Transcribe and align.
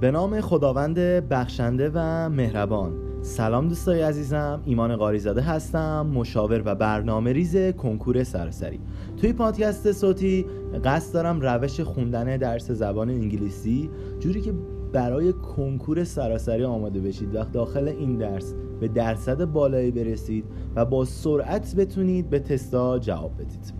به 0.00 0.10
نام 0.10 0.40
خداوند 0.40 0.98
بخشنده 1.28 1.90
و 1.94 2.28
مهربان. 2.28 2.92
سلام 3.22 3.68
دوستای 3.68 4.02
عزیزم 4.02 4.60
ایمان 4.64 4.96
قاریزاده 4.96 5.40
هستم 5.40 6.06
مشاور 6.06 6.62
و 6.64 6.74
برنامه 6.74 7.32
ریز 7.32 7.56
کنکور 7.56 8.24
سراسری. 8.24 8.80
توی 9.16 9.32
پادکست 9.32 9.92
صوتی 9.92 10.46
قصد 10.84 11.14
دارم 11.14 11.40
روش 11.40 11.80
خوندن 11.80 12.36
درس 12.36 12.70
زبان 12.70 13.10
انگلیسی 13.10 13.90
جوری 14.18 14.40
که 14.40 14.52
برای 14.92 15.32
کنکور 15.32 16.04
سراسری 16.04 16.64
آماده 16.64 17.00
بشید 17.00 17.34
و 17.34 17.44
داخل 17.44 17.88
این 17.88 18.16
درس 18.16 18.54
به 18.80 18.88
درصد 18.88 19.44
بالایی 19.44 19.90
برسید 19.90 20.44
و 20.76 20.84
با 20.84 21.04
سرعت 21.04 21.74
بتونید 21.76 22.30
به 22.30 22.38
تستا 22.38 22.98
جواب 22.98 23.32
بدید. 23.34 23.74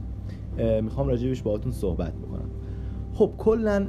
می‌خوام 0.82 1.08
راجبش 1.08 1.42
باهاتون 1.42 1.72
صحبت 1.72 2.12
بکنم. 2.12 2.49
خب 3.20 3.32
کلا 3.38 3.86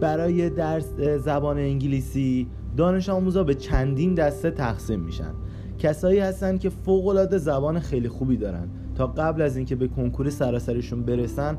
برای 0.00 0.50
درس 0.50 0.92
زبان 1.24 1.58
انگلیسی 1.58 2.46
دانش 2.76 3.08
آموزا 3.08 3.44
به 3.44 3.54
چندین 3.54 4.14
دسته 4.14 4.50
تقسیم 4.50 5.00
میشن. 5.00 5.34
کسایی 5.78 6.18
هستن 6.18 6.58
که 6.58 6.68
فوق 6.70 7.06
العاده 7.06 7.38
زبان 7.38 7.78
خیلی 7.78 8.08
خوبی 8.08 8.36
دارن. 8.36 8.68
تا 8.94 9.06
قبل 9.06 9.42
از 9.42 9.56
اینکه 9.56 9.76
به 9.76 9.88
کنکور 9.88 10.30
سراسریشون 10.30 11.02
برسن 11.02 11.58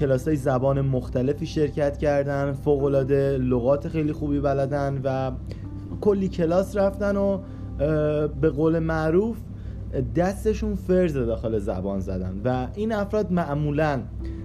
کلاس 0.00 0.28
های 0.28 0.36
زبان 0.36 0.80
مختلفی 0.80 1.46
شرکت 1.46 1.98
کردن 1.98 2.52
فوق 2.52 2.84
العاده 2.84 3.38
لغات 3.38 3.88
خیلی 3.88 4.12
خوبی 4.12 4.40
بلدن 4.40 5.00
و 5.04 5.32
کلی 6.00 6.28
کلاس 6.28 6.76
رفتن 6.76 7.16
و 7.16 7.38
به 8.40 8.50
قول 8.50 8.78
معروف 8.78 9.36
دستشون 10.16 10.74
فرز 10.74 11.16
داخل 11.16 11.58
زبان 11.58 12.00
زدن. 12.00 12.40
و 12.44 12.66
این 12.74 12.92
افراد 12.92 13.32
معمولا 13.32 14.00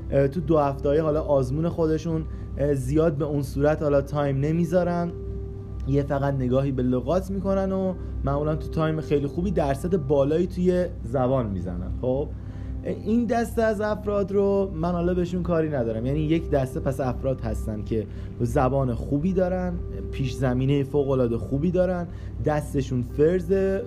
تو 0.10 0.40
دو 0.42 0.58
هفته 0.58 1.02
حالا 1.02 1.22
آزمون 1.22 1.70
خودشون 1.70 2.26
زیاد 2.74 3.18
به 3.18 3.26
اون 3.26 3.42
صورت 3.42 3.82
حالا 3.82 4.02
time 4.02 4.40
نمی‌ذارن. 4.40 5.12
یه 5.88 6.04
فقط 6.04 6.34
نگاهی 6.34 6.72
به 6.72 6.84
لغات 6.84 7.32
می‌کنن 7.32 7.72
و 7.72 7.94
معمولا 8.24 8.56
تو 8.56 8.68
time 8.68 9.02
خیلی 9.02 9.28
خوبی 9.28 9.52
درصد 9.52 10.08
بالایی 10.08 10.48
توی 10.48 10.86
زبان 11.04 11.50
می‌زنن. 11.50 11.92
خب؟ 12.02 12.30
این 12.84 13.26
دسته 13.26 13.62
از 13.62 13.82
افراد 13.82 14.32
رو 14.32 14.72
من 14.76 14.92
حالا 14.92 15.14
بهشون 15.14 15.44
کاری 15.44 15.70
ندارم. 15.70 16.06
یعنی 16.06 16.20
یک 16.20 16.50
دسته 16.50 16.80
پس 16.80 17.00
افراد 17.00 17.42
هستن 17.42 17.84
که 17.84 18.08
زبان 18.42 18.94
خوبی 18.94 19.34
دارن 19.34 19.74
پیش 20.12 20.34
زمینه 20.34 20.84
فوق 20.84 21.10
العاده 21.10 21.38
خوبی 21.38 21.72
دارن 21.72 22.08
دستشون 22.46 23.02
فرزه 23.02 23.82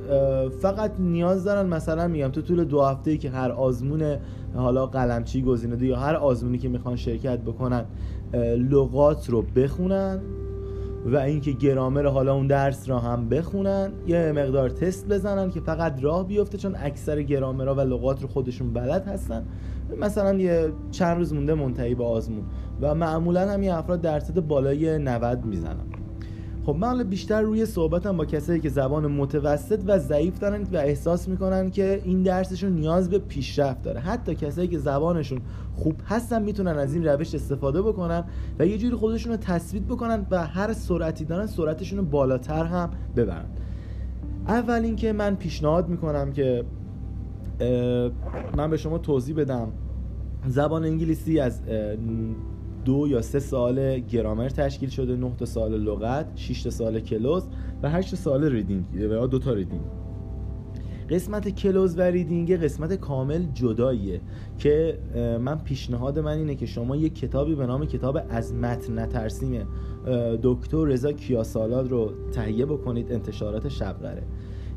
فقط 0.63 0.93
نیاز 0.99 1.45
دارن. 1.45 1.67
مثلا 1.67 2.09
میگم 2.09 2.29
تو 2.29 2.43
طول 2.43 2.65
دو 2.65 2.83
هفته 2.83 3.17
که 3.17 3.31
هر 3.31 3.51
آزمون 3.51 4.17
حالا 4.55 4.87
قلمچی 4.87 5.43
گزینه 5.43 5.87
یا 5.87 5.97
هر 5.97 6.15
آزمونی 6.15 6.59
که 6.59 6.69
می‌خوان 6.69 6.97
شرکت 6.97 7.39
بکنن 7.39 7.85
لغات 8.71 9.31
رو 9.31 9.43
بخونن. 9.57 10.21
و 11.07 11.17
اینکه 11.17 11.53
گرامر 11.53 12.07
حالا 12.07 12.35
اون 12.35 12.47
درس 12.47 12.89
را 12.89 12.99
هم 12.99 13.29
بخونن 13.29 13.93
یه 14.07 14.33
مقدار 14.33 14.71
تست 14.71 15.09
بزنن 15.09 15.51
که 15.51 15.61
فقط 15.61 16.05
راه 16.05 16.27
بیفته 16.27 16.59
چون 16.59 16.77
اکثر 16.79 17.23
گرامرها 17.23 17.75
و 17.75 17.81
لغات 17.81 18.23
رو 18.23 18.29
خودشون 18.29 18.73
بلد 18.73 19.09
هستن. 19.09 19.47
مثلا 20.01 20.35
یه 20.35 20.73
چند 20.91 21.17
روز 21.17 21.35
مونده 21.35 21.55
منتهی 21.55 21.95
به 21.95 22.05
آزمون 22.05 22.45
و 22.81 22.95
معمولا 22.95 23.51
هم 23.51 23.63
یه 23.63 23.75
افراد 23.75 24.01
درصد 24.01 24.41
بالای 24.41 24.99
90 24.99 25.45
می‌زنن. 25.45 25.90
خب 26.67 26.77
من 26.77 27.03
بیشتر 27.03 27.43
روی 27.43 27.67
صحبتم 27.67 28.17
با 28.17 28.25
کسایی 28.25 28.61
که 28.61 28.69
زبان 28.69 29.07
متوسط 29.07 29.81
و 29.87 29.99
ضعیف 29.99 30.39
دارن 30.39 30.63
و 30.63 30.77
احساس 30.77 31.29
می‌کنن 31.29 31.71
که 31.71 32.03
این 32.05 32.23
درسشون 32.23 32.73
نیاز 32.73 33.11
به 33.11 33.19
پیشرفت 33.19 33.83
داره. 33.83 34.01
حتی 34.01 34.35
کسایی 34.35 34.69
که 34.69 34.79
زبانشون 34.79 35.41
خوب 35.75 35.95
هستن 36.07 36.43
می‌تونن 36.43 36.79
از 36.79 36.95
این 36.95 37.05
روش 37.05 37.35
استفاده 37.35 37.83
بکنن 37.83 38.25
و 38.59 38.67
یه 38.67 38.79
جوری 38.79 38.97
خودشون 38.97 39.33
رو 39.33 39.39
تثبیت 39.39 39.83
بکنن 39.83 40.27
و 40.31 40.47
هر 40.47 40.73
سرعتی 40.73 41.25
دارن 41.25 41.47
سرعتشون 41.47 41.99
رو 41.99 42.05
بالاتر 42.05 42.65
هم 42.65 42.91
ببرن. 43.17 43.47
اول 44.49 44.81
اینکه 44.85 45.13
من 45.13 45.37
پیشنهاد 45.37 45.89
می‌کنم 45.89 46.33
که 46.33 46.65
من 48.57 48.71
به 48.71 48.77
شما 48.77 48.99
توضیح 48.99 49.37
بدم. 49.37 49.69
زبان 50.47 50.85
انگلیسی 50.85 51.41
از 51.41 51.61
دو 52.91 53.09
یا 53.09 53.23
سه 53.23 53.39
سوال 53.39 53.99
گرامر 53.99 54.49
تشکیل 54.49 54.89
شده 54.89 55.17
9 55.17 55.33
تا 55.39 55.45
سوال 55.45 55.81
لغت 55.81 56.27
6 56.37 56.63
تا 56.63 56.71
سوال 56.71 57.01
cloze 57.01 57.43
و 57.83 57.91
8 57.91 58.15
سوال 58.15 58.45
reading 58.45 58.85
یا 58.95 59.27
دو 59.27 59.39
تا 59.39 59.53
reading. 59.53 59.81
قسمت 61.11 61.49
کلوز 61.49 61.99
و 61.99 62.01
ریدینگ 62.03 62.53
قسمت 62.65 62.95
کامل 62.95 63.43
جداییه 63.55 64.21
که 64.59 64.99
من 65.41 65.59
پیشنهاد 65.59 66.19
من 66.19 66.39
اینه 66.39 66.55
که 66.55 66.67
شما 66.67 66.97
یک 66.97 67.15
کتابی 67.15 67.55
به 67.55 67.67
نام 67.67 67.87
کتاب 67.87 68.19
از 68.29 68.55
متن 68.55 68.99
نترسیم 68.99 69.67
دکتر 70.43 70.85
رضا 70.85 71.13
کیاسالاد 71.13 71.91
رو 71.91 72.13
تهیه 72.33 72.67
بکنید 72.67 73.13
انتشارات 73.13 73.69
شبقره. 73.69 74.23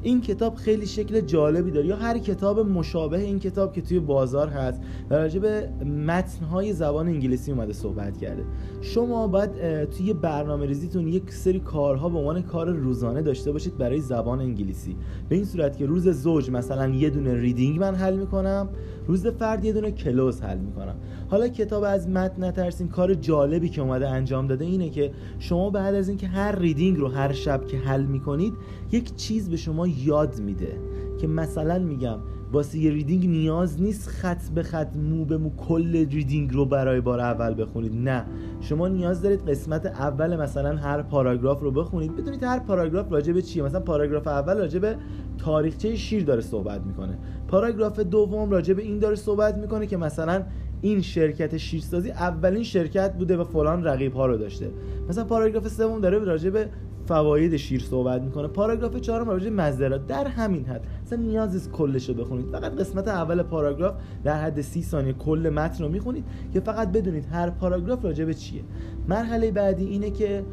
این 0.03 0.22
کتاب 0.22 0.56
خیلی 0.56 0.86
شکل 0.86 1.22
جالبی 1.22 1.72
داره. 1.72 1.88
یا 1.88 1.96
هر 1.96 2.18
کتاب 2.18 2.59
مشابه 2.59 3.19
این 3.19 3.40
کتاب 3.40 3.74
که 3.74 3.81
توی 3.81 4.00
بازار 4.00 4.47
هست. 4.47 4.81
و 5.09 5.16
راجع 5.16 5.40
به 5.40 5.69
متنهای 6.08 6.74
زبان 6.74 7.08
انگلیسی 7.08 7.52
اومده 7.52 7.74
صحبت 7.74 8.18
کرده. 8.18 8.44
شما 8.81 9.28
باید 9.28 9.86
توی 9.90 10.13
برنامه 10.13 10.66
ریزیتون 10.66 11.08
یک 11.08 11.31
سری 11.31 11.59
کارها 11.59 12.09
به 12.09 12.18
عنوان 12.18 12.42
کار 12.42 12.69
روزانه 12.69 13.22
داشته 13.22 13.52
باشید 13.52 13.78
برای 13.78 14.00
زبان 14.00 14.40
انگلیسی. 14.40 14.96
به 15.30 15.36
این 15.36 15.46
صورت 15.46 15.78
که 15.78 15.86
روز 15.86 16.09
زوج 16.09 16.50
مثلا 16.50 16.88
یه 16.88 17.09
دونه 17.09 17.34
reading 17.34 17.79
من 17.80 17.96
حل 17.96 18.16
می‌کنم. 18.16 18.69
روز 19.08 19.28
فرد 19.28 19.66
یه 19.66 19.74
دونه 19.74 19.92
cloze 19.91 20.41
حل 20.42 20.58
می‌کنم. 20.58 20.96
حالا 21.33 21.47
کتاب 21.47 21.83
از 21.83 22.09
متن 22.09 22.44
نترسین 22.44 22.88
کار 22.88 23.13
جالبی 23.13 23.69
که 23.69 23.81
اومده 23.81 24.09
انجام 24.09 24.47
داده 24.47 24.66
اینه 24.66 24.89
که 24.89 25.11
شما 25.39 25.69
بعد 25.69 25.95
از 25.95 26.09
اینکه 26.09 26.27
هر 26.27 26.59
reading 26.59 26.97
رو 26.97 27.07
هر 27.07 27.31
شب 27.31 27.67
که 27.67 27.77
حل 27.77 28.05
می‌کنید 28.05 28.53
یک 28.91 29.16
چیز 29.16 29.49
به 29.49 29.57
شما 29.57 29.88
یاد 29.88 30.39
میده 30.39 30.77
که 31.21 31.27
مثلا 31.27 31.79
میگم 31.79 32.17
واسه 32.51 32.79
یه 32.79 32.91
reading 32.91 33.29
نیاز 33.29 33.81
نیست 33.81 34.09
خط 34.09 34.49
به 34.55 34.63
خط 34.63 34.95
مو 34.95 35.25
به 35.25 35.38
مو 35.38 35.49
کل 35.55 35.91
reading 35.96 36.53
رو 36.53 36.66
برای 36.66 37.01
بار 37.01 37.19
اول 37.19 37.61
بخونید. 37.61 37.94
نه. 37.95 38.25
شما 38.61 38.88
نیاز 38.88 39.21
دارید 39.21 39.50
قسمت 39.50 39.85
اول 39.85 40.35
مثلا 40.35 40.77
هر 40.77 41.01
پاراگراف 41.01 41.61
رو 41.61 41.71
بخونید. 41.71 42.15
بدونید 42.15 42.44
هر 42.44 42.59
پاراگراف 42.59 43.11
راجع 43.11 43.33
به 43.33 43.41
چیه. 43.41 43.63
مثلا 43.63 43.79
پاراگراف 43.79 44.27
اول 44.27 44.57
راجع 44.57 44.79
به 44.79 44.95
تاریخچه 45.38 45.95
شیر 45.95 46.23
داره 46.23 46.41
صحبت 46.41 46.81
می‌کنه. 46.81 47.17
پاراگراف 47.47 48.00
دوم 48.00 48.51
راجع 48.51 48.73
به 48.73 48.81
این 48.81 49.00
داره 49.00 49.15
صحبت 49.15 49.57
می‌کنه 49.57 49.88
که 49.88 49.97
مثلا 49.97 50.44
این 50.83 51.01
شرکت 51.01 51.57
شیرسازی 51.57 52.11
اولین 52.11 52.63
شرکت 52.63 53.13
بوده 53.13 53.38
و 53.38 53.44
فلان 53.44 53.83
رقیب 53.83 54.13
ها 54.13 54.25
رو 54.25 54.38
داشته. 54.38 54.71
مثلا 55.09 55.23
پاراگراف 55.23 55.67
سوم 55.67 56.01
داره 56.01 56.19
راجع 56.19 56.49
به 56.49 56.67
فواید 57.05 57.57
شیر 57.57 57.81
صحبت 57.81 58.21
می‌کنه. 58.21 58.47
پاراگراف 58.47 58.95
چهارم 58.95 59.29
راجع 59.29 59.49
مزرعه. 59.49 59.99
در 60.07 60.27
همین 60.27 60.66
حد. 60.66 60.81
اصلا 61.05 61.19
نیاز 61.19 61.53
نیست 61.53 61.71
کلش 61.71 62.09
رو 62.09 62.16
بخونید. 62.16 62.45
فقط 62.51 62.75
قسمت 62.75 63.07
اول 63.07 63.44
پاراگراف 63.44 63.95
در 64.23 64.41
حد 64.41 64.61
سی 64.61 64.83
ثانیه 64.83 65.13
کل 65.13 65.51
متن 65.55 65.83
رو 65.83 65.89
می‌خونید 65.89 66.25
که 66.53 66.59
فقط 66.59 66.91
بدونید 66.91 67.25
هر 67.31 67.50
پاراگراف 67.50 68.05
راجع 68.05 68.25
به 68.25 68.33
چیه. 68.33 68.61
مرحله 69.07 69.51
بعدی 69.51 69.85
اینه 69.85 70.09
که 70.09 70.44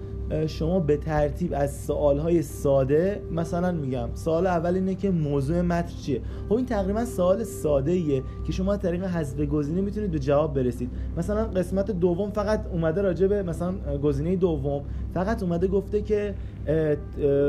شما 0.47 0.81
به 0.81 0.97
ترتیب 0.97 1.53
از 1.57 1.81
سوالهای 1.81 2.43
ساده 2.43 3.23
مثلا 3.33 3.73
میگم 3.73 4.09
سوال 4.15 4.47
اول 4.47 4.75
اینه 4.75 4.95
که 4.95 5.11
موضوع 5.11 5.61
متن 5.61 5.97
چیه؟ 6.03 6.21
خب 6.49 6.55
این 6.55 6.67
تقریبا 6.67 7.05
سوال 7.05 7.45
ساده 7.45 7.93
ایه 7.93 8.23
که 8.47 8.53
شما 8.53 8.73
از 8.73 8.79
طریق 8.79 9.05
حذف 9.05 9.41
گزینه 9.41 9.81
می‌تونید 9.81 10.11
به 10.11 10.19
جواب 10.19 10.55
برسید. 10.55 10.91
مثلا 11.17 11.45
قسمت 11.45 11.91
دوم 11.91 12.31
فقط 12.31 12.67
اومده 12.73 13.03
راجع 13.03 13.27
به 13.27 13.43
مثلا 13.43 13.73
گزینه 14.03 14.37
دوم 14.37 14.83
فقط 15.15 15.43
اومده 15.43 15.67
گفته 15.67 16.03
که 16.03 16.35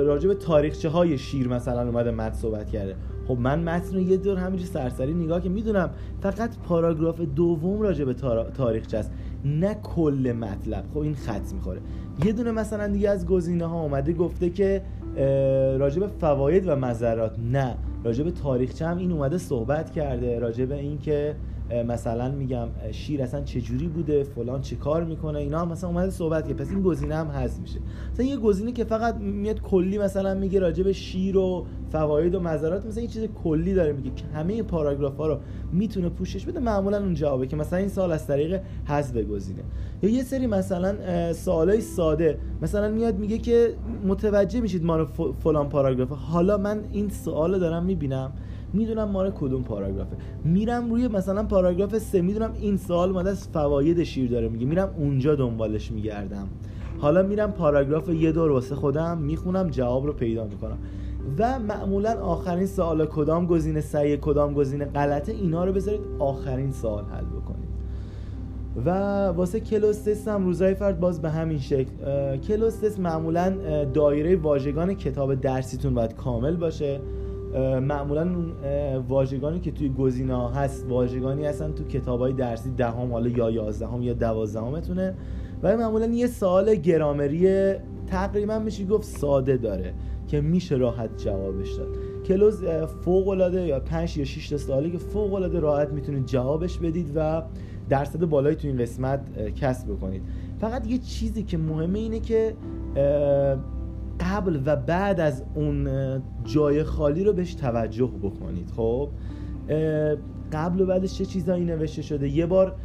راجع 0.06 0.28
به 0.28 0.36
تاریخچه 0.36 0.90
های 0.90 1.18
شیر 1.18 1.48
مثلا 1.48 1.82
اومده 1.82 2.12
متن 2.12 2.36
صحبت 2.36 2.70
کرده. 2.70 2.96
خب 3.28 3.38
من 3.40 3.64
متن 3.64 3.96
رو 3.96 4.02
یه 4.02 4.18
دور 4.18 4.38
همینجوری 4.38 4.72
سرسری 4.72 5.14
نگاه 5.14 5.42
که 5.42 5.50
می‌دونم 5.50 5.90
فقط 6.22 6.58
پاراگراف 6.58 7.22
دوم 7.22 7.82
راجع 7.82 8.06
به 8.06 8.14
تاریخچه 8.58 8.98
است. 8.98 9.12
نه 9.46 9.74
کل 9.74 10.34
مطلب. 10.40 10.84
خب 10.94 11.00
این 11.00 11.16
خط 11.16 11.54
می‌خوره. 11.54 11.82
یه 12.26 12.32
دونه 12.32 12.52
مثلا 12.52 12.88
دیگه 12.88 13.10
از 13.10 13.26
گزینه 13.26 13.66
ها 13.66 13.82
اومده 13.82 14.14
گفته 14.14 14.50
که 14.50 14.82
راجع 15.80 16.00
به 16.00 16.08
فواید 16.08 16.68
و 16.68 16.76
مذرات 16.76 17.36
نه 17.52 17.76
راجع 18.04 18.24
به 18.24 18.32
تاریخچه 18.32 18.88
هم 18.88 18.98
این 18.98 19.12
اومده 19.12 19.38
صحبت 19.38 19.92
کرده 19.92 20.40
راجع 20.40 20.66
به 20.66 20.76
این 20.76 21.00
که 21.00 21.36
مثلا 21.88 22.32
میگم 22.32 22.68
شیر 22.92 23.24
اصلا 23.24 23.42
چجوری 23.42 23.88
بوده؟ 23.88 24.24
فلان 24.24 24.62
چه 24.62 24.76
کار 24.76 25.04
می‌کنه؟ 25.04 25.40
اینا 25.40 25.60
هم 25.60 25.68
مثلا 25.68 25.90
اومده 25.90 26.10
صحبت 26.10 26.48
که 26.48 26.54
پس 26.54 26.70
این 26.70 26.82
گزینه 26.82 27.16
هم 27.16 27.28
هست 27.28 27.62
میشه. 27.62 27.80
مثلا 28.14 28.26
یه 28.26 28.38
گزینه 28.38 28.72
که 28.72 28.84
فقط 28.84 29.16
میاد 29.16 29.62
کلی 29.62 29.98
مثلا 29.98 30.34
میگه 30.34 30.60
راجع 30.60 30.84
به 30.84 30.94
شیر 30.94 31.38
و 31.38 31.66
فواید 31.92 32.36
و 32.36 32.40
مزارات 32.40 32.86
مثلا 32.86 33.04
یه 33.04 33.10
چیز 33.10 33.24
کلی 33.44 33.74
داره 33.74 33.94
میگه. 33.94 34.12
که 34.16 34.26
همه 34.26 34.64
پاراگراف 34.64 35.18
ها 35.18 35.28
رو 35.28 35.38
می‌تونه 35.72 36.10
پوشش 36.10 36.46
بده. 36.46 36.60
معمولا 36.60 36.98
اون 36.98 37.14
جوابه 37.14 37.48
که 37.48 37.56
مثلا 37.56 37.80
این 37.80 37.88
سال 37.88 38.12
از 38.12 38.28
طریق 38.28 38.62
حذف 38.86 39.18
گزینه. 39.18 39.62
یا 40.04 40.10
یه 40.10 40.24
سری 40.24 40.48
مثلا 40.48 40.96
سوالای 41.34 41.82
ساده. 41.82 42.38
مثلا 42.62 42.90
میاد 42.90 43.20
میگه 43.20 43.38
که 43.38 43.74
متوجه 44.08 44.62
میشید 44.62 44.84
ما 44.86 45.06
فلان 45.44 45.70
پاراگراف. 45.70 46.12
حالا 46.12 46.58
من 46.58 46.80
این 46.92 47.10
سوال 47.10 47.60
دارم 47.60 47.86
می‌بینم. 47.86 48.32
می‌دونم 48.74 49.10
مال 49.10 49.32
کدوم 49.32 49.64
پاراگرافه. 49.64 50.16
میرم 50.44 50.90
روی 50.90 51.08
مثلا 51.08 51.44
پاراگراف 51.44 51.98
سه 51.98 52.22
می‌دونم 52.22 52.54
این 52.60 52.78
سال 52.78 53.10
اومده 53.10 53.30
از 53.30 53.48
فواید 53.48 54.04
شیر 54.04 54.30
داره 54.30 54.50
میگه. 54.50 54.66
میرم 54.66 54.90
اونجا 54.98 55.36
دنبالش 55.36 55.92
میگردم. 55.92 56.48
حالا 57.00 57.24
میرم 57.24 57.52
پاراگراف 57.52 58.10
یه 58.10 58.32
دور 58.32 58.52
واسه 58.52 58.76
خودم 58.76 59.18
می‌خونم 59.18 59.70
جواب 59.70 60.06
رو 60.06 60.14
پیدا 60.14 60.44
می‌کنم. 60.44 60.78
و 61.38 61.60
معمولا 61.60 62.12
آخرین 62.22 62.66
سوال 62.66 63.06
کدام 63.06 63.46
گزینه 63.46 63.82
صحیح 63.82 64.16
کدام 64.16 64.54
گزینه 64.54 64.86
غلطه 64.86 65.32
اینا 65.32 65.66
رو 65.66 65.74
بذارید 65.74 66.02
آخرین 66.20 66.72
سوال 66.72 67.04
حل 67.04 67.26
بکنید. 67.26 67.72
و 68.86 68.90
واسه 69.28 69.60
کلوستس 69.60 70.28
هم 70.28 70.46
روزای 70.46 70.74
فرد 70.74 71.00
باز 71.00 71.22
به 71.22 71.30
همین 71.30 71.60
شکل. 71.60 71.92
کلوستس 72.38 73.00
معمولا 73.00 73.54
دایره 73.94 74.36
واژگان 74.36 74.94
کتاب 74.94 75.36
درسیتون 75.36 75.94
باید 75.94 76.16
کامل 76.16 76.56
باشه. 76.56 77.00
معمولا 77.82 78.28
واژگانی 79.08 79.60
که 79.60 79.72
توی 79.72 79.90
گزینه 79.90 80.36
ها 80.36 80.50
هست 80.50 80.86
واژگانی 80.90 81.46
هستن 81.46 81.72
تو 81.72 81.84
کتاب 81.84 82.20
های 82.20 82.34
درسی 82.34 82.72
دهم 82.72 83.12
حالا 83.12 83.30
یا 83.30 83.52
یازدهم 83.52 84.02
یا 84.02 84.14
دوازدهمتونه. 84.14 85.16
و 85.64 85.78
معمولا 85.78 86.06
یه 86.06 86.28
سوال 86.28 86.76
گرامری 86.76 87.74
تقریبا 88.08 88.60
میشه 88.60 88.86
گفت 88.86 89.04
ساده 89.04 89.58
داره 89.58 89.94
که 90.28 90.42
میشه 90.42 90.76
راحت 90.76 91.10
جوابش 91.18 91.74
داد. 91.74 91.88
کلوز 92.26 92.64
فوق 93.06 93.28
العاده 93.28 93.62
یا 93.62 93.80
5 93.80 94.18
یا 94.18 94.26
6 94.26 94.50
تا 94.50 94.58
سوالی 94.58 94.92
که 94.92 94.98
فوق 94.98 95.34
العاده 95.34 95.60
راحت 95.60 95.90
می‌تونید 95.90 96.26
جوابش 96.26 96.78
بدید 96.78 97.12
و 97.16 97.44
درصد 97.90 98.26
بالایی 98.26 98.56
تو 98.56 98.68
این 98.68 98.78
قسمت 98.78 99.54
کسب 99.56 99.88
بکنید. 99.88 100.22
فقط 100.60 100.88
یه 100.88 100.98
چیزی 100.98 101.44
که 101.44 101.58
مهمه 101.58 102.00
اینه 102.00 102.20
که 102.20 102.54
قبل 104.22 104.60
و 104.66 104.76
بعد 104.76 105.20
از 105.20 105.44
اون 105.56 105.90
جای 106.44 106.84
خالی 106.84 107.24
رو 107.24 107.34
بهش 107.34 107.54
توجه 107.54 108.12
بکنید 108.22 108.72
خب؟ 108.76 109.10
قبل 110.54 110.82
و 110.82 110.86
بعدش 110.86 111.18
چه 111.18 111.26
چیزایی 111.26 111.66
نوشته 111.66 112.02
شده؟ 112.02 112.30
یه 112.30 112.46
بار 112.46 112.76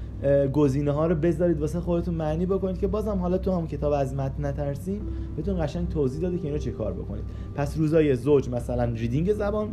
گزینه 0.53 0.93
ها 0.93 1.07
رو 1.07 1.15
بذارید 1.15 1.61
واسه 1.61 1.81
خودتون 1.81 2.15
معنی 2.15 2.47
بکنید 2.47 2.79
که 2.79 2.87
بازم 2.87 3.19
حالا 3.19 3.39
تو 3.39 3.53
هم 3.53 3.67
کتاب 3.67 3.93
از 3.93 4.15
متن 4.15 4.47
نترسیم 4.47 5.01
بهتون 5.37 5.67
قشنگ 5.67 5.89
توضیح 5.89 6.23
داده 6.23 6.39
که 6.39 6.47
اینو 6.47 6.59
چه 6.59 6.71
کار 6.71 6.93
بکنید. 6.93 7.25
پس 7.55 7.79
روزای 7.79 8.17
زوج 8.17 8.49
مثلا 8.49 8.85
ریدینگ 8.85 9.33
زبان 9.33 9.69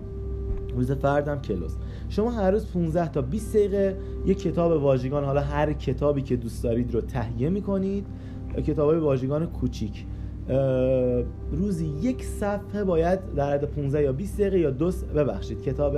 روز 0.75 0.91
فردم 0.91 1.41
کلوس 1.41 1.75
شما 2.09 2.31
هر 2.31 2.51
روز 2.51 2.71
15 2.71 3.07
تا 3.07 3.21
20 3.21 3.55
دقیقه 3.55 3.97
یک 4.25 4.39
کتاب 4.39 4.83
واژگان 4.83 5.23
حالا 5.23 5.41
هر 5.41 5.73
کتابی 5.73 6.21
که 6.21 6.35
دوست 6.35 6.63
دارید 6.63 6.93
رو 6.93 7.01
تهیه 7.01 7.49
می‌کنید 7.49 8.05
کتاب 8.67 8.89
های 8.89 8.99
واژگان 8.99 9.45
کوچیک. 9.45 10.05
روزی 11.51 11.85
یک 12.01 12.23
صفحه 12.23 12.83
باید 12.83 13.19
در 13.35 13.53
حد 13.53 13.63
15 13.65 14.03
یا 14.03 14.11
20 14.11 14.37
دقیقه 14.37 14.59
یا 14.59 14.69
دو 14.69 14.91
ببخشید 15.15 15.61
کتاب 15.61 15.97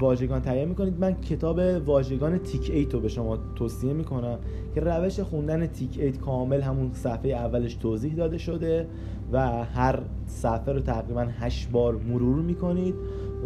واژگان 0.00 0.42
تهیه 0.42 0.64
می‌کنید. 0.64 1.00
من 1.00 1.20
کتاب 1.20 1.58
واژگان 1.86 2.38
تیک 2.38 2.70
ایت 2.74 2.94
رو 2.94 3.00
به 3.00 3.08
شما 3.08 3.38
توصیه 3.54 3.92
می‌کنم 3.92 4.38
که 4.74 4.80
روش 4.80 5.20
خوندن 5.20 5.66
تیک 5.66 5.98
ایت 6.00 6.20
کامل 6.20 6.60
همون 6.60 6.90
صفحه 6.92 7.30
اولش 7.30 7.74
توضیح 7.74 8.14
داده 8.14 8.38
شده 8.38 8.86
و 9.32 9.64
هر 9.64 9.98
صفحه 10.26 10.72
رو 10.72 10.80
تقریبا 10.80 11.26
8 11.38 11.70
بار 11.70 11.96
مرور 11.96 12.42
می‌کنید 12.42 12.94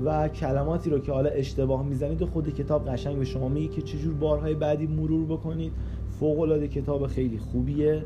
و 0.05 0.29
کلماتی 0.29 0.91
رو 0.91 0.99
که 0.99 1.13
حالا 1.13 1.31
اشتباه 1.31 1.87
می‌زنید 1.87 2.23
و 2.23 2.27
خود 2.27 2.55
کتاب 2.55 2.89
قشنگ 2.89 3.19
به 3.19 3.25
شما 3.25 3.49
میگه 3.49 3.69
که 3.69 3.83
چجور 3.83 4.15
بارهای 4.15 4.55
بعدی 4.55 4.87
مرور 4.87 5.25
بکنید. 5.25 5.73
فوق 6.21 6.41
العاده 6.41 6.69
کتاب 6.69 7.07
خیلی 7.07 7.39
خوبیه. 7.39 8.03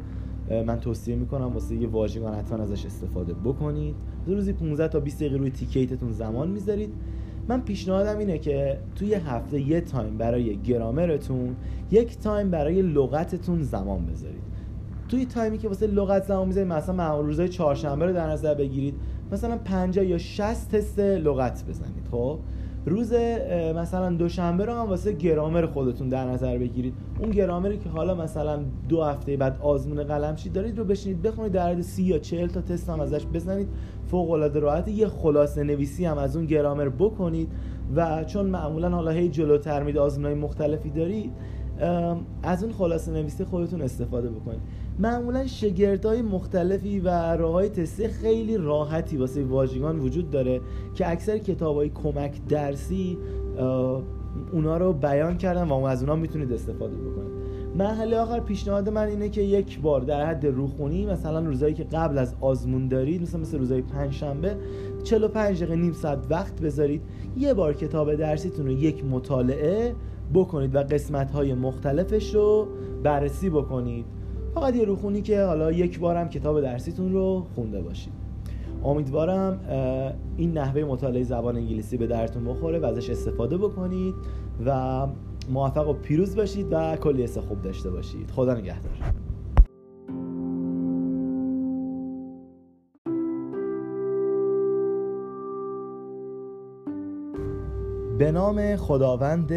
من 0.50 0.80
توصیه 0.80 1.16
می‌کنم 1.16 1.52
واسه 1.52 1.74
یه 1.74 1.88
واژگان 1.88 2.34
حتما 2.34 2.62
ازش 2.62 2.86
استفاده 2.86 3.34
بکنید. 3.34 3.94
روزی 4.26 4.52
15 4.52 4.88
تا 4.88 5.00
20 5.00 5.16
دقیقه 5.20 5.36
روی 5.36 5.50
تیکیتتون 5.50 6.12
زمان 6.12 6.50
می‌ذارید. 6.50 6.92
من 7.48 7.60
پیشنهادم 7.60 8.18
اینه 8.18 8.38
که 8.38 8.78
توی 8.96 9.14
هفته 9.14 9.60
یه 9.60 9.80
time 9.80 10.16
برای 10.16 10.56
گرامرتون 10.56 11.56
یک 11.90 12.18
time 12.18 12.50
برای 12.50 12.82
لغتتون 12.82 13.62
زمان 13.62 14.06
بذارید. 14.06 14.50
توی 15.08 15.26
time 15.26 15.52
ی 15.52 15.58
که 15.58 15.68
واسه 15.68 15.86
لغت 15.86 16.24
زمان 16.24 16.46
می‌ذارید 16.46 16.72
مثلا 16.72 17.20
روزای 17.20 17.48
چهارشنبه 17.48 18.06
رو 18.06 18.12
در 18.12 18.30
نظر 18.30 18.54
بگیرید 18.54 18.94
مثلا 19.32 19.56
50 19.56 20.04
یا 20.04 20.18
60 20.18 20.68
تست 20.68 20.98
لغت 20.98 21.64
بزنید 21.68 22.06
خب؟ 22.10 22.38
روز 22.86 23.12
مثلا 23.76 24.10
دوشنبه 24.10 24.64
رو 24.64 24.72
هم 24.72 24.88
واسه 24.88 25.12
گرامر 25.12 25.66
خودتون 25.66 26.08
در 26.08 26.24
نظر 26.24 26.58
بگیرید. 26.58 26.94
اون 27.18 27.30
گرامری 27.30 27.78
که 27.78 27.88
حالا 27.88 28.14
مثلا 28.14 28.60
دو 28.88 29.02
هفته 29.02 29.36
بعد 29.36 29.58
آزمون 29.60 30.04
قلمچی 30.04 30.48
دارید 30.48 30.78
رو 30.78 30.84
بشینید 30.84 31.22
بخونید 31.22 31.52
در 31.52 31.70
حد 31.70 31.80
سی 31.80 32.02
یا 32.02 32.18
چهل 32.18 32.46
تا 32.46 32.60
تست 32.60 32.90
هم 32.90 33.00
ازش 33.00 33.26
بزنید. 33.26 33.68
فوق 34.06 34.30
العاده 34.30 34.60
راحت. 34.60 34.88
یه 34.88 35.06
خلاصه 35.06 35.62
نویسی 35.62 36.04
هم 36.04 36.18
از 36.18 36.36
اون 36.36 36.46
گرامر 36.46 36.88
بکنید. 36.88 37.48
و 37.96 38.24
چون 38.24 38.46
معمولا 38.46 38.90
حالا 38.90 39.10
هی 39.10 39.28
جلوتر 39.28 39.82
میده 39.82 40.00
آزمونهای 40.00 40.34
مختلفی 40.34 40.90
دارید 40.90 41.32
از 42.42 42.62
اون 42.64 42.72
خلاصه 42.72 43.12
نویسی 43.12 43.44
خودتون 43.44 43.82
استفاده 43.82 44.30
بکنید. 44.30 44.60
معمولا 45.00 45.46
شگردهای 45.46 46.22
مختلفی 46.22 47.00
و 47.00 47.08
راه 47.08 47.52
های 47.52 47.68
تستی 47.68 48.08
خیلی 48.08 48.56
راحتی 48.56 49.16
واسه 49.16 49.44
واژگان 49.44 49.98
وجود 49.98 50.30
داره 50.30 50.60
که 50.94 51.10
اکثر 51.10 51.38
کتاب 51.38 51.76
های 51.76 51.88
کمک 51.88 52.46
درسی 52.48 53.18
اونا 54.52 54.76
رو 54.76 54.92
بیان 54.92 55.38
کردن 55.38 55.68
و 55.68 55.84
از 55.84 56.02
اونا 56.02 56.16
می‌تونید 56.16 56.52
استفاده 56.52 56.96
بکنید. 56.96 57.30
مرحله 57.78 58.18
آخر 58.18 58.40
پیشنهاد 58.40 58.88
من 58.88 59.06
اینه 59.06 59.28
که 59.28 59.42
یک 59.42 59.80
بار 59.80 60.00
در 60.00 60.26
حد 60.26 60.46
روخونی 60.46 61.06
مثلا 61.06 61.40
روزایی 61.40 61.74
که 61.74 61.84
قبل 61.84 62.18
از 62.18 62.34
آزمون 62.40 62.88
دارید 62.88 63.22
مثلا 63.22 63.40
مثل 63.40 63.58
روزای 63.58 63.82
پنجشنبه 63.82 64.56
45 65.04 65.56
دقیقه 65.56 65.76
نیم 65.76 65.92
ساعت 65.92 66.18
وقت 66.30 66.60
بذارید. 66.60 67.02
یه 67.36 67.54
بار 67.54 67.74
کتاب 67.74 68.14
درسیتون 68.14 68.66
رو 68.66 68.72
یک 68.72 69.04
مطالعه 69.04 69.94
بکنید 70.34 70.74
و 70.74 70.78
قسمت 70.78 71.30
های 71.30 71.54
مختلفش 71.54 72.34
رو 72.34 72.68
بررسی 73.02 73.50
بکنید. 73.50 74.19
فقط 74.54 74.76
یه 74.76 74.84
روخونی 74.84 75.22
که 75.22 75.42
حالا 75.42 75.72
یک 75.72 76.00
بارم 76.00 76.28
کتاب 76.28 76.60
درسیتون 76.60 77.12
رو 77.12 77.46
خونده 77.54 77.80
باشید. 77.82 78.12
امیدوارم 78.84 79.60
این 80.36 80.58
نحوه 80.58 80.84
مطالعه 80.84 81.22
زبان 81.22 81.56
انگلیسی 81.56 81.96
به 81.96 82.06
درتون 82.06 82.44
بخوره 82.44 82.78
و 82.78 82.84
ازش 82.84 83.10
استفاده 83.10 83.58
بکنید 83.58 84.14
و 84.66 85.06
موفق 85.50 85.88
و 85.88 85.92
پیروز 85.92 86.36
باشید 86.36 86.66
و 86.70 86.96
کلی 86.96 87.26
خوب 87.26 87.62
داشته 87.62 87.90
باشید. 87.90 88.30
خدا 88.30 88.54
نگهدار. 88.54 88.92
به 98.18 98.32
نام 98.32 98.76
خداوند 98.76 99.52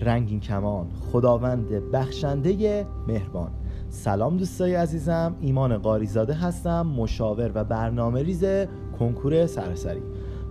رنگین 0.00 0.40
کمان 0.40 0.86
خداوند 1.12 1.90
بخشنده 1.92 2.86
مهربان. 3.08 3.50
سلام 3.90 4.36
دوستای 4.36 4.74
عزیزم 4.74 5.34
ایمان 5.40 5.78
قاریزاده 5.78 6.34
هستم 6.34 6.86
مشاور 6.86 7.50
و 7.54 7.64
برنامه 7.64 8.22
ریز 8.22 8.44
کنکور 8.98 9.46
سرسری 9.46 10.02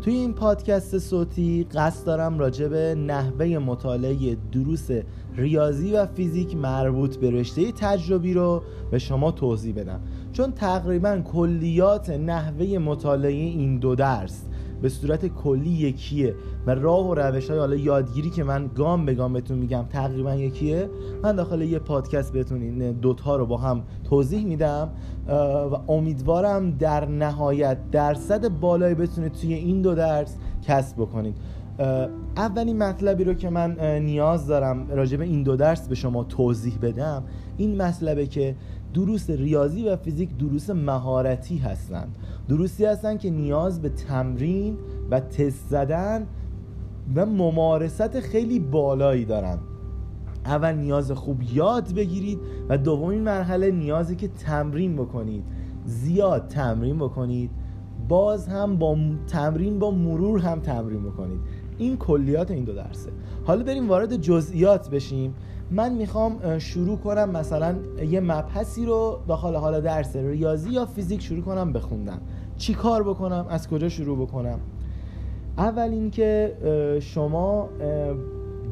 توی 0.01 0.13
این 0.13 0.33
پادکست 0.33 0.97
صوتی 0.97 1.67
قصد 1.75 2.05
دارم 2.05 2.39
راجع 2.39 2.67
به 2.67 2.95
نحوه 2.95 3.45
مطالعه 3.45 4.37
دروس 4.51 4.89
ریاضی 5.35 5.93
و 5.93 6.05
فیزیک 6.05 6.55
مربوط 6.55 7.17
به 7.17 7.31
رشته 7.31 7.71
تجربی 7.71 8.33
رو 8.33 8.63
به 8.91 8.99
شما 8.99 9.31
توضیح 9.31 9.75
بدم. 9.75 9.99
چون 10.33 10.51
تقریبا 10.51 11.17
کلیات 11.17 12.09
نحوه 12.09 12.77
مطالعه 12.77 13.31
این 13.31 13.77
دو 13.79 13.95
درس 13.95 14.41
به 14.81 14.89
صورت 14.89 15.27
کلی 15.27 15.69
یکیه. 15.69 16.35
و 16.67 16.75
راه 16.75 17.09
و 17.09 17.13
روش 17.13 17.49
های 17.49 17.59
حالا 17.59 17.75
یادگیری 17.75 18.29
که 18.29 18.43
من 18.43 18.69
گام 18.75 19.05
به 19.05 19.13
گام 19.13 19.33
بهتون 19.33 19.57
میگم 19.57 19.85
تقریبا 19.89 20.35
یکیه. 20.35 20.89
من 21.23 21.35
داخل 21.35 21.61
یه 21.61 21.79
پادکست 21.79 22.33
بهتون 22.33 22.61
این 22.61 22.91
دوتا 22.91 23.35
رو 23.35 23.45
با 23.45 23.57
هم 23.57 23.83
توضیح 24.03 24.45
میدم 24.45 24.89
و 25.71 25.91
امیدوارم 25.91 26.71
در 26.71 27.05
نهایت 27.05 27.77
درصد 27.91 28.47
بالایی 28.47 28.95
بتونید 28.95 29.31
توی 29.31 29.53
این 29.53 29.81
دو 29.81 29.95
درس 29.95 30.35
کسب 30.67 30.95
بکنید. 30.97 31.35
اولین 32.37 32.77
مطلبی 32.77 33.23
رو 33.23 33.33
که 33.33 33.49
من 33.49 33.79
نیاز 33.99 34.47
دارم 34.47 34.91
راجع 34.91 35.17
به 35.17 35.23
این 35.23 35.43
دو 35.43 35.55
درس 35.55 35.87
به 35.87 35.95
شما 35.95 36.23
توضیح 36.23 36.77
بدم 36.81 37.23
این 37.57 37.81
مطلبه 37.81 38.27
که 38.27 38.55
دروس 38.97 39.29
ریاضی 39.29 39.89
و 39.89 39.95
فیزیک 39.95 40.37
دروس 40.37 40.69
مهارتی 40.69 41.57
هستند. 41.57 42.15
دروسی 42.49 42.85
هستن 42.85 43.17
که 43.17 43.29
نیاز 43.29 43.81
به 43.81 43.89
تمرین 43.89 44.77
و 45.11 45.19
تست 45.19 45.69
زدن 45.69 46.27
و 47.15 47.25
ممارست 47.25 48.19
خیلی 48.19 48.59
بالایی 48.59 49.25
دارن 49.25 49.57
اول 50.45 50.75
نیاز 50.75 51.11
خوب 51.11 51.43
یاد 51.53 51.93
بگیرید 51.93 52.39
و 52.69 52.77
دومین 52.77 53.21
مرحله 53.21 53.71
نیازی 53.71 54.15
که 54.15 54.27
تمرین 54.27 54.95
بکنید. 54.95 55.43
زیاد 55.85 56.47
تمرین 56.47 56.97
بکنید. 56.97 57.51
باز 58.07 58.47
هم 58.47 58.77
با 58.77 58.97
تمرین 59.27 59.79
با 59.79 59.91
مرور 59.91 60.39
هم 60.39 60.59
تمرین 60.59 61.03
بکنید. 61.03 61.39
این 61.77 61.97
کلیات 61.97 62.51
این 62.51 62.63
دو 62.63 62.73
درسه. 62.73 63.09
حالا 63.45 63.63
بریم 63.63 63.89
وارد 63.89 64.15
جزئیات 64.15 64.89
بشیم. 64.89 65.33
من 65.71 65.93
می‌خوام 65.93 66.59
شروع 66.59 66.97
کنم 66.97 67.29
مثلا 67.29 67.75
یه 68.09 68.19
مبحثی 68.19 68.85
رو 68.85 69.19
داخل 69.27 69.55
حال 69.55 69.81
درس 69.81 70.15
ریاضی 70.15 70.69
یا 70.69 70.85
فیزیک 70.85 71.21
شروع 71.21 71.41
کنم 71.41 71.73
بخوندم. 71.73 72.21
چی 72.57 72.73
کار 72.73 73.03
بکنم؟ 73.03 73.45
از 73.49 73.67
کجا 73.67 73.89
شروع 73.89 74.17
بکنم؟ 74.17 74.59
اول 75.57 75.89
اینکه 75.89 76.57
شما 77.01 77.69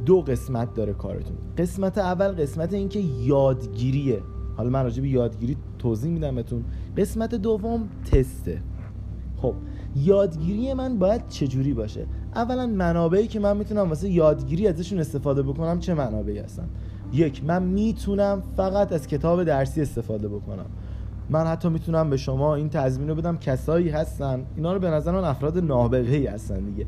دو 0.06 0.22
قسمت 0.22 0.74
داره 0.74 0.94
کارتون. 0.94 1.38
قسمت 1.58 1.98
اول 1.98 2.28
قسمت 2.28 2.74
اینکه 2.74 3.00
یادگیریه. 3.00 4.22
حالا 4.58 4.70
من 4.70 4.84
راجع 4.84 5.02
به 5.02 5.10
یادگیری 5.10 5.58
توضیح 5.80 6.12
میدم 6.12 6.36
بهتون. 6.36 6.64
قسمت 6.98 7.36
دوم 7.36 7.90
تسته. 8.12 8.62
خب 9.38 9.54
یادگیری 9.96 10.74
من 10.74 10.98
باید 10.98 11.28
چجوری 11.28 11.74
باشه؟ 11.74 12.06
اولا 12.36 12.68
منابعی 12.68 13.28
که 13.28 13.40
من 13.40 13.58
می‌تونم 13.58 13.90
واسه 13.90 14.10
یادگیری 14.10 14.68
ازشون 14.68 15.00
استفاده 15.00 15.42
بکنم 15.42 15.80
چه 15.80 15.94
منابعی 15.94 16.40
هستن؟ 16.40 16.70
یک 17.14 17.44
من 17.44 17.64
می‌تونم 17.64 18.44
فقط 18.58 18.94
از 18.94 19.08
کتاب 19.08 19.44
درسی 19.44 19.82
استفاده 19.82 20.28
بکنم. 20.28 20.66
من 21.30 21.48
حتی 21.48 21.70
می‌تونم 21.70 22.10
به 22.10 22.18
شما 22.18 22.56
این 22.56 22.70
تضمین 22.70 23.10
رو 23.10 23.16
بدم 23.16 23.38
کسایی 23.38 23.90
هستن 23.90 24.46
اینا 24.56 24.74
رو 24.74 24.80
به 24.80 24.90
نظر 24.90 25.12
من 25.12 25.24
افراد 25.24 25.58
نابغه 25.58 26.16
ای 26.16 26.28
هستن 26.28 26.60
دیگه. 26.60 26.86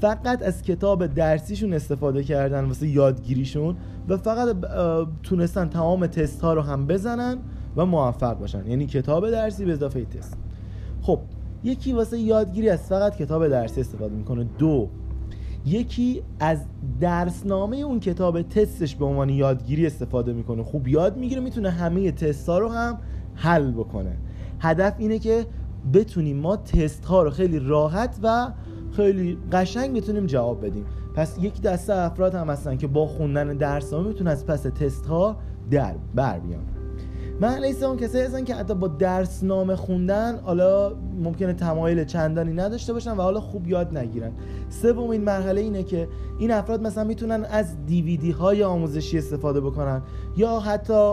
فقط 0.00 0.42
از 0.42 0.62
کتاب 0.62 1.06
درسیشون 1.06 1.72
استفاده 1.72 2.24
کردن 2.24 2.64
واسه 2.64 2.88
یادگیریشون 2.88 3.76
و 4.08 4.16
فقط 4.16 4.56
تونستن 5.22 5.68
تمام 5.68 6.06
تست 6.06 6.40
ها 6.40 6.54
رو 6.54 6.62
هم 6.62 6.86
بزنن 6.86 7.38
و 7.76 7.86
موفق 7.86 8.38
باشن. 8.38 8.66
یعنی 8.66 8.86
کتاب 8.86 9.30
درسی 9.30 9.64
به 9.64 9.72
اضافه 9.72 10.04
تست. 10.04 10.36
خب 11.02 11.18
یکی 11.64 11.92
واسه 11.92 12.18
یادگیری 12.18 12.68
از 12.68 12.80
فقط 12.88 13.16
کتاب 13.16 13.48
درسی 13.48 13.80
استفاده 13.80 14.14
می‌کنه. 14.14 14.46
دو 14.58 14.88
یکی 15.66 16.22
از 16.40 16.58
درسنامه 17.00 17.76
اون 17.76 18.00
کتاب 18.00 18.42
تستش 18.42 18.96
به 18.96 19.04
عنوان 19.04 19.28
یادگیری 19.28 19.86
استفاده 19.86 20.32
می‌کنه. 20.32 20.62
خوب 20.62 20.88
یاد 20.88 21.16
می‌گیره 21.16 21.40
می‌تونه 21.40 21.70
همه 21.70 22.12
تست 22.12 22.48
ها 22.48 22.58
رو 22.58 22.68
هم 22.68 22.98
حل 23.34 23.70
بکنه. 23.70 24.16
هدف 24.60 24.94
اینه 24.98 25.18
که 25.18 25.46
بتونیم 25.94 26.36
ما 26.36 26.56
تست 26.56 27.04
ها 27.04 27.22
رو 27.22 27.30
خیلی 27.30 27.58
راحت 27.58 28.18
و 28.22 28.52
خیلی 28.92 29.38
قشنگ 29.52 29.96
بتونیم 29.96 30.26
جواب 30.26 30.66
بدیم. 30.66 30.84
پس 31.14 31.38
یک 31.40 31.60
دسته 31.60 31.96
افراد 31.96 32.34
هم 32.34 32.50
هستن 32.50 32.76
که 32.76 32.86
با 32.86 33.06
خوندن 33.06 33.56
درسنامه 33.56 34.08
می‌تونن 34.08 34.30
از 34.30 34.46
پس 34.46 34.62
تست 34.62 35.06
ها 35.06 35.36
در 35.70 35.94
بر 36.14 36.38
بیان. 36.38 36.62
من 37.42 37.64
اون 37.82 37.96
کسایی 37.96 38.24
هستن 38.24 38.44
که 38.44 38.54
حتی 38.54 38.74
با 38.74 38.88
درس 38.88 39.44
نام 39.44 39.74
خوندن 39.74 40.38
حالا 40.38 40.92
ممکنه 41.22 41.52
تمایل 41.52 42.04
چندانی 42.04 42.52
نداشته 42.52 42.92
باشن 42.92 43.10
و 43.10 43.20
حالا 43.20 43.40
خوب 43.40 43.68
یاد 43.68 43.98
نگیرن. 43.98 44.32
سومین 44.68 45.24
مرحله 45.24 45.60
اینه 45.60 45.82
که 45.82 46.08
این 46.38 46.50
افراد 46.50 46.82
مثلا 46.82 47.04
می‌تونن 47.04 47.44
از 47.44 47.86
دیویدی 47.86 48.30
های 48.30 48.62
آموزشی 48.64 49.18
استفاده 49.18 49.60
بکنن 49.60 50.02
یا 50.36 50.60
حتی 50.60 51.12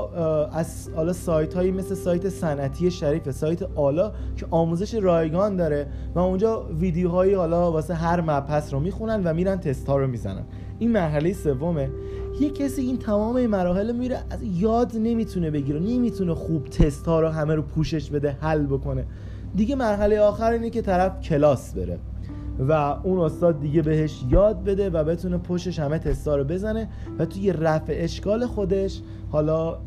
از 0.52 0.90
حالا 0.96 1.14
سایت 1.14 1.54
هایی 1.54 1.72
مثل 1.72 1.96
سایت 1.96 2.30
صنعتی 2.30 2.92
شریف 2.92 3.32
سایت 3.32 3.62
آلا 3.76 4.12
که 4.36 4.46
آموزش 4.52 4.94
رایگان 4.94 5.56
داره 5.56 5.88
و 6.16 6.20
اونجا 6.20 6.66
ویدیوهایی 6.80 7.34
حالا 7.34 7.72
واسه 7.72 7.94
هر 7.94 8.22
مبحث 8.22 8.74
رو 8.74 8.80
می‌خونن 8.80 9.24
و 9.24 9.34
میرن 9.34 9.60
تست 9.60 9.88
ها 9.88 9.98
رو 9.98 10.08
می‌زنن. 10.08 10.44
این 10.80 10.92
مرحله 10.92 11.34
سومه. 11.34 11.90
یه 12.39 12.50
کسی 12.50 12.81
این 12.81 12.98
تمام 12.98 13.36
این 13.36 13.50
مراحل 13.50 13.91
میره 13.91 14.19
از 14.29 14.39
یاد 14.43 14.91
نمی‌تونه 14.96 15.51
بگیره 15.51 15.79
نمی‌تونه 15.79 16.34
خوب 16.34 16.65
تست 16.65 17.05
ها 17.05 17.22
رو 17.22 17.27
همه 17.27 17.55
رو 17.55 17.62
پوشش 17.62 18.10
بده 18.10 18.38
حل 18.41 18.65
بکنه. 18.65 19.05
دیگه 19.55 19.75
مرحله 19.75 20.19
آخر 20.19 20.51
اینه 20.51 20.69
که 20.69 20.81
طرف 20.81 21.22
کلاس 21.22 21.74
بره 21.74 22.00
و 22.60 22.72
اون 23.03 23.19
استاد 23.19 23.60
دیگه 23.60 23.81
بهش 23.81 24.24
یاد 24.29 24.63
بده 24.63 24.89
و 24.89 25.03
بتونه 25.03 25.38
پشتش 25.38 25.79
همه 25.79 26.00
تستا 26.00 26.36
رو 26.36 26.43
بزنه 26.43 26.89
و 27.19 27.25
توی 27.25 27.53
رفع 27.53 27.93
اشکال 27.98 28.46
خودش 28.46 29.01
حالا 29.31 29.77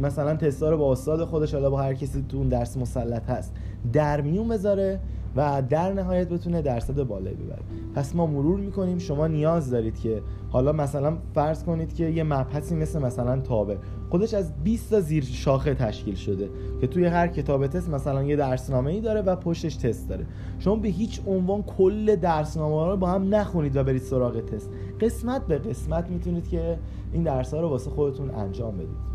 مثلا 0.00 0.36
تستا 0.36 0.70
رو 0.70 0.78
با 0.78 0.92
استاد 0.92 1.24
خودش 1.24 1.54
حالا 1.54 1.70
با 1.70 1.82
هر 1.82 1.94
کسی 1.94 2.24
تو 2.28 2.36
اون 2.36 2.48
درس 2.48 2.76
مسلط 2.76 3.30
هست 3.30 3.52
در 3.92 4.20
میون 4.20 4.48
بذاره 4.48 5.00
و 5.36 5.62
در 5.68 5.92
نهایت 5.92 6.28
بتونه 6.28 6.62
درصد 6.62 7.02
بالایی 7.02 7.36
ببره. 7.36 7.62
پس 7.94 8.16
ما 8.16 8.26
مرور 8.26 8.60
می‌کنیم. 8.60 8.98
شما 8.98 9.26
نیاز 9.26 9.70
دارید 9.70 9.98
که 9.98 10.22
حالا 10.50 10.72
مثلا 10.72 11.18
فرض 11.34 11.64
کنید 11.64 11.94
که 11.94 12.04
یه 12.04 12.22
مبحثی 12.22 12.74
مثل 12.74 13.02
مثلا 13.02 13.40
تابه. 13.40 13.78
خودش 14.10 14.34
از 14.34 14.52
20 14.64 14.90
تا 14.90 15.00
زیر 15.00 15.24
شاخه 15.24 15.74
تشکیل 15.74 16.14
شده 16.14 16.50
که 16.80 16.86
توی 16.86 17.06
هر 17.06 17.28
کتاب 17.28 17.66
تست 17.66 17.90
مثلا 17.90 18.22
یه 18.22 18.36
درسنامه 18.36 18.90
ای 18.90 19.00
داره 19.00 19.22
و 19.22 19.36
پشتش 19.36 19.76
تست 19.76 20.08
داره. 20.08 20.26
شما 20.58 20.76
به 20.76 20.88
هیچ 20.88 21.20
عنوان 21.26 21.62
کل 21.62 22.16
درسنامه 22.16 22.90
رو 22.90 22.96
با 22.96 23.10
هم 23.10 23.34
نخونید 23.34 23.76
و 23.76 23.84
برید 23.84 24.02
سراغ 24.02 24.40
تست. 24.40 24.70
قسمت 25.00 25.46
به 25.46 25.58
قسمت 25.58 26.10
می‌تونید 26.10 26.48
که 26.48 26.78
این 27.12 27.22
درس 27.22 27.54
ها 27.54 27.60
رو 27.60 27.68
واسه 27.68 27.90
خودتون 27.90 28.30
انجام 28.30 28.74
بدید. 28.74 29.12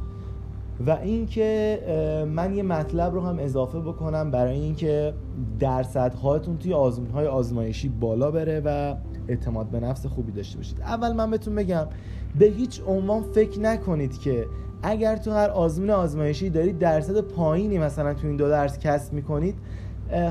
و 0.85 0.91
اینکه 0.91 1.79
من 2.31 2.55
یه 2.55 2.63
مطلب 2.63 3.13
رو 3.13 3.21
هم 3.21 3.39
اضافه 3.39 3.79
بکنم 3.79 4.31
برای 4.31 4.59
اینکه 4.59 5.13
درصدهاتون 5.59 6.57
توی 6.57 6.73
آزمون 6.73 7.09
های 7.09 7.27
آزمایشی 7.27 7.89
بالا 7.89 8.31
بره 8.31 8.61
و 8.65 8.95
اعتماد 9.27 9.69
به 9.69 9.79
نفس 9.79 10.05
خوبی 10.05 10.31
داشته 10.31 10.57
باشید. 10.57 10.81
اول 10.81 11.13
من 11.13 11.31
بهتون 11.31 11.55
بگم 11.55 11.87
به 12.39 12.45
هیچ 12.45 12.81
عنوان 12.87 13.21
فکر 13.21 13.59
نکنید 13.59 14.19
که 14.19 14.45
اگر 14.83 15.15
تو 15.15 15.31
هر 15.31 15.49
آزمون 15.49 15.89
آزمایشی 15.89 16.49
دارید 16.49 16.79
درصد 16.79 17.21
پایینی 17.21 17.77
مثلا 17.77 18.13
تو 18.13 18.27
این 18.27 18.37
دو 18.37 18.49
درس 18.49 18.79
کسب 18.79 19.13
می‌کنید 19.13 19.55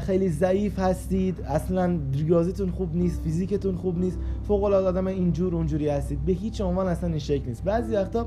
خیلی 0.00 0.28
ضعیف 0.28 0.78
هستید 0.78 1.40
اصلا 1.40 1.98
ریاضیتون 2.12 2.70
خوب 2.70 2.96
نیست 2.96 3.22
فیزیکتون 3.22 3.76
خوب 3.76 3.98
نیست 3.98 4.18
فوق 4.48 4.64
العاده 4.64 4.88
آدم 4.88 5.06
اینجور 5.06 5.54
اونجوری 5.54 5.88
هستید. 5.88 6.24
به 6.24 6.32
هیچ 6.32 6.60
عنوان 6.60 6.86
اصلا 6.86 7.08
این 7.08 7.18
شکل 7.18 7.48
نیست. 7.48 7.64
بعضی 7.64 7.94
وقتا 7.94 8.26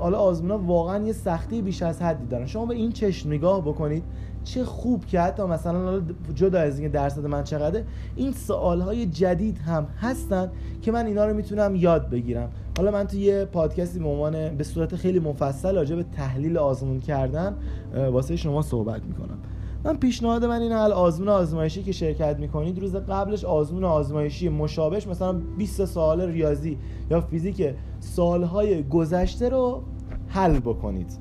حالا 0.00 0.18
آزمونا 0.18 0.58
واقعا 0.58 1.06
یه 1.06 1.12
سختی 1.12 1.62
بیش 1.62 1.82
از 1.82 2.02
حدی 2.02 2.26
دارن. 2.26 2.46
شما 2.46 2.66
به 2.66 2.74
این 2.74 2.92
چشم 2.92 3.28
نگاه 3.28 3.60
بکنید 3.60 4.02
چه 4.44 4.64
خوب 4.64 5.06
که 5.06 5.20
حتی 5.20 5.42
مثلا 5.42 6.00
جدا 6.34 6.60
از 6.60 6.78
اینکه 6.78 6.92
درصد 6.92 7.26
من 7.26 7.44
چقدره 7.44 7.84
این 8.16 8.32
سوال 8.32 9.04
جدید 9.04 9.58
هم 9.58 9.86
هستن 10.00 10.50
که 10.82 10.92
من 10.92 11.06
اینا 11.06 11.26
رو 11.26 11.34
می‌تونم 11.34 11.74
یاد 11.74 12.10
بگیرم. 12.10 12.48
حالا 12.78 12.90
من 12.90 13.06
تو 13.06 13.16
یه 13.16 13.44
پادکستی 13.44 13.98
به 13.98 14.08
عنوان 14.08 14.56
به 14.56 14.64
صورت 14.64 14.96
خیلی 14.96 15.18
مفصل 15.18 15.74
راجع 15.74 15.96
به 15.96 16.02
تحلیل 16.02 16.58
آزمون 16.58 17.00
کردن 17.00 17.56
واسه 17.94 18.36
شما 18.36 18.62
صحبت 18.62 19.02
می‌کنم. 19.04 19.38
من 19.84 19.96
پیشنهاد 19.96 20.44
من 20.44 20.62
این 20.62 20.72
حال 20.72 20.92
آزمون 20.92 21.28
آزمایشی 21.28 21.82
که 21.82 21.92
شرکت 21.92 22.38
می‌کنید 22.38 22.78
روز 22.78 22.96
قبلش 22.96 23.44
آزمون 23.44 23.84
آزمایشی 23.84 24.48
مشابهش 24.48 25.06
مثلا 25.06 25.32
20 25.32 25.84
سال 25.84 26.20
ریاضی 26.20 26.78
یا 27.10 27.20
فیزیک 27.20 27.74
سالهای 28.00 28.82
گذشته 28.82 29.48
رو 29.48 29.82
حل 30.28 30.58
بکنید. 30.58 31.18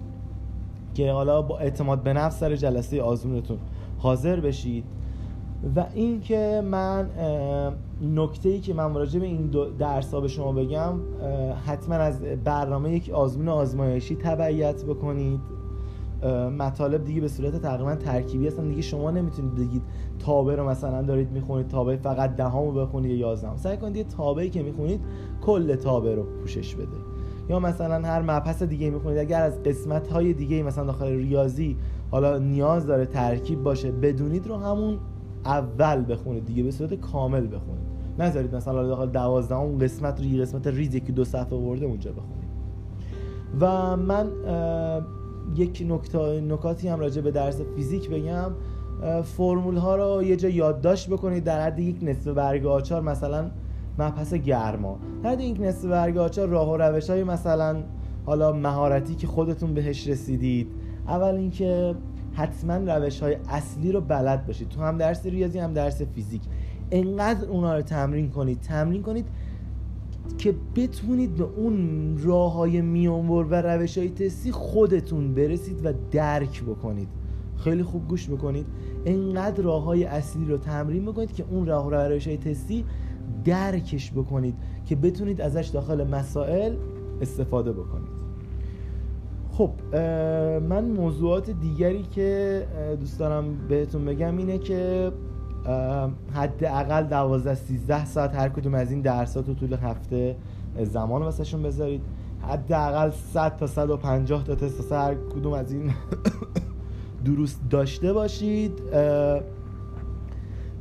که 0.94 1.12
حالا 1.12 1.42
با 1.42 1.60
اعتماد 1.60 2.04
به 2.04 2.14
نفس 2.14 2.40
سر 2.40 2.56
جلسه 2.56 3.02
آزمونتون 3.02 3.58
حاضر 3.98 4.40
بشید. 4.40 4.84
و 5.76 5.86
اینکه 5.94 6.62
من 6.66 7.10
نکته 8.02 8.50
ای 8.50 8.60
که 8.60 8.74
من 8.74 8.94
راجع 8.94 9.20
به 9.20 9.26
این 9.26 9.50
درس 9.80 10.14
ها 10.14 10.22
به 10.22 10.28
شما 10.28 10.52
بگم 10.52 10.94
حتما 11.66 11.96
از 11.96 12.22
برنامه 12.22 12.92
یک 12.92 13.10
آزمون 13.10 13.50
آزمایشی 13.50 14.16
تبعیت 14.16 14.84
بکنید. 14.86 15.40
مطالب 16.60 17.06
دیگه 17.06 17.22
به 17.22 17.28
صورت 17.28 17.62
تقریبا 17.62 17.96
ترکیبی 17.96 18.48
هستن. 18.48 18.68
دیگه 18.68 18.82
شما 18.82 19.12
نمی‌تونید 19.12 19.56
بگید 19.56 19.82
تابه 20.20 20.56
رو 20.56 20.70
مثلا 20.70 21.02
دارید 21.02 21.32
می‌خونید 21.32 21.68
تابه 21.68 21.98
فقط 21.98 22.36
دهمو 22.36 22.72
بخونید 22.72 23.12
یا 23.12 23.18
یازدهم. 23.18 23.56
سعی 23.58 23.78
کنید 23.78 23.96
یه 23.96 24.04
تابعی 24.04 24.50
که 24.50 24.64
می‌خونید 24.64 25.02
کل 25.42 25.76
تابه 25.76 26.16
رو 26.16 26.24
پوشش 26.24 26.76
بده. 26.76 26.98
یا 27.50 27.60
مثلا 27.60 28.08
هر 28.08 28.22
مبحث 28.22 28.64
دیگه 28.64 28.90
می‌خونید. 28.90 29.18
اگر 29.18 29.42
از 29.42 29.64
قسمت 29.64 30.08
های 30.08 30.34
دیگه 30.34 30.64
مثلا 30.64 30.86
داخل 30.86 31.08
ریاضی 31.08 31.78
حالا 32.12 32.38
نیاز 32.38 32.86
داره 32.86 33.06
ترکیب 33.06 33.64
باشه 33.64 33.92
بدونید 33.92 34.48
رو 34.48 34.56
همون 34.56 34.98
اول 35.46 36.06
بخونید 36.10 36.46
دیگه 36.46 36.64
به 36.64 36.72
صورت 36.72 36.94
کامل 36.94 37.48
بخونید. 37.48 37.90
نذارید 38.20 38.56
مثلا 38.56 38.88
داخل 38.88 39.10
دوازدهم 39.10 39.78
قسمت 39.78 40.20
رو 40.20 40.26
یه 40.26 40.42
قسمت 40.42 40.68
ریزی 40.68 41.00
که 41.00 41.12
دو 41.12 41.24
صفحه 41.24 41.58
ورده 41.58 41.86
اونجا 41.86 42.12
بخونید. 42.12 42.50
و 43.60 43.98
من 43.98 44.28
یک 45.56 45.86
نکته 45.90 46.42
نکاتی 46.42 46.88
هم 46.88 47.00
راجع 47.00 47.22
به 47.22 47.32
درس 47.32 47.62
فیزیک 47.76 48.10
بگم. 48.10 48.52
فرمول 49.24 49.78
ها 49.78 49.96
رو 49.96 50.24
یه 50.24 50.36
جا 50.36 50.50
یادداشت 50.50 51.10
بکنید. 51.10 51.44
در 51.44 51.66
حد 51.66 51.80
یک 51.80 51.98
نصف 52.02 52.28
برگ 52.28 52.66
آچار 52.66 53.02
مثلا 53.02 53.52
مبحث 54.00 54.34
گرما. 54.34 55.00
در 55.24 55.30
حد 55.30 55.42
یک 55.42 55.62
نصف 55.62 55.86
برگ 55.86 56.18
آچار 56.18 56.48
راه 56.48 56.72
و 56.72 56.78
روش 56.78 57.10
های 57.10 57.24
مثلا 57.24 57.84
حالا 58.26 58.52
مهارتی 58.52 59.16
که 59.16 59.28
خودتون 59.28 59.74
بهش 59.74 60.08
رسیدید. 60.08 60.68
اول 61.08 61.36
اینکه 61.36 61.96
حتما 62.34 62.96
روش 62.96 63.20
های 63.20 63.38
اصلی 63.50 63.92
رو 63.92 64.02
بلد 64.02 64.48
باشید. 64.48 64.70
تو 64.70 64.82
هم 64.82 64.98
درس 64.98 65.26
ریاضی 65.26 65.60
هم 65.60 65.74
درس 65.74 66.02
فیزیک. 66.02 66.42
انقدر 66.92 67.46
اونا 67.46 67.76
رو 67.76 67.82
تمرین 67.82 68.30
کنید. 68.30 68.60
تمرین 68.62 69.04
کنید 69.04 69.26
که 70.40 70.56
بتونید 70.76 71.36
به 71.36 71.44
اون 71.44 72.18
راه 72.24 72.54
های 72.54 72.82
میانبر 72.82 73.44
و 73.44 73.62
روش 73.62 73.98
های 73.98 74.10
تستی 74.10 74.52
خودتون 74.52 75.34
برسید 75.34 75.86
و 75.86 75.94
درک 76.12 76.64
بکنید. 76.64 77.08
خیلی 77.58 77.84
خوب 77.84 78.08
گوش 78.08 78.30
بکنید 78.30 78.66
انقدر 79.06 79.64
راه 79.64 79.84
های 79.84 80.04
اصلی 80.04 80.46
رو 80.46 80.58
تمرین 80.58 81.06
بکنید 81.06 81.34
که 81.34 81.46
اون 81.50 81.66
راه 81.66 81.90
روش 81.90 82.28
های 82.28 82.38
تستی 82.38 82.86
درکش 83.46 84.12
بکنید 84.12 84.56
که 84.86 84.96
بتونید 84.96 85.42
ازش 85.42 85.68
داخل 85.68 86.08
مسائل 86.08 86.76
استفاده 87.22 87.72
بکنید. 87.72 88.20
خب 89.52 89.72
من 90.70 90.86
موضوعات 90.86 91.50
دیگری 91.50 92.04
که 92.04 92.68
دوست 93.00 93.20
دارم 93.20 93.68
بهتون 93.70 94.06
بگم 94.06 94.38
اینه 94.38 94.58
که 94.58 95.12
حداقل 96.34 97.04
12 97.04 97.56
13 97.56 98.06
ساعت 98.06 98.36
هر 98.36 98.50
کدوم 98.50 98.74
از 98.74 98.92
این 98.92 99.02
درسات 99.02 99.48
رو 99.48 99.54
طول 99.54 99.74
هفته 99.74 100.36
زمان 100.84 101.22
واسهشون 101.22 101.64
بذارید. 101.64 102.02
حداقل 102.42 103.12
100 103.12 103.58
تا 103.58 103.68
150 103.68 104.44
تا 104.44 104.56
تست 104.56 104.92
هر 104.92 105.16
کدوم 105.16 105.54
از 105.54 105.72
این 105.72 105.92
درست 107.26 107.62
داشته 107.70 108.14
باشید. 108.14 108.82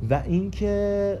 و 0.09 0.23
اینکه 0.25 1.19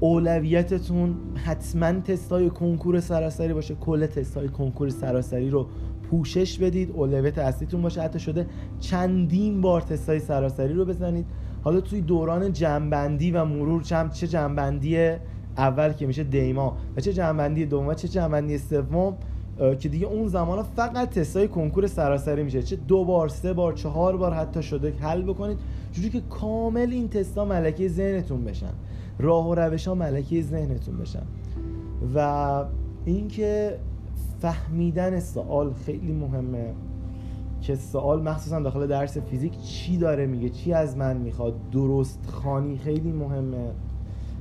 اولویتتون 0.00 1.16
حتما 1.34 1.92
تستای 2.00 2.50
کنکور 2.50 3.00
سراسری 3.00 3.54
باشه. 3.54 3.74
کل 3.74 4.06
تستای 4.06 4.48
کنکور 4.48 4.88
سراسری 4.88 5.50
رو 5.50 5.66
پوشش 6.10 6.58
بدید 6.58 6.90
اولویت 6.90 7.38
اصلیتون 7.38 7.82
باشه. 7.82 8.02
حتی 8.02 8.18
شده 8.18 8.46
چندین 8.80 9.60
بار 9.60 9.80
تستای 9.80 10.18
سراسری 10.18 10.74
رو 10.74 10.84
بزنید. 10.84 11.26
حالا 11.62 11.80
توی 11.80 12.00
دوران 12.00 12.52
جنبندی 12.52 13.30
و 13.30 13.44
مرور 13.44 13.82
چه 14.12 14.26
جنبندی 14.26 15.16
اول 15.56 15.92
که 15.92 16.06
میشه 16.06 16.24
دیما 16.24 16.76
و 16.96 17.00
چه 17.00 17.12
جنبندی 17.12 17.66
دوم 17.66 17.86
و 17.86 17.94
چه 17.94 18.08
جنبندی 18.08 18.58
سوم 18.58 19.16
که 19.80 19.88
دیگه 19.88 20.06
اون 20.06 20.28
زمان 20.28 20.62
فقط 20.62 21.10
تستای 21.10 21.48
کنکور 21.48 21.86
سراسری 21.86 22.42
میشه. 22.42 22.62
چه 22.62 22.76
دو 22.76 23.04
بار 23.04 23.28
سه 23.28 23.52
بار 23.52 23.72
چهار 23.72 24.16
بار 24.16 24.32
حتی 24.32 24.62
شده 24.62 24.94
حل 25.00 25.22
بکنید. 25.22 25.58
جوری 25.92 26.10
که 26.10 26.20
کامل 26.20 26.88
این 26.90 27.08
تستا 27.08 27.44
ملکه 27.44 27.88
ذهنتون 27.88 28.44
بشن. 28.44 28.72
راه 29.18 29.48
و 29.48 29.54
روش 29.54 29.88
ها 29.88 29.94
ملکه 29.94 30.42
ذهنتون 30.42 30.98
بشن. 30.98 31.22
و 32.14 32.64
اینکه 33.04 33.78
فهمیدن 34.40 35.20
سوال 35.20 35.72
خیلی 35.72 36.12
مهمه 36.12 36.74
که 37.60 37.74
سوال 37.74 38.22
مخصوصا 38.22 38.60
داخل 38.60 38.86
درس 38.86 39.18
فیزیک 39.18 39.62
چی 39.62 39.96
داره 39.96 40.26
میگه 40.26 40.48
چی 40.48 40.72
از 40.72 40.96
من 40.96 41.16
می‌خواد؟ 41.16 41.54
درست 41.72 42.18
خانی 42.26 42.78
خیلی 42.78 43.12
مهمه. 43.12 43.70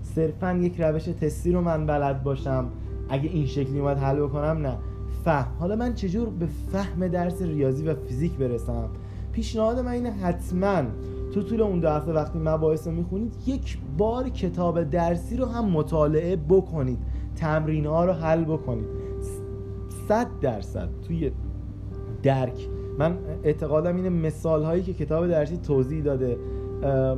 صرفا 0.02 0.54
یک 0.54 0.82
روش 0.82 1.04
تستی 1.04 1.52
رو 1.52 1.62
من 1.62 1.86
بلد 1.86 2.24
باشم. 2.24 2.66
اگه 3.10 3.30
این 3.30 3.46
شکلی 3.46 3.80
اومد 3.80 3.98
حل 3.98 4.22
بکنم 4.22 4.58
نه. 4.68 4.78
فهم. 5.26 5.52
حالا 5.60 5.76
من 5.76 5.94
چجور 5.94 6.30
به 6.30 6.46
فهم 6.72 7.08
درس 7.08 7.42
ریاضی 7.42 7.84
و 7.84 7.96
فیزیک 7.96 8.34
برسم؟ 8.34 8.90
پیشنهاد 9.32 9.80
من 9.80 9.92
اینه 9.92 10.12
حتما 10.12 10.84
تو 11.34 11.44
طول 11.44 11.62
اون 11.62 11.80
دو 11.80 11.90
هفته 11.90 12.14
وقتی 12.14 12.40
مباحث 12.40 12.88
رو 12.88 12.94
می‌خونید 12.94 13.34
یک 13.46 13.78
بار 13.98 14.30
کتاب 14.30 14.84
درسی 14.84 15.38
رو 15.38 15.46
هم 15.46 15.66
مطالعه 15.66 16.36
بکنید. 16.36 17.00
تمرین 17.36 17.86
ها 17.86 18.06
رو 18.06 18.14
حل 18.14 18.44
بکنید. 18.44 19.09
صد 20.10 20.28
درصد 20.42 20.90
توی 21.08 21.32
درک. 22.24 22.68
من 23.00 23.18
اعتقادم 23.44 23.96
اینه 23.96 24.10
مثال 24.10 24.64
هایی 24.64 24.84
که 24.84 24.94
کتاب 24.94 25.28
درسی 25.28 25.58
توضیح 25.58 26.04
داده 26.04 26.38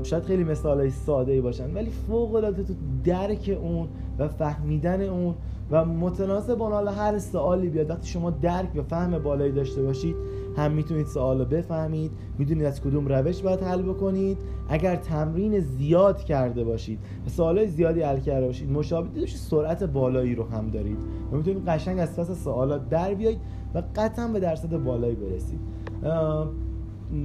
شاید 0.04 0.24
خیلی 0.24 0.44
مثال 0.44 0.80
های 0.80 0.90
ساده 0.90 1.32
ای 1.32 1.42
باشن 1.42 1.74
ولی 1.74 1.90
فوق 1.90 2.36
العاده 2.36 2.64
تو 2.64 2.74
درک 3.04 3.58
اون 3.62 3.88
و 4.20 4.28
فهمیدن 4.28 5.02
اون 5.02 5.36
و 5.72 5.86
متناسب 5.86 6.56
با 6.56 6.80
هر 6.80 7.20
سوالی 7.20 7.70
بیاد 7.70 7.90
وقتی 7.90 8.08
شما 8.08 8.30
درک 8.30 8.70
و 8.76 8.82
فهم 8.82 9.20
بالایی 9.20 9.52
داشته 9.52 9.84
باشید 9.84 10.16
هم 10.58 10.72
می‌تونید 10.72 11.06
سوال 11.06 11.40
رو 11.40 11.46
بفهمید 11.46 12.12
می‌دونید 12.38 12.66
از 12.66 12.82
کدوم 12.82 13.08
روش 13.08 13.42
باید 13.42 13.62
حل 13.62 13.82
بکنید. 13.82 14.38
اگر 14.70 14.96
تمرین 14.96 15.60
زیاد 15.60 16.24
کرده 16.24 16.64
باشید 16.64 17.00
و 17.26 17.30
سوالای 17.30 17.68
زیادی 17.68 18.02
حل 18.02 18.20
کرده 18.20 18.46
باشید 18.46 18.72
مشابه 18.72 19.20
داشت 19.20 19.38
سرعت 19.38 19.84
بالایی 19.84 20.36
رو 20.36 20.44
هم 20.44 20.70
دارید. 20.70 20.98
و 21.32 21.36
می‌تونید 21.36 21.66
قشنگ 21.66 22.00
از 22.00 22.16
پس 22.16 22.44
سوالات 22.44 22.90
در 22.90 23.14
بیایید 23.14 23.40
و 23.76 23.84
قطعا 23.96 24.28
به 24.28 24.40
درصد 24.40 24.78
بالایی 24.78 25.16
برسید. 25.16 25.60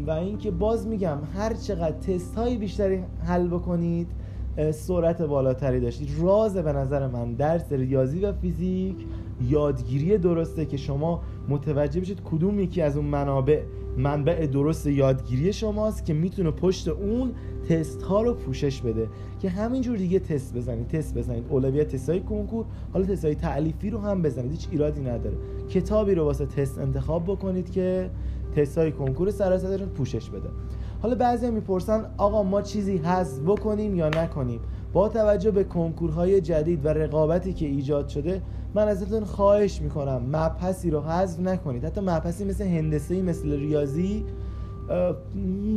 و 0.07 0.11
اینکه 0.11 0.51
باز 0.51 0.87
میگم 0.87 1.19
هر 1.35 1.55
چقدر 1.55 1.99
تست 1.99 2.35
های 2.35 2.57
بیشتری 2.57 3.05
حل 3.25 3.49
بکنید 3.49 4.09
سرعت 4.71 5.23
بالاتری 5.23 5.81
داشتید. 5.81 6.09
راز 6.21 6.57
به 6.57 6.73
نظر 6.73 7.07
من 7.07 7.35
درس 7.35 7.73
ریاضی 7.73 8.21
و 8.21 8.33
فیزیک 8.33 8.97
یادگیری 9.41 10.19
درسته 10.19 10.67
که 10.67 10.77
شما 10.77 11.23
متوجه 11.49 12.01
بشید 12.01 12.21
کدوم 12.25 12.61
یکی 12.61 12.83
از 12.83 12.97
اون 12.97 13.07
منابع 13.07 13.63
منبع 13.97 14.47
درست 14.47 14.87
یادگیری 14.87 15.53
شماست 15.53 16.05
که 16.05 16.15
می‌تونه 16.15 16.51
پشت 16.51 16.89
اون 16.89 17.33
تست 17.69 18.03
ها 18.03 18.23
رو 18.23 18.35
پوشش 18.35 18.81
بده. 18.81 19.09
که 19.41 19.49
همینجور 19.51 19.97
دیگه 19.97 20.19
تست 20.19 20.55
بزنید 20.55 20.89
تست 20.89 21.15
بزنید. 21.15 21.45
اولویت 21.49 21.89
تست 21.89 22.11
های 22.11 22.21
کنکور 22.21 22.65
حالا 22.93 23.07
تست 23.07 23.25
های 23.25 23.35
تعلیفی 23.35 23.91
رو 23.91 23.99
هم 23.99 24.23
بزنید. 24.23 24.51
هیچ 24.51 24.69
ایرادی 24.71 25.01
نداره. 25.01 25.37
کتابی 25.69 26.15
رو 26.15 26.25
واسه 26.25 26.47
تست 26.47 26.79
انتخاب 26.79 27.25
بکنید 27.25 27.71
که 27.71 28.11
تست 28.57 28.79
های 28.79 28.93
کنکور 28.93 29.31
سراسری 29.31 29.85
پوشش 29.85 30.31
بده. 30.31 30.49
حالا 31.03 31.15
بعضی 31.15 31.51
می‌پرسن 31.51 32.05
آقا 32.17 32.43
ما 32.43 32.63
چیزی 32.63 32.97
حذف 32.97 33.41
بکنیم 33.41 33.95
یا 33.95 34.09
نکنیم؟ 34.09 34.61
با 34.93 35.09
توجه 35.09 35.51
به 35.51 35.65
کنکورهای 35.65 36.41
جدید 36.41 36.85
و 36.85 36.89
رقابتی 36.89 37.53
که 37.53 37.67
ایجاد 37.67 38.09
شده 38.09 38.43
من 38.77 38.89
ازتون 38.89 39.25
خواهش 39.25 39.83
می‌کنم 39.83 40.23
مبحثی 40.33 40.91
رو 40.91 41.01
حذف 41.01 41.41
نکنید. 41.41 41.85
حتی 41.85 42.01
مبحثی 42.01 42.45
مثل 42.45 42.65
هندسه 42.65 43.23
مثل 43.23 43.53
ریاضی 43.53 44.25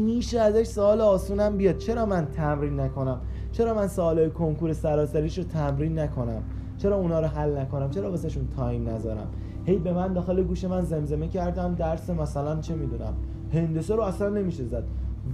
میشه 0.05 0.39
ازش 0.39 0.67
سوال 0.67 1.01
آسونم 1.01 1.57
بیاد. 1.57 1.77
چرا 1.77 2.05
من 2.05 2.25
تمرین 2.25 2.79
نکنم؟ 2.79 3.21
چرا 3.51 3.73
من 3.73 3.88
سوال 3.88 4.29
کنکور 4.29 4.73
سراسریش 4.73 5.38
رو 5.38 5.43
تمرین 5.43 5.99
نکنم؟ 5.99 6.43
چرا 6.77 6.95
اونا 6.95 7.19
رو 7.19 7.27
حل 7.27 7.57
نکنم؟ 7.57 7.89
چرا 7.89 8.12
واسهشون 8.12 8.47
تایم 8.57 8.89
نذارم؟ 8.89 9.27
هی 9.65 9.77
به 9.77 9.93
من 9.93 10.13
داخل 10.13 10.43
گوش 10.43 10.63
من 10.65 10.81
زمزمه 10.81 11.27
کردم 11.27 11.75
درس 11.75 12.09
مثلا 12.09 12.59
چه 12.59 12.75
می‌دونم؟ 12.75 13.13
هندسه 13.53 13.95
رو 13.95 14.01
اصلا 14.01 14.29
نمیشه 14.29 14.65
زد. 14.65 14.83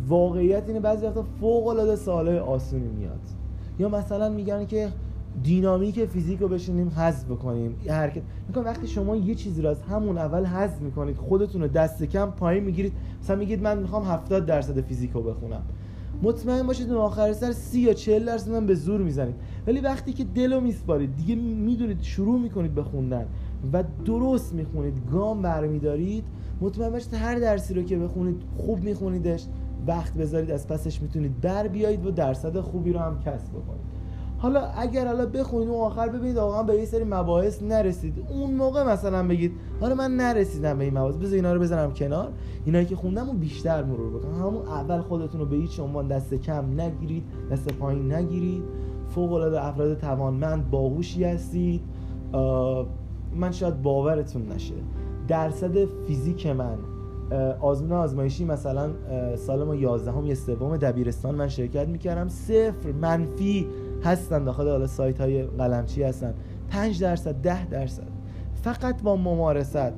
واقعیت 0.07 0.63
اینه 0.67 0.79
بعضی 0.79 1.05
وقتا 1.05 1.23
فوق 1.39 1.67
العاده 1.67 1.95
سوالای 1.95 2.39
آسونی 2.39 2.87
میاد. 2.87 3.21
یا 3.79 3.89
مثلا 3.89 4.29
میگن 4.29 4.65
که 4.65 4.89
دینامیک 5.43 6.05
فیزیک 6.05 6.39
رو 6.39 6.47
بشینیم 6.47 6.89
حذف 6.89 7.25
بکنیم. 7.25 7.75
حرکت. 7.89 8.21
میگم 8.47 8.65
وقتی 8.65 8.87
شما 8.87 9.15
یه 9.15 9.35
چیزی 9.35 9.61
رو 9.61 9.69
از 9.69 9.81
همون 9.81 10.17
اول 10.17 10.45
حذف 10.45 10.81
می‌کنید 10.81 11.17
خودتون 11.17 11.61
رو 11.61 11.67
دست 11.67 12.03
کم 12.03 12.31
پایین 12.31 12.63
می‌گیرید. 12.63 12.93
مثلا 13.21 13.35
میگید 13.35 13.61
من 13.61 13.77
می‌خوام 13.77 14.03
70 14.03 14.45
درصد 14.45 14.81
فیزیک 14.81 15.11
رو 15.11 15.21
بخونم. 15.21 15.61
مطمئن 16.23 16.67
باشید 16.67 16.91
اون 16.91 16.97
آخر 16.97 17.33
سر 17.33 17.51
30 17.51 17.79
یا 17.79 17.93
40 17.93 18.25
درصد 18.25 18.51
من 18.51 18.65
به 18.65 18.75
زور 18.75 19.01
می‌زنید. 19.01 19.35
ولی 19.67 19.79
وقتی 19.79 20.13
که 20.13 20.23
دلو 20.23 20.61
میسپارید 20.61 21.15
دیگه 21.15 21.35
می‌دونید 21.35 22.01
شروع 22.01 22.39
می‌کنید 22.39 22.75
به 22.75 22.83
خوندن 22.83 23.25
و 23.73 23.83
درست 24.05 24.53
می‌خونید 24.53 24.93
گام 25.11 25.41
برمیدارید 25.41 26.23
مطمئن 26.61 26.89
باشید 26.89 27.13
هر 27.13 27.35
درسی 27.35 27.73
رو 27.73 27.83
که 27.83 27.97
بخونید 27.97 28.41
خوب 28.57 28.83
میخونیدش. 28.83 29.45
وقت 29.87 30.13
بذارید 30.13 30.51
از 30.51 30.67
پسش 30.67 31.01
می‌تونید 31.01 31.41
بر 31.41 31.67
بیایید 31.67 32.05
و 32.05 32.11
درصد 32.11 32.59
خوبی 32.59 32.93
رو 32.93 32.99
هم 32.99 33.19
کسب 33.19 33.49
بکنید. 33.49 33.94
حالا 34.45 34.61
اگر 34.77 35.07
حالا 35.07 35.25
بخونید 35.25 35.69
و 35.69 35.73
آخر 35.73 36.09
ببینید 36.09 36.37
واقعا 36.37 36.63
به 36.63 36.75
یه 36.75 36.85
سری 36.85 37.03
مباحث 37.03 37.63
نرسید. 37.63 38.13
اون 38.29 38.53
موقع 38.53 38.83
مثلا 38.83 39.27
بگید 39.27 39.51
حالا 39.81 39.95
من 39.95 40.15
نرسیدم 40.15 40.77
به 40.77 40.83
این 40.83 40.97
مباحث. 40.97 41.15
بذار 41.15 41.35
اینا 41.35 41.53
رو 41.53 41.59
بزنم 41.59 41.93
کنار. 41.93 42.31
اینایی 42.65 42.85
که 42.85 42.95
خوندم 42.95 43.29
و 43.29 43.33
بیشتر 43.33 43.83
مرور 43.83 44.19
بکنم. 44.19 44.35
همون 44.35 44.67
اول 44.67 45.01
خودتون 45.01 45.39
رو 45.39 45.45
به 45.45 45.55
هیچ 45.55 45.79
عنوان 45.79 46.07
دست 46.07 46.33
کم 46.33 46.81
نگیرید 46.81 47.23
دست 47.51 47.67
پایین 47.67 48.13
نگیرید. 48.13 48.63
فوق 49.15 49.33
العاده 49.33 49.65
افراد 49.65 49.97
توانمند 49.97 50.69
باهوشی 50.71 51.23
هستید. 51.23 51.81
من 53.35 53.51
شاید 53.51 53.81
باورتون 53.81 54.51
نشه. 54.51 54.75
درصد 55.27 55.85
فیزیک 55.85 56.47
من 56.47 56.77
آزمون 57.61 57.91
آزمایشی 57.91 58.45
مثلا 58.45 58.89
سال 59.35 59.63
ما 59.63 59.75
11 59.75 60.11
هم 60.11 60.25
یه 60.25 60.35
سوم 60.35 60.77
دبیرستان 60.77 61.35
من 61.35 61.47
شرکت 61.47 61.87
می‌کردم. 61.87 62.27
صفر 62.27 62.91
منفی 63.01 63.67
هستن 64.05 64.43
داخل 64.43 64.69
حالا 64.69 64.87
سایت 64.87 65.21
های 65.21 65.43
قلمچی 65.43 66.03
هستن. 66.03 66.33
5 66.69 67.01
درصد 67.01 67.41
10 67.41 67.65
درصد. 67.65 68.07
فقط 68.53 69.01
با 69.01 69.15
ممارست 69.15 69.93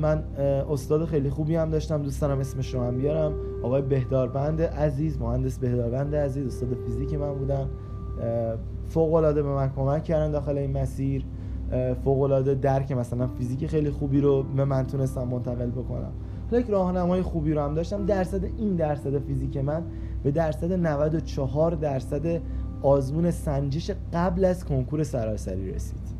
من 0.00 0.24
استاد 0.70 1.04
خیلی 1.04 1.30
خوبی 1.30 1.56
هم 1.56 1.70
داشتم 1.70 2.02
دوست 2.02 2.20
دارم 2.20 2.42
هم 2.74 2.96
بیارم. 2.96 3.32
آقای 3.62 3.82
بهداربند 3.82 4.62
عزیز 4.62 5.20
مهندس 5.20 5.58
بهداربند 5.58 6.14
عزیز 6.14 6.46
استاد 6.46 6.68
فیزیک 6.86 7.14
من 7.14 7.34
بودن. 7.34 7.68
فوق 8.88 9.14
العاده 9.14 9.42
به 9.42 9.48
من 9.48 9.72
کمک 9.76 10.04
کردن 10.04 10.30
داخل 10.30 10.58
این 10.58 10.78
مسیر. 10.78 11.24
فوق 12.04 12.20
العاده 12.20 12.54
درک 12.54 12.92
مثلا 12.92 13.26
فیزیک 13.26 13.66
خیلی 13.66 13.90
خوبی 13.90 14.20
رو 14.20 14.42
به 14.42 14.64
من 14.64 14.86
تونستم 14.86 15.28
منتقل 15.28 15.70
بکنم. 15.70 16.12
یک 16.52 16.66
راهنمای 16.66 17.22
خوبی 17.22 17.52
رو 17.52 17.62
هم 17.62 17.74
داشتم. 17.74 18.06
درصد 18.06 18.44
این 18.44 18.76
درصد 18.76 19.18
فیزیک 19.18 19.56
من 19.56 19.82
به 20.22 20.30
درصد 20.30 20.72
94 20.72 21.72
درصد 21.72 22.40
آزمون 22.86 23.30
سنجش 23.30 23.90
قبل 24.12 24.44
از 24.44 24.64
کنکور 24.64 25.02
سراسری 25.02 25.72
رسید. 25.72 26.16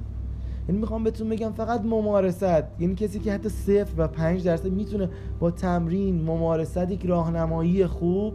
یعنی 0.68 0.80
می‌خوام 0.80 1.04
بهتون 1.04 1.28
بگم 1.28 1.52
فقط 1.52 1.80
ممارست. 1.80 2.42
یعنی 2.78 2.94
کسی 2.94 3.18
که 3.18 3.32
حتی 3.32 3.48
صفر 3.48 3.92
و 3.96 4.08
پنج 4.08 4.44
درصد 4.44 4.72
می‌تونه 4.72 5.08
با 5.40 5.50
تمرین 5.50 6.22
ممارست 6.22 6.90
یک 6.90 7.06
راهنمایی 7.06 7.86
خوب 7.86 8.34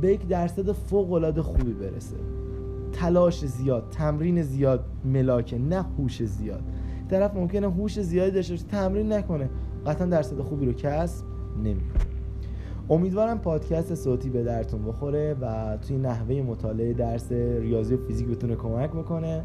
به 0.00 0.12
یک 0.12 0.28
درصد 0.28 0.72
فوق 0.72 1.12
العاده 1.12 1.42
خوبی 1.42 1.72
برسه. 1.72 2.16
تلاش 2.92 3.46
زیاد 3.46 3.88
تمرین 3.90 4.42
زیاد 4.42 4.84
ملاکه 5.04 5.58
نه 5.58 5.84
هوش 5.98 6.22
زیاد. 6.22 6.62
طرف 7.10 7.34
ممکنه 7.34 7.70
هوش 7.70 8.00
زیادی 8.00 8.30
داشته 8.30 8.54
باشه 8.54 8.66
تمرین 8.66 9.12
نکنه. 9.12 9.48
قطعا 9.86 10.06
درصد 10.06 10.40
خوبی 10.40 10.66
رو 10.66 10.72
کسب 10.72 11.24
نمی‌کنه. 11.64 12.07
امیدوارم 12.90 13.38
پادکست 13.38 13.94
صوتی 13.94 14.30
به 14.30 14.42
درتون 14.42 14.84
بخوره 14.84 15.36
و 15.40 15.76
توی 15.76 15.96
نحوه 15.96 16.42
مطالعه 16.42 16.92
درس 16.92 17.32
ریاضی 17.32 17.94
و 17.94 18.06
فیزیک 18.06 18.28
بتونه 18.28 18.56
کمک 18.56 18.90
بکنه. 18.90 19.44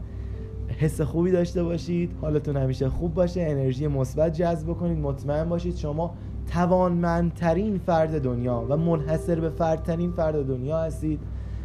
حس 0.79 1.01
خوبی 1.01 1.31
داشته 1.31 1.63
باشید. 1.63 2.11
حالتون 2.21 2.57
همیشه 2.57 2.89
خوب 2.89 3.13
باشه. 3.13 3.41
انرژی 3.41 3.87
مثبت 3.87 4.33
جذب 4.33 4.73
کنید 4.73 4.97
مطمئن 4.97 5.49
باشید 5.49 5.75
شما 5.75 6.13
توانمندترین 6.53 7.77
فرد 7.77 8.21
دنیا 8.21 8.65
و 8.69 8.77
منحصر 8.77 9.39
به 9.39 9.49
فردترین 9.49 10.11
فرد 10.11 10.47
دنیا 10.47 10.77
هستید 10.77 11.19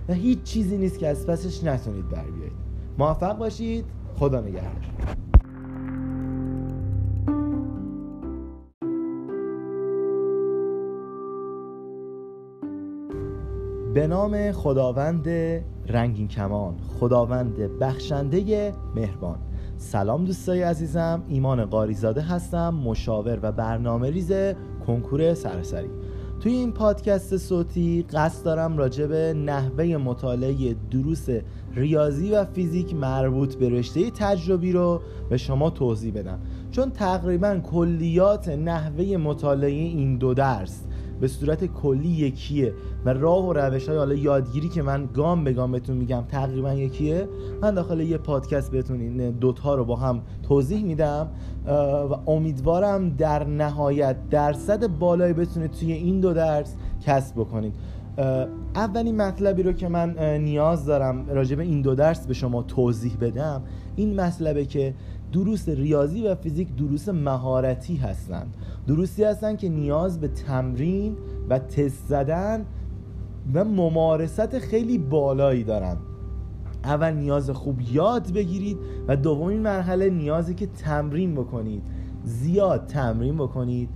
و 0.09 0.13
هیچ 0.13 0.43
چیزی 0.43 0.77
نیست 0.79 0.99
که 0.99 1.09
از 1.09 1.27
پسش 1.27 1.65
نتونید 1.65 2.09
بر 2.09 2.25
بیایید. 2.25 2.53
موفق 2.99 3.39
باشید. 3.39 3.85
خدا 4.15 4.41
نگهدار. 4.41 5.28
به 13.95 14.07
نام 14.07 14.53
خداوند 14.53 15.29
رنگین 15.89 16.29
کمان 16.29 16.75
خداوند 17.01 17.79
بخشنده 17.81 18.73
مهربان. 18.95 19.39
سلام 19.77 20.25
دوستای 20.25 20.63
عزیزم 20.63 21.23
ایمان 21.29 21.65
قاریزاده 21.65 22.21
هستم 22.21 22.75
مشاور 22.75 23.39
و 23.43 23.53
برنامه 23.53 24.11
ریز 24.11 24.33
کنکور 24.87 25.35
سرسری 25.35 25.89
توی 26.41 26.53
این 26.53 26.73
پادکست 26.73 27.37
صوتی 27.37 28.05
قصد 28.13 28.45
دارم 28.45 28.79
راجع 28.79 29.07
به 29.07 29.35
نحوه 29.35 29.85
مطالعه 29.85 30.77
دروس 30.91 31.27
ریاضی 31.75 32.31
و 32.31 32.45
فیزیک 32.45 32.95
مربوط 32.95 33.55
به 33.55 33.69
رشته 33.69 34.11
تجربی 34.11 34.73
رو 34.73 35.01
به 35.31 35.37
شما 35.37 35.71
توضیح 35.71 36.13
بدم. 36.13 36.39
چون 36.71 36.91
تقریبا 36.91 37.59
کلیات 37.59 38.49
نحوه 38.49 39.17
مطالعه 39.17 39.71
این 39.71 40.17
دو 40.17 40.35
درس 40.35 40.85
به 41.21 41.29
صورت 41.29 41.65
کلی 41.65 42.09
یکیه. 42.09 42.73
و 43.05 43.13
راه 43.13 43.47
و 43.47 43.53
روش 43.53 43.89
های 43.89 43.99
حالا 43.99 44.15
یادگیری 44.15 44.69
که 44.69 44.83
من 44.83 45.09
گام 45.15 45.45
به 45.45 45.53
گام 45.53 45.73
بهتون 45.73 45.97
میگم 45.97 46.25
تقریبا 46.29 46.73
یکیه. 46.73 47.29
من 47.63 47.75
داخل 47.75 48.01
یه 48.01 48.19
پادکست 48.19 48.71
بهتون 48.71 49.01
این 49.01 49.31
دوتا 49.31 49.75
رو 49.75 49.85
با 49.85 49.97
هم 49.97 50.23
توضیح 50.43 50.85
میدم 50.85 51.29
و 52.11 52.31
امیدوارم 52.31 53.11
در 53.11 53.45
نهایت 53.45 54.17
درصد 54.31 54.87
بالایی 54.87 55.33
بتونید 55.33 55.71
توی 55.71 55.93
این 55.93 56.21
دو 56.21 56.33
درس 56.33 56.75
کسب 57.07 57.35
بکنید. 57.35 57.75
اولین 58.75 59.17
مطلبی 59.17 59.63
رو 59.63 59.73
که 59.73 59.89
من 59.89 60.19
نیاز 60.39 60.85
دارم 60.85 61.27
راجع 61.29 61.57
به 61.57 61.63
این 61.63 61.83
دو 61.83 61.95
درس 61.95 62.27
به 62.27 62.35
شما 62.35 62.63
توضیح 62.63 63.17
بدم 63.21 63.63
این 63.97 64.21
مطلبه 64.21 64.65
که 64.65 64.95
دروس 65.33 65.69
ریاضی 65.69 66.27
و 66.27 66.35
فیزیک 66.35 66.77
دروس 66.77 67.09
مهارتی 67.09 67.97
هستند. 67.97 68.55
دروسی 68.89 69.25
هستند 69.25 69.59
که 69.59 69.69
نیاز 69.69 70.21
به 70.21 70.29
تمرین 70.29 71.17
و 71.49 71.59
تست 71.59 72.07
زدن 72.09 72.67
و 73.55 73.65
ممارست 73.65 74.59
خیلی 74.59 74.99
بالایی 74.99 75.65
دارن. 75.65 75.97
اول 76.85 77.15
نیاز 77.15 77.51
خوب 77.51 77.81
یاد 77.93 78.33
بگیرید 78.33 78.79
و 79.09 79.17
دومین 79.17 79.61
مرحله 79.61 80.11
نیازی 80.11 80.55
که 80.55 80.67
تمرین 80.67 81.35
بکنید. 81.35 81.83
زیاد 82.25 82.87
تمرین 82.87 83.37
بکنید. 83.37 83.89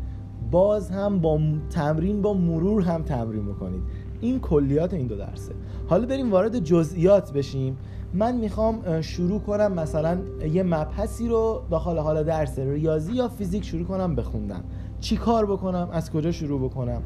باز 0.51 0.91
هم 0.91 1.19
با 1.19 1.41
تمرین 1.71 2.23
با 2.23 2.35
مرور 2.35 2.83
هم 2.83 3.03
تمرین 3.03 3.47
بکنید. 3.47 3.83
این 4.21 4.41
کلیات 4.41 4.95
این 4.95 5.07
دو 5.07 5.17
درسه. 5.17 5.53
حالا 5.87 6.07
بریم 6.07 6.31
وارد 6.31 6.59
جزئیات 6.59 7.33
بشیم. 7.33 7.77
من 8.15 8.37
می‌خوام 8.37 9.01
شروع 9.01 9.41
کنم 9.41 9.73
مثلا 9.73 10.19
یه 10.53 10.63
مبحثی 10.63 11.29
رو 11.29 11.63
داخل 11.71 11.99
حال 11.99 12.23
درس 12.23 12.59
ریاضی 12.59 13.13
یا 13.13 13.29
فیزیک 13.29 13.65
شروع 13.65 13.85
کنم 13.85 14.15
بخوندم. 14.15 14.65
چی 15.03 15.17
کار 15.17 15.47
بکنم؟ 15.47 15.89
از 15.93 16.11
کجا 16.11 16.33
شروع 16.33 16.61
بکنم؟ 16.61 17.03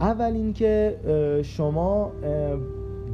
اول 0.00 0.32
اینکه 0.32 1.00
شما 1.44 2.12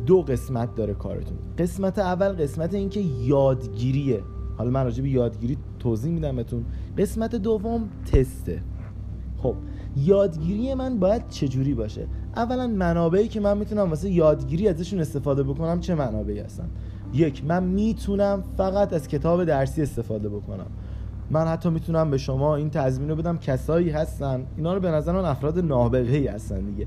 دو 0.07 0.23
قسمت 0.23 0.75
داره 0.75 0.95
کارتون. 0.95 1.39
قسمت 1.59 1.99
اول 1.99 2.29
قسمت 2.29 2.75
اینکه 2.75 3.01
یادگیریه. 3.01 4.21
حالا 4.59 4.71
من 4.71 4.85
راجع 4.85 5.03
به 5.03 5.09
یادگیری 5.09 5.57
توضیح 5.79 6.13
میدم 6.13 6.37
بهتون. 6.37 6.65
قسمت 6.99 7.35
دوم 7.35 7.89
تسته. 8.13 8.63
خب 9.43 9.55
یادگیری 9.97 10.75
من 10.75 10.99
باید 10.99 11.29
چجوری 11.29 11.75
باشه؟ 11.75 12.07
اولا 12.37 12.67
منابعی 12.67 13.29
که 13.29 13.41
من 13.41 13.59
می‌تونم 13.59 13.91
واسه 13.91 14.11
یادگیری 14.11 14.69
ازشون 14.69 15.01
استفاده 15.01 15.43
بکنم 15.43 15.81
چه 15.81 15.95
منابعی 15.95 16.39
هستن؟ 16.39 16.69
یک 17.13 17.45
من 17.45 17.65
می‌تونم 17.65 18.45
فقط 18.57 18.93
از 18.93 19.09
کتاب 19.09 19.45
درسی 19.45 19.83
استفاده 19.83 20.29
بکنم. 20.29 20.67
من 21.31 21.47
حتی 21.47 21.71
می‌تونم 21.71 22.11
به 22.11 22.19
شما 22.19 22.57
این 22.57 22.71
تضمین 22.71 23.09
رو 23.09 23.17
بدم. 23.17 23.39
کسایی 23.39 23.91
هستن 23.91 24.47
اینا 24.57 24.75
رو 24.75 24.81
به 24.81 24.91
نظر 24.91 25.13
من 25.13 25.25
افراد 25.25 25.59
نابغه 25.59 26.17
ای 26.17 26.27
هستن 26.27 26.61
دیگه. 26.61 26.87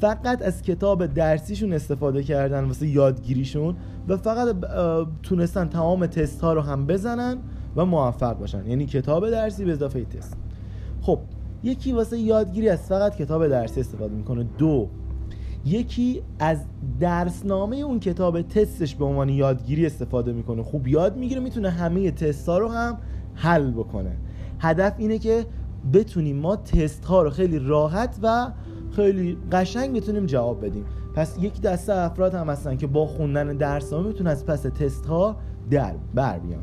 فقط 0.00 0.42
از 0.42 0.62
کتاب 0.62 1.06
درسیشون 1.06 1.72
استفاده 1.72 2.22
کردن 2.22 2.64
واسه 2.64 2.86
یادگیریشون 2.86 3.76
و 4.08 4.16
فقط 4.16 4.56
تونستن 5.22 5.68
تمام 5.68 6.06
تست 6.06 6.40
ها 6.40 6.52
رو 6.52 6.60
هم 6.60 6.86
بزنن 6.86 7.38
و 7.76 7.84
موفق 7.84 8.38
باشن. 8.38 8.66
یعنی 8.66 8.86
کتاب 8.86 9.30
درسی 9.30 9.64
به 9.64 9.72
اضافه 9.72 10.04
تست. 10.04 10.36
خب 11.02 11.18
یکی 11.62 11.92
واسه 11.92 12.18
یادگیری 12.18 12.68
از 12.68 12.88
فقط 12.88 13.16
کتاب 13.16 13.48
درسی 13.48 13.80
استفاده 13.80 14.14
می‌کنه. 14.14 14.46
دو 14.58 14.88
یکی 15.66 16.22
از 16.38 16.58
درسنامه 17.00 17.76
اون 17.76 18.00
کتاب 18.00 18.42
تستش 18.42 18.94
به 18.94 19.04
عنوان 19.04 19.28
یادگیری 19.28 19.86
استفاده 19.86 20.32
می‌کنه. 20.32 20.62
خوب 20.62 20.88
یاد 20.88 21.16
می‌گیره 21.16 21.40
می‌تونه 21.40 21.70
همه 21.70 22.10
تست 22.10 22.48
ها 22.48 22.58
رو 22.58 22.68
هم 22.68 22.98
حل 23.34 23.70
بکنه. 23.70 24.16
هدف 24.58 24.94
اینه 24.98 25.18
که 25.18 25.46
بتونیم 25.92 26.36
ما 26.36 26.56
تست 26.56 27.04
ها 27.04 27.22
رو 27.22 27.30
خیلی 27.30 27.58
راحت 27.58 28.18
و 28.22 28.52
خیلی 28.96 29.38
قشنگ 29.52 29.96
بتونیم 29.96 30.26
جواب 30.26 30.66
بدیم. 30.66 30.84
پس 31.14 31.36
یک 31.40 31.60
دسته 31.60 31.94
افراد 31.94 32.34
هم 32.34 32.48
هستن 32.48 32.76
که 32.76 32.86
با 32.86 33.06
خوندن 33.06 33.56
درسنامه 33.56 34.08
می‌تونن 34.08 34.30
از 34.30 34.46
پس 34.46 34.62
تست 34.62 35.06
ها 35.06 35.36
در 35.70 35.94
بر 36.14 36.38
بیان. 36.38 36.62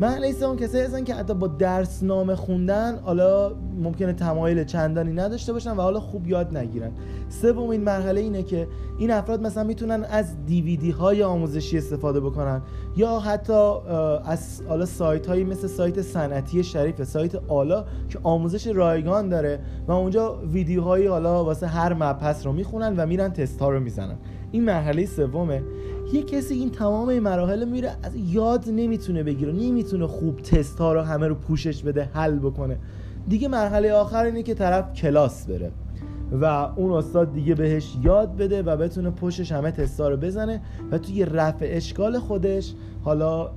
من 0.00 0.24
اون 0.42 0.56
کسایی 0.56 0.84
هستن 0.84 1.04
که 1.04 1.14
حتی 1.14 1.34
با 1.34 1.46
درس 1.46 2.02
نامه 2.02 2.34
خوندن 2.34 2.98
حالا 2.98 3.52
ممکنه 3.82 4.12
تمایل 4.12 4.64
چندانی 4.64 5.12
نداشته 5.12 5.52
باشن 5.52 5.70
و 5.70 5.80
حالا 5.80 6.00
خوب 6.00 6.28
یاد 6.28 6.56
نگیرن. 6.56 6.90
سومین 7.28 7.80
مرحله 7.80 8.20
اینه 8.20 8.42
که 8.42 8.68
این 8.98 9.10
افراد 9.10 9.42
مثلا 9.42 9.64
می‌تونن 9.64 10.04
از 10.04 10.44
دیویدی 10.46 10.90
های 10.90 11.22
آموزشی 11.22 11.78
استفاده 11.78 12.20
بکنن 12.20 12.62
یا 12.96 13.18
حتی 13.18 13.72
از 14.24 14.62
حالا 14.68 14.86
سایت 14.86 15.26
هایی 15.26 15.44
مثل 15.44 15.66
سایت 15.66 16.02
صنعتی 16.02 16.64
شریف 16.64 17.02
سایت 17.02 17.34
آلا 17.48 17.84
که 18.08 18.18
آموزش 18.22 18.66
رایگان 18.66 19.28
داره 19.28 19.60
و 19.88 19.92
اونجا 19.92 20.38
ویدیوهایی 20.52 21.06
حالا 21.06 21.44
واسه 21.44 21.66
هر 21.66 21.94
مبحث 21.94 22.46
رو 22.46 22.52
می‌خونن 22.52 22.96
و 22.96 23.06
میرن 23.06 23.32
تست 23.32 23.60
ها 23.60 23.70
رو 23.70 23.80
می‌زنن. 23.80 24.16
این 24.52 24.64
مرحله 24.64 25.06
سومه. 25.06 25.62
یه 26.12 26.22
کسی 26.22 26.54
این 26.54 26.70
تمام 26.70 27.08
این 27.08 27.22
مراحل 27.22 27.64
میره 27.64 27.90
از 28.02 28.12
یاد 28.16 28.64
نمی‌تونه 28.68 29.22
بگیره 29.22 29.52
نمی‌تونه 29.52 30.06
خوب 30.06 30.36
تست 30.36 30.78
ها 30.78 30.92
رو 30.92 31.00
همه 31.00 31.26
رو 31.26 31.34
پوشش 31.34 31.82
بده 31.82 32.08
حل 32.12 32.38
بکنه. 32.38 32.76
دیگه 33.28 33.48
مرحله 33.48 33.92
آخر 33.92 34.24
اینه 34.24 34.42
که 34.42 34.54
طرف 34.54 34.92
کلاس 34.92 35.46
بره 35.46 35.70
و 36.32 36.44
اون 36.76 36.92
استاد 36.92 37.32
دیگه 37.32 37.54
بهش 37.54 37.96
یاد 38.02 38.36
بده 38.36 38.62
و 38.62 38.76
بتونه 38.76 39.10
پشتش 39.10 39.52
همه 39.52 39.70
تستا 39.70 40.08
رو 40.08 40.16
بزنه 40.16 40.60
و 40.90 40.98
توی 40.98 41.24
رفع 41.24 41.66
اشکال 41.70 42.18
خودش 42.18 42.74
حالا 43.02 43.50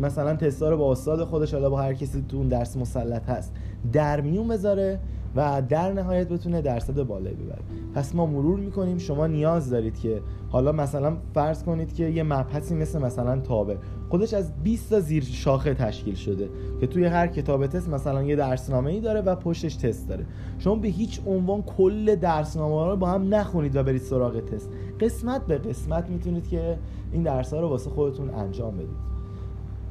مثلا 0.00 0.36
تستا 0.36 0.70
رو 0.70 0.76
با 0.76 0.92
استاد 0.92 1.24
خودش 1.24 1.54
حالا 1.54 1.70
با 1.70 1.80
هر 1.80 1.94
کسی 1.94 2.24
تو 2.28 2.36
اون 2.36 2.48
درس 2.48 2.76
مسلط 2.76 3.28
هست 3.28 3.52
در 3.92 4.20
میون 4.20 4.48
بذاره 4.48 5.00
و 5.36 5.62
در 5.68 5.92
نهایت 5.92 6.28
بتونه 6.28 6.62
درصد 6.62 7.02
بالایی 7.02 7.36
ببره. 7.36 7.62
پس 7.94 8.14
ما 8.14 8.26
مرور 8.26 8.60
می‌کنیم. 8.60 8.98
شما 8.98 9.26
نیاز 9.26 9.70
دارید 9.70 9.98
که 9.98 10.22
حالا 10.48 10.72
مثلا 10.72 11.16
فرض 11.34 11.62
کنید 11.62 11.94
که 11.94 12.04
یه 12.04 12.22
مبحثی 12.22 12.74
مثل 12.74 12.98
مثلا 12.98 13.40
تابه. 13.40 13.78
خودش 14.08 14.34
از 14.34 14.52
20 14.62 14.90
تا 14.90 15.00
زیر 15.00 15.24
شاخه 15.24 15.74
تشکیل 15.74 16.14
شده 16.14 16.48
که 16.80 16.86
توی 16.86 17.04
هر 17.04 17.26
کتاب 17.26 17.66
تست 17.66 17.88
مثلا 17.88 18.22
یه 18.22 18.36
درسنامه 18.36 18.90
ای 18.90 19.00
داره 19.00 19.20
و 19.20 19.34
پشتش 19.34 19.76
تست 19.76 20.08
داره. 20.08 20.26
شما 20.58 20.74
به 20.74 20.88
هیچ 20.88 21.20
عنوان 21.26 21.62
کل 21.62 22.14
درسنامه 22.16 22.90
رو 22.90 22.96
با 22.96 23.06
هم 23.06 23.34
نخونید 23.34 23.76
و 23.76 23.82
برید 23.82 24.02
سراغ 24.02 24.40
تست. 24.40 24.70
قسمت 25.00 25.46
به 25.46 25.58
قسمت 25.58 26.10
می‌تونید 26.10 26.48
که 26.48 26.78
این 27.12 27.22
درس 27.22 27.54
ها 27.54 27.60
رو 27.60 27.68
واسه 27.68 27.90
خودتون 27.90 28.30
انجام 28.30 28.74
بدید. 28.76 29.13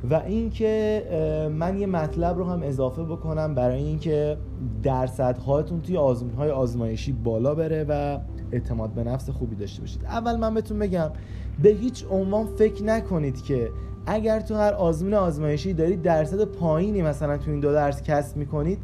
و 0.10 0.14
اینکه 0.14 1.04
من 1.56 1.78
یه 1.78 1.88
مطلب 1.88 2.38
رو 2.38 2.46
هم 2.46 2.64
اضافه 2.64 3.04
بکنم 3.04 3.56
برای 3.56 3.84
اینکه 3.84 4.38
درصدهاتون 4.84 5.82
توی 5.82 5.98
آزمون 5.98 6.34
های 6.34 6.50
آزمایشی 6.52 7.12
بالا 7.12 7.56
بره 7.56 7.86
و 7.90 8.20
اعتماد 8.52 8.90
به 8.90 9.04
نفس 9.04 9.30
خوبی 9.30 9.56
داشته 9.56 9.82
باشید. 9.82 10.06
اول 10.06 10.36
من 10.36 10.54
بهتون 10.54 10.80
بگم 10.80 11.10
به 11.64 11.70
هیچ 11.70 12.06
عنوان 12.12 12.46
فکر 12.46 12.84
نکنید 12.84 13.44
که 13.44 13.70
اگر 14.06 14.40
تو 14.40 14.56
هر 14.56 14.74
آزمون 14.74 15.14
آزمایشی 15.14 15.74
دارید 15.74 16.02
درصد 16.02 16.44
پایینی 16.44 17.02
مثلا 17.02 17.38
تو 17.38 17.52
این 17.52 17.60
دو 17.60 17.72
درس 17.72 18.02
کسب 18.02 18.38
می‌کنید 18.38 18.80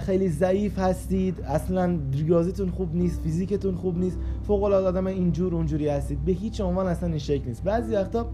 خیلی 0.00 0.28
ضعیف 0.28 0.78
هستید 0.78 1.40
اصلا 1.40 1.98
ریاضیتون 2.12 2.70
خوب 2.70 2.94
نیست 2.94 3.22
فیزیکتون 3.22 3.74
خوب 3.74 3.98
نیست 3.98 4.18
فوق 4.46 4.62
العاده 4.62 4.88
آدم 4.88 5.06
اینجور 5.06 5.54
اونجوری 5.54 5.88
هستید. 5.88 6.24
به 6.24 6.32
هیچ 6.32 6.60
عنوان 6.60 6.86
اصلا 6.86 7.08
این 7.08 7.18
شکل 7.18 7.44
نیست. 7.48 7.64
بعضی 7.64 7.94
وقتا 7.94 8.26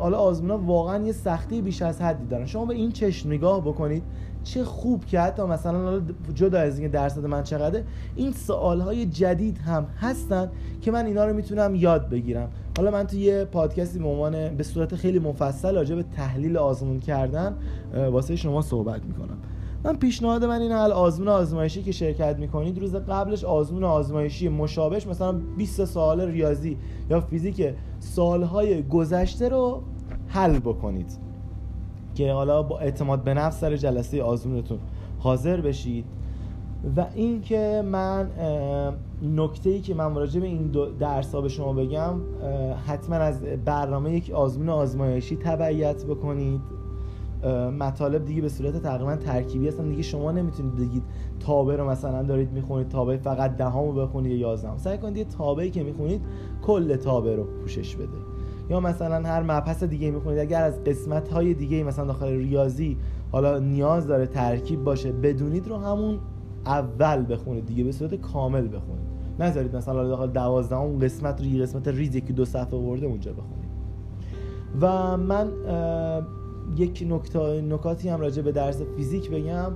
حالا 0.00 0.18
آزمونا 0.18 0.58
واقعا 0.58 1.06
یه 1.06 1.12
سختی 1.12 1.62
بیش 1.62 1.82
از 1.82 2.02
حدی 2.02 2.26
دارن. 2.26 2.46
شما 2.46 2.64
به 2.64 2.74
این 2.74 2.92
چشم 2.92 3.28
نگاه 3.28 3.60
بکنید 3.60 4.02
چه 4.44 4.64
خوب 4.64 5.04
که 5.04 5.20
حتی 5.20 5.42
مثلا 5.42 6.00
جدا 6.34 6.58
از 6.58 6.78
اینکه 6.78 6.92
درصد 6.92 7.26
من 7.26 7.42
چقدره 7.42 7.84
این 8.16 8.32
سوال 8.32 8.80
های 8.80 9.06
جدید 9.06 9.58
هم 9.58 9.86
هستن 10.00 10.50
که 10.80 10.90
من 10.90 11.06
اینا 11.06 11.24
رو 11.24 11.34
می‌تونم 11.34 11.74
یاد 11.74 12.08
بگیرم. 12.08 12.48
حالا 12.76 12.90
من 12.90 13.06
تو 13.06 13.16
یه 13.16 13.44
پادکستی 13.44 13.98
به 13.98 14.08
عنوان 14.08 14.56
به 14.56 14.62
صورت 14.62 14.94
خیلی 14.94 15.18
مفصل 15.18 15.74
راجع 15.74 15.94
به 15.94 16.02
تحلیل 16.02 16.56
آزمون 16.56 17.00
کردن 17.00 17.56
واسه 17.94 18.36
شما 18.36 18.62
صحبت 18.62 19.04
می‌کنم. 19.04 19.38
من 19.84 19.96
پیشنهاد 19.96 20.44
من 20.44 20.60
اینه 20.60 20.76
حال 20.76 20.92
آزمون 20.92 21.28
آزمایشی 21.28 21.82
که 21.82 21.92
شرکت 21.92 22.38
می‌کنید 22.38 22.78
روز 22.78 22.94
قبلش 22.94 23.44
آزمون 23.44 23.84
آزمایشی 23.84 24.48
مشابهش 24.48 25.06
مثلا 25.06 25.32
20 25.32 25.84
سال 25.84 26.20
ریاضی 26.20 26.76
یا 27.10 27.20
فیزیک 27.20 27.74
سالهای 27.98 28.82
گذشته 28.82 29.48
رو 29.48 29.82
حل 30.26 30.58
بکنید. 30.58 31.18
که 32.14 32.32
حالا 32.32 32.62
با 32.62 32.78
اعتماد 32.78 33.24
به 33.24 33.34
نفس 33.34 33.60
سر 33.60 33.76
جلسه 33.76 34.22
آزمونتون 34.22 34.78
حاضر 35.18 35.60
بشید. 35.60 36.04
و 36.96 37.06
اینکه 37.14 37.82
من 37.86 38.30
نکته 39.22 39.70
ای 39.70 39.80
که 39.80 39.94
من 39.94 40.14
راجع 40.14 40.40
به 40.40 40.46
این 40.46 40.70
درس 41.00 41.34
ها 41.34 41.40
به 41.40 41.48
شما 41.48 41.72
بگم 41.72 42.14
حتما 42.86 43.16
از 43.16 43.42
برنامه 43.64 44.12
یک 44.12 44.30
آزمون 44.30 44.68
آزمایشی 44.68 45.36
تبعیت 45.36 46.04
بکنید. 46.04 46.60
مطالب 47.78 48.24
دیگه 48.24 48.42
به 48.42 48.48
صورت 48.48 48.82
تقریبا 48.82 49.16
ترکیبی 49.16 49.68
هستن. 49.68 49.88
دیگه 49.88 50.02
شما 50.02 50.32
نمی‌تونید 50.32 50.76
بگید 50.76 51.02
تابع 51.40 51.76
رو 51.76 51.90
مثلا 51.90 52.22
دارید 52.22 52.52
می‌خونید 52.52 52.88
تابع 52.88 53.16
فقط 53.16 53.56
دهمو 53.56 53.92
بخونید 53.92 54.32
یا 54.32 54.38
یازدهم. 54.38 54.78
سعی 54.78 54.98
کنید 54.98 55.16
یه 55.16 55.24
تابعی 55.24 55.70
که 55.70 55.82
می‌خونید 55.82 56.20
کل 56.62 56.96
تابع 56.96 57.36
رو 57.36 57.44
پوشش 57.44 57.96
بده. 57.96 58.18
یا 58.70 58.80
مثلا 58.80 59.28
هر 59.28 59.42
مبحث 59.42 59.84
دیگه 59.84 60.10
می‌خونید. 60.10 60.38
اگر 60.38 60.62
از 60.62 60.84
قسمت 60.84 61.28
های 61.28 61.54
دیگه 61.54 61.84
مثلا 61.84 62.04
داخل 62.04 62.26
ریاضی 62.26 62.96
حالا 63.32 63.58
نیاز 63.58 64.06
داره 64.06 64.26
ترکیب 64.26 64.84
باشه 64.84 65.12
بدونید 65.12 65.68
رو 65.68 65.76
همون 65.76 66.18
اول 66.66 67.32
بخونید 67.32 67.66
دیگه 67.66 67.84
به 67.84 67.92
صورت 67.92 68.14
کامل 68.14 68.68
بخونید. 68.68 69.12
نذارید 69.40 69.76
مثلا 69.76 70.08
داخل 70.08 70.26
دوازدهم 70.26 70.98
قسمت 70.98 71.40
رو 71.40 71.62
قسمت 71.62 71.88
ریزی 71.88 72.20
که 72.20 72.32
دو 72.32 72.44
صفحه 72.44 72.78
ورده 72.78 73.06
اونجا 73.06 73.32
بخونید. 73.32 73.72
و 74.80 75.16
من 75.16 75.48
یک 76.76 77.06
نکته 77.10 77.60
نکاتی 77.60 78.08
هم 78.08 78.20
راجع 78.20 78.42
به 78.42 78.52
درس 78.52 78.82
فیزیک 78.96 79.30
بگم 79.30 79.72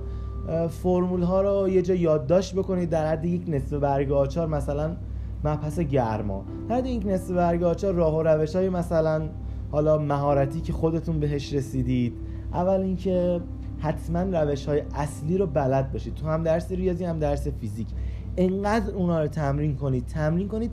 فرمول 0.69 1.21
ها 1.21 1.41
رو 1.41 1.69
یه 1.69 1.81
جا 1.81 1.93
یادداشت 1.93 2.55
بکنید 2.55 2.89
در 2.89 3.07
حد 3.07 3.25
یک 3.25 3.43
نصف 3.47 3.73
برگ 3.73 4.11
آچار 4.11 4.47
مثلا 4.47 4.95
مبحث 5.43 5.79
گرما. 5.79 6.45
در 6.69 6.75
حد 6.75 6.85
یک 6.85 7.05
نصف 7.05 7.31
برگ 7.31 7.63
آچار 7.63 7.93
راه 7.93 8.15
و 8.15 8.23
روش 8.23 8.55
های 8.55 8.69
مثلا 8.69 9.29
حالا 9.71 9.97
مهارتی 9.97 10.61
که 10.61 10.73
خودتون 10.73 11.19
بهش 11.19 11.53
رسیدید. 11.53 12.13
اول 12.53 12.79
اینکه 12.79 13.41
حتما 13.79 14.41
روش 14.41 14.65
های 14.65 14.81
اصلی 14.95 15.37
رو 15.37 15.47
بلد 15.47 15.91
باشید. 15.91 16.15
تو 16.15 16.27
هم 16.27 16.43
درس 16.43 16.71
ریاضی 16.71 17.05
هم 17.05 17.19
درس 17.19 17.47
فیزیک. 17.47 17.87
انقدر 18.37 18.93
اونا 18.93 19.21
رو 19.21 19.27
تمرین 19.27 19.75
کنید. 19.75 20.05
تمرین 20.05 20.47
کنید 20.47 20.71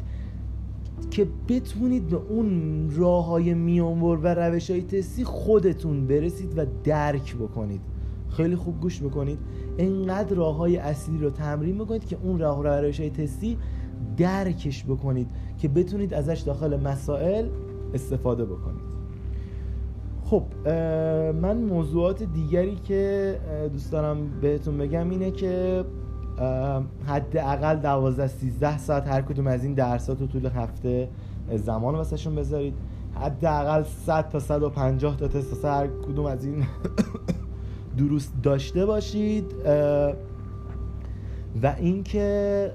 که 1.10 1.26
بتونید 1.48 2.08
به 2.08 2.16
اون 2.16 2.90
راه 2.96 3.26
های 3.26 3.54
میانبر 3.54 4.16
و 4.16 4.26
روش 4.26 4.70
های 4.70 4.82
تستی 4.82 5.24
خودتون 5.24 6.06
برسید 6.06 6.58
و 6.58 6.66
درک 6.84 7.36
بکنید. 7.36 7.80
خیلی 8.30 8.56
خوب 8.56 8.80
گوش 8.80 9.02
بکنید 9.02 9.38
انقدر 9.78 10.36
راه 10.36 10.56
های 10.56 10.76
اصلی 10.76 11.18
رو 11.18 11.30
تمرین 11.30 11.78
بکنید 11.78 12.06
که 12.06 12.16
اون 12.22 12.38
راه 12.38 12.60
و 12.60 12.66
روش 12.66 13.00
های 13.00 13.10
تستی 13.10 13.58
درکش 14.16 14.84
بکنید 14.84 15.26
که 15.58 15.68
بتونید 15.68 16.14
ازش 16.14 16.40
داخل 16.40 16.80
مسائل 16.80 17.48
استفاده 17.94 18.44
بکنید. 18.44 18.94
خب 20.24 20.42
من 21.42 21.56
موضوعات 21.56 22.22
دیگری 22.22 22.76
که 22.76 23.40
دوست 23.72 23.92
دارم 23.92 24.40
بهتون 24.40 24.78
بگم 24.78 25.10
اینه 25.10 25.30
که 25.30 25.84
حداقل 27.06 27.76
12 27.76 28.26
13 28.26 28.78
ساعت 28.78 29.08
هر 29.08 29.22
کدوم 29.22 29.46
از 29.46 29.64
این 29.64 29.74
درسات 29.74 30.18
تو 30.18 30.26
طول 30.26 30.46
هفته 30.46 31.08
زمان 31.56 31.94
واسهشون 31.94 32.34
بذارید. 32.34 32.74
حداقل 33.14 33.82
100 33.82 34.28
تا 34.28 34.38
150 34.38 35.16
تا 35.16 35.28
تست 35.28 35.64
هر 35.64 35.86
کدوم 35.86 36.26
از 36.26 36.44
این 36.44 36.64
درست 37.98 38.32
داشته 38.42 38.86
باشید. 38.86 39.44
و 41.62 41.74
اینکه 41.78 42.70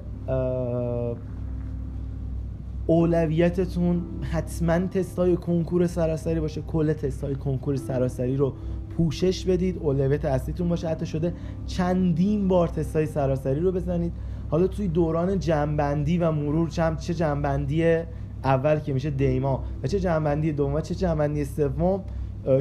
اولویتتون 2.87 4.01
حتما 4.21 4.79
تستای 4.79 5.37
کنکور 5.37 5.87
سراسری 5.87 6.39
باشه. 6.39 6.61
کل 6.61 6.93
تستای 6.93 7.35
کنکور 7.35 7.75
سراسری 7.75 8.37
رو 8.37 8.53
پوشش 8.99 9.45
بدید 9.45 9.77
اولویت 9.77 10.25
اصلیتون 10.25 10.69
باشه. 10.69 10.87
حتی 10.87 11.05
شده 11.05 11.33
چندین 11.65 12.47
بار 12.47 12.67
تستای 12.67 13.05
سراسری 13.05 13.59
رو 13.59 13.71
بزنید. 13.71 14.13
حالا 14.49 14.67
توی 14.67 14.87
دوران 14.87 15.39
جنبندی 15.39 16.17
و 16.17 16.31
مرور 16.31 16.69
چم 16.69 16.95
چه 16.95 17.13
جنبندی 17.13 17.97
اول 18.43 18.79
که 18.79 18.93
میشه 18.93 19.09
دیما 19.09 19.63
و 19.83 19.87
چه 19.87 19.99
جنبندی 19.99 20.51
دوم 20.51 20.73
و 20.73 20.81
چه 20.81 20.95
جنبندی 20.95 21.45
سوم 21.45 22.03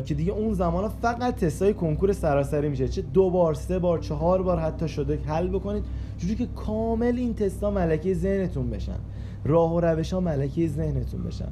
که 0.05 0.15
دیگه 0.15 0.33
اون 0.33 0.53
زمان 0.53 0.89
فقط 0.89 1.35
تستای 1.37 1.75
کنکور 1.75 2.13
سراسری 2.13 2.69
میشه. 2.69 2.89
چه 2.89 3.03
دو 3.03 3.31
بار 3.31 3.55
سه 3.55 3.79
بار 3.79 3.99
چهار 3.99 4.43
بار 4.43 4.59
حتی 4.59 4.89
شده 4.89 5.19
حل 5.27 5.49
بکنید. 5.49 5.85
جوری 6.19 6.35
که 6.35 6.47
کامل 6.47 7.15
این 7.17 7.35
تستا 7.35 7.71
ملکه 7.71 8.15
ذهنتون 8.15 8.71
بشن. 8.71 8.99
راه 9.45 9.75
و 9.75 9.81
روش 9.81 10.13
ها 10.13 10.21
ملکه 10.21 10.69
ذهنتون 10.69 11.23
بشن. 11.23 11.49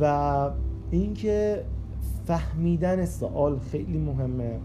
و 0.00 0.50
اینکه 0.90 1.64
فهمیدن 2.28 3.04
سوال 3.04 3.58
خیلی 3.58 3.98
مهمه 3.98 4.60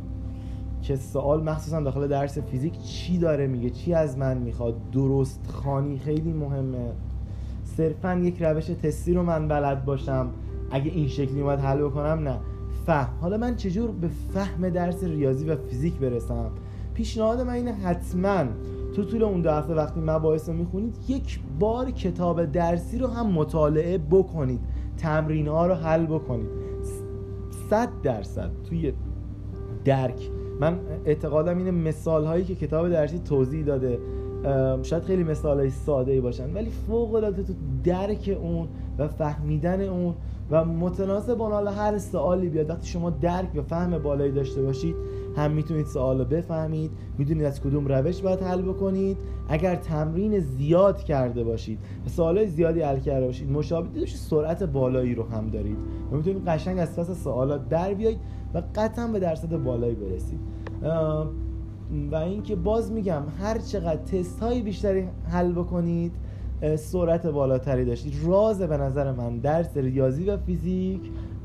که 0.81 0.95
سوال 0.95 1.43
مخصوصا 1.43 1.79
داخل 1.79 2.07
درس 2.07 2.37
فیزیک 2.37 2.81
چی 2.81 3.17
داره 3.17 3.47
میگه 3.47 3.69
چی 3.69 3.93
از 3.93 4.17
من 4.17 4.37
می‌خواد؟ 4.37 4.75
درست 4.91 5.39
خانی 5.53 5.97
خیلی 5.97 6.33
مهمه. 6.33 6.91
صرفا 7.63 8.15
یک 8.15 8.43
روش 8.43 8.65
تستی 8.65 9.13
رو 9.13 9.23
من 9.23 9.47
بلد 9.47 9.85
باشم. 9.85 10.29
اگه 10.71 10.91
این 10.91 11.07
شکلی 11.07 11.41
اومد 11.41 11.59
حل 11.59 11.81
بکنم 11.81 12.27
نه. 12.27 12.37
فهم. 12.85 13.13
حالا 13.21 13.37
من 13.37 13.55
چجور 13.55 13.91
به 13.91 14.09
فهم 14.33 14.69
درس 14.69 15.03
ریاضی 15.03 15.45
و 15.45 15.55
فیزیک 15.55 15.93
برسم؟ 15.93 16.51
پیشنهاد 16.93 17.41
من 17.41 17.53
اینه 17.53 17.73
حتما 17.73 18.43
تو 18.95 19.03
طول 19.03 19.23
اون 19.23 19.41
دو 19.41 19.51
هفته 19.51 19.73
وقتی 19.73 19.99
مباحث 19.99 20.49
رو 20.49 20.55
می‌خونید 20.55 20.95
یک 21.07 21.39
بار 21.59 21.91
کتاب 21.91 22.45
درسی 22.45 22.97
رو 22.97 23.07
هم 23.07 23.29
مطالعه 23.29 23.97
بکنید. 23.97 24.59
تمرین 24.97 25.47
ها 25.47 25.67
رو 25.67 25.73
حل 25.73 26.05
بکنید. 26.05 26.72
صد 27.73 27.89
درصد 28.03 28.51
توی 28.69 28.93
درک. 29.85 30.29
من 30.59 30.79
اعتقادم 31.05 31.57
اینه 31.57 31.71
مثال 31.71 32.25
هایی 32.25 32.43
که 32.43 32.55
کتاب 32.55 32.89
درسی 32.89 33.19
توضیح 33.19 33.65
داده 33.65 33.99
شاید 34.83 35.03
خیلی 35.03 35.23
مثال 35.23 35.59
های 35.59 35.69
ساده 35.69 36.11
ای 36.11 36.21
باشن 36.21 36.53
ولی 36.53 36.69
فوق 36.69 37.15
العاده 37.15 37.43
تو 37.43 37.53
درک 37.83 38.37
اون 38.41 38.67
و 38.97 39.07
فهمیدن 39.07 39.81
اون 39.81 40.15
و 40.51 40.65
متناسب 40.65 41.33
با 41.33 41.59
هر 41.59 41.97
سوالی 41.97 42.49
بیاد. 42.49 42.69
وقتی 42.69 42.87
شما 42.87 43.09
درک 43.09 43.55
و 43.55 43.61
فهم 43.61 43.97
بالایی 43.97 44.31
داشته 44.31 44.61
باشید 44.61 44.95
هم 45.35 45.51
می‌تونید 45.51 45.85
سوال 45.85 46.19
رو 46.19 46.25
بفهمید 46.25 46.91
می‌دونید 47.17 47.45
از 47.45 47.61
کدوم 47.61 47.87
روش 47.87 48.21
باید 48.21 48.41
حل 48.41 48.61
بکنید. 48.61 49.17
اگر 49.49 49.75
تمرین 49.75 50.39
زیاد 50.39 51.03
کرده 51.03 51.43
باشید 51.43 51.79
سوال 52.05 52.45
زیادی 52.45 52.81
حل 52.81 52.99
کرده 52.99 53.25
باشید 53.25 53.51
مشابه 53.51 53.99
داشتید 53.99 54.19
سرعت 54.19 54.63
بالایی 54.63 55.15
رو 55.15 55.23
هم 55.23 55.49
دارید. 55.49 55.77
و 56.11 56.15
می‌تونید 56.15 56.45
قشنگ 56.47 56.79
از 56.79 56.95
پس 56.95 57.23
سوالات 57.23 57.69
در 57.69 57.93
بیایید 57.93 58.19
و 58.53 58.61
قطعا 58.75 59.07
به 59.07 59.19
درصد 59.19 59.57
بالایی 59.63 59.95
برسید. 59.95 60.39
و 62.11 62.15
اینکه 62.15 62.55
باز 62.55 62.91
میگم 62.91 63.23
هر 63.41 63.57
چقدر 63.57 64.01
تست 64.01 64.39
های 64.39 64.61
بیشتری 64.61 65.07
حل 65.29 65.51
بکنید 65.51 66.11
سرعت 66.75 67.27
بالاتری 67.27 67.85
داشتید. 67.85 68.13
راز 68.25 68.61
به 68.61 68.77
نظر 68.77 69.11
من 69.11 69.37
درس 69.37 69.77
ریاضی 69.77 70.25
و 70.25 70.37
فیزیک 70.37 71.01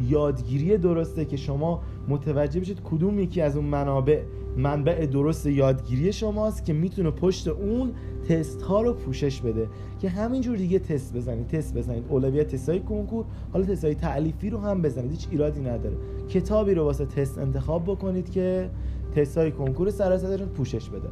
یادگیری 0.08 0.78
درسته 0.78 1.24
که 1.24 1.36
شما 1.36 1.80
متوجه 2.08 2.60
بشید 2.60 2.80
کدوم 2.84 3.18
یکی 3.18 3.40
از 3.40 3.56
اون 3.56 3.64
منابع 3.64 4.22
منبع 4.56 5.06
درست 5.06 5.46
یادگیری 5.46 6.12
شماست 6.12 6.64
که 6.64 6.72
می‌تونه 6.72 7.10
پشت 7.10 7.48
اون 7.48 7.92
تست 8.28 8.62
ها 8.62 8.82
رو 8.82 8.92
پوشش 8.92 9.40
بده. 9.40 9.68
که 10.00 10.08
همینجور 10.08 10.56
دیگه 10.56 10.78
تست 10.78 11.16
بزنید 11.16 11.46
تست 11.46 11.74
بزنید. 11.74 12.04
اولویت 12.08 12.48
تست 12.48 12.68
های 12.68 12.80
کنکور 12.80 13.24
حالا 13.52 13.64
تست 13.66 13.84
های 13.84 13.94
تعلیفی 13.94 14.50
رو 14.50 14.58
هم 14.58 14.82
بزنید. 14.82 15.10
هیچ 15.10 15.28
ایرادی 15.30 15.60
نداره. 15.60 15.96
کتابی 16.28 16.74
رو 16.74 16.84
واسه 16.84 17.06
تست 17.06 17.38
انتخاب 17.38 17.84
بکنید 17.84 18.30
که 18.30 18.70
تست 19.16 19.38
های 19.38 19.52
کنکور 19.52 19.90
سراسری 19.90 20.36
رو 20.42 20.46
پوشش 20.46 20.88
بده. 20.88 21.08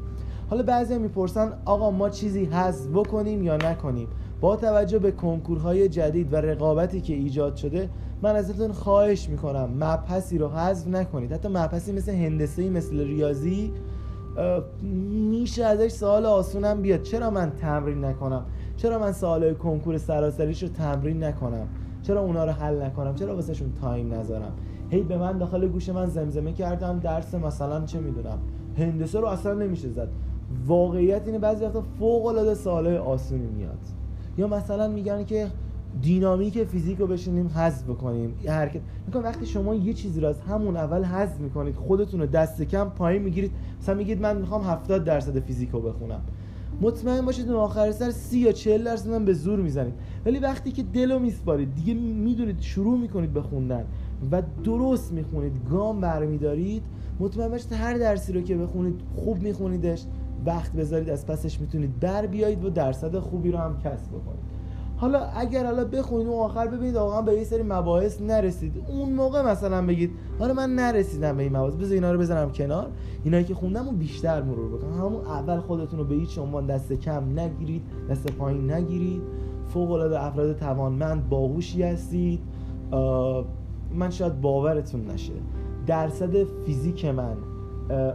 حالا 0.51 0.63
بعضی 0.63 0.99
می‌پرسن 0.99 1.53
آقا 1.65 1.91
ما 1.91 2.11
چیزی 2.11 2.45
حذف 2.45 2.87
بکنیم 2.87 3.43
یا 3.43 3.57
نکنیم؟ 3.57 4.09
با 4.41 4.57
توجه 4.57 4.99
به 4.99 5.11
کنکورهای 5.13 5.89
جدید 5.89 6.33
و 6.33 6.37
رقابتی 6.37 7.01
که 7.01 7.15
ایجاد 7.15 7.57
شده 7.57 7.89
من 8.23 8.37
ازتون 8.37 8.73
خواهش 8.73 9.29
می‌کنم 9.29 9.71
مبحثی 9.81 10.39
رو 10.39 10.49
حذف 10.49 10.89
نکنید. 10.89 11.33
حتی 11.33 11.49
مبحثی 11.49 11.93
مثل 11.93 12.13
هندسه 12.13 12.71
مثل 12.71 13.01
ریاضی 13.01 13.73
میشه 15.31 15.65
ازش 15.65 15.91
سوال 15.91 16.27
آسونم 16.27 16.83
بیاد. 16.83 17.03
چرا 17.03 17.31
من 17.31 17.51
تمرین 17.51 18.05
نکنم؟ 18.05 18.45
چرا 18.77 18.99
من 18.99 19.13
سوال 19.13 19.55
کنکور 19.55 19.99
سراسریش 19.99 20.63
رو 20.63 20.69
تمرین 20.69 21.25
نکنم؟ 21.25 21.69
چرا 22.03 22.21
اونا 22.21 22.45
رو 22.45 22.53
حل 22.53 22.83
نکنم؟ 22.83 23.15
چرا 23.15 23.35
واسهشون 23.35 23.73
تایم 23.81 24.15
نذارم؟ 24.15 24.53
هی 24.91 25.03
به 25.03 25.19
من 25.19 25.39
داخل 25.39 25.69
گوش 25.69 25.89
من 25.89 26.07
زمزمه 26.07 26.53
کردم 26.53 26.99
درس 26.99 27.35
مثلا 27.35 27.85
چه 27.85 28.01
می‌دونم؟ 28.01 28.39
هندسه 28.79 29.21
رو 29.21 29.27
اصلا 29.27 29.55
نمیشه 29.55 29.89
زد. 29.89 30.09
واقعیت 30.67 31.23
اینه 31.27 31.39
بعضی 31.39 31.65
وقتا 31.65 31.83
فوق 31.99 32.27
العاده 32.27 32.55
سوالای 32.55 32.97
آسونی 32.97 33.47
میاد. 33.47 33.79
یا 34.39 34.47
مثلا 34.47 34.89
میگن 34.89 35.25
که 35.25 35.51
دینامیک 36.03 36.65
فیزیک 36.65 36.99
رو 36.99 37.07
بشینیم 37.07 37.49
حذف 37.49 37.83
بکنیم 37.83 38.35
یه 38.45 38.53
حرکت. 38.53 38.81
میگم 39.07 39.23
وقتی 39.23 39.47
شما 39.47 39.75
یه 39.75 39.93
چیزی 39.93 40.21
رو 40.21 40.29
از 40.29 40.41
همون 40.41 40.77
اول 40.77 41.05
حذف 41.05 41.41
می‌کنید 41.41 41.75
خودتون 41.75 42.21
رو 42.21 42.27
دست 42.27 42.63
کم 42.63 42.85
پایین 42.85 43.23
می‌گیرید. 43.23 43.51
مثلا 43.81 43.95
میگید 43.95 44.21
من 44.21 44.37
می‌خوام 44.37 44.63
70 44.63 45.05
درصد 45.05 45.39
فیزیک 45.39 45.71
رو 45.71 45.81
بخونم. 45.81 46.21
مطمئن 46.81 47.25
باشید 47.25 47.51
اون 47.51 47.57
آخر 47.57 47.93
سر 47.93 48.11
30 48.11 48.39
یا 48.39 48.53
40 48.53 48.85
درصد 48.85 49.11
من 49.11 49.25
به 49.25 49.33
زور 49.33 49.59
می‌زنید. 49.61 49.95
ولی 50.27 50.39
وقتی 50.39 50.73
که 50.73 50.83
دلو 50.83 51.19
میسپارید 51.19 51.75
دیگه 51.75 51.95
می‌دونید 51.95 52.61
شروع 52.61 52.99
می‌کنید 52.99 53.33
به 53.33 53.43
خوندن 53.43 53.85
و 54.33 54.43
درست 54.65 55.13
می‌خونید 55.13 55.53
گام 55.71 56.01
برمیدارید 56.01 56.83
مطمئن 57.21 57.49
باشید 57.49 57.73
هر 57.73 57.95
درسی 57.95 58.33
رو 58.33 58.41
که 58.41 58.57
بخونید 58.57 59.01
خوب 59.15 59.43
میخونیدش. 59.43 60.05
وقت 60.47 60.73
بذارید 60.73 61.11
از 61.11 61.27
پسش 61.27 61.61
می‌تونید 61.61 62.01
بر 62.01 62.27
بیایید 62.27 62.65
و 62.65 62.71
درصد 62.71 63.19
خوبی 63.19 63.51
رو 63.51 63.59
هم 63.59 63.79
کسب 63.79 64.09
بکنید. 64.09 64.57
حالا 64.97 65.19
اگر 65.19 65.65
حالا 65.65 65.85
بخونید 65.85 66.27
و 66.27 66.33
آخر 66.33 66.67
ببینید 66.67 66.95
واقعا 66.95 67.23
به 67.23 67.35
یه 67.35 67.45
سری 67.45 67.63
مباحث 67.63 68.21
نرسید. 68.21 68.85
اون 68.89 69.13
موقع 69.13 69.43
مثلا 69.43 69.87
بگید 69.87 70.11
آره 70.41 70.53
من 70.53 70.75
نرسیدم 70.75 71.37
به 71.37 71.43
این 71.43 71.57
مباحث 71.57 71.75
بذار 71.75 71.93
اینا 71.93 72.13
رو 72.13 72.19
بزنم 72.19 72.51
کنار. 72.51 72.89
اینایی 73.25 73.45
که 73.45 73.55
خوندم 73.55 73.89
و 73.89 73.93
بیشتر 73.93 74.43
مرور 74.43 74.79
بکنم 74.79 74.93
همون 74.93 75.25
اول 75.27 75.61
خودتون 75.61 75.99
رو 75.99 76.05
به 76.05 76.15
هیچ 76.15 76.39
عنوان 76.39 76.67
دست 76.67 76.93
کم 76.93 77.41
نگیرید 77.41 77.83
دست 78.11 78.27
پایین 78.27 78.71
نگیرید. 78.71 79.23
فوق 79.69 79.91
العاده 79.91 80.25
افراد 80.25 80.57
توانمند 80.57 81.29
باهوشی 81.29 81.83
هستید. 81.83 82.41
من 83.95 84.11
شاید 84.11 84.41
باورتون 84.41 85.11
نشه. 85.11 85.33
درصد 85.87 86.45
فیزیک 86.45 87.05
من 87.05 87.37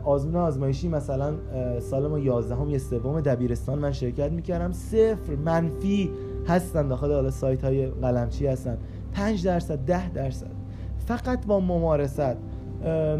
آزمون 0.03 0.35
آزمایشی 0.35 0.89
مثلا 0.89 1.33
سال 1.79 2.07
ما 2.07 2.19
11 2.19 2.55
هم 2.55 2.69
یه 2.69 2.77
سوم 2.77 3.21
دبیرستان 3.21 3.79
من 3.79 3.91
شرکت 3.91 4.31
می‌کردم. 4.31 4.71
صفر 4.71 5.35
منفی 5.45 6.11
هستن 6.47 6.87
داخل 6.87 7.13
حالا 7.13 7.31
سایت 7.31 7.63
های 7.63 7.87
قلمچی 7.87 8.47
هستن. 8.47 8.77
5 9.13 9.45
درصد 9.45 9.85
10 9.85 10.09
درصد. 10.09 10.51
فقط 10.97 11.45
با 11.45 11.59
ممارست 11.59 12.21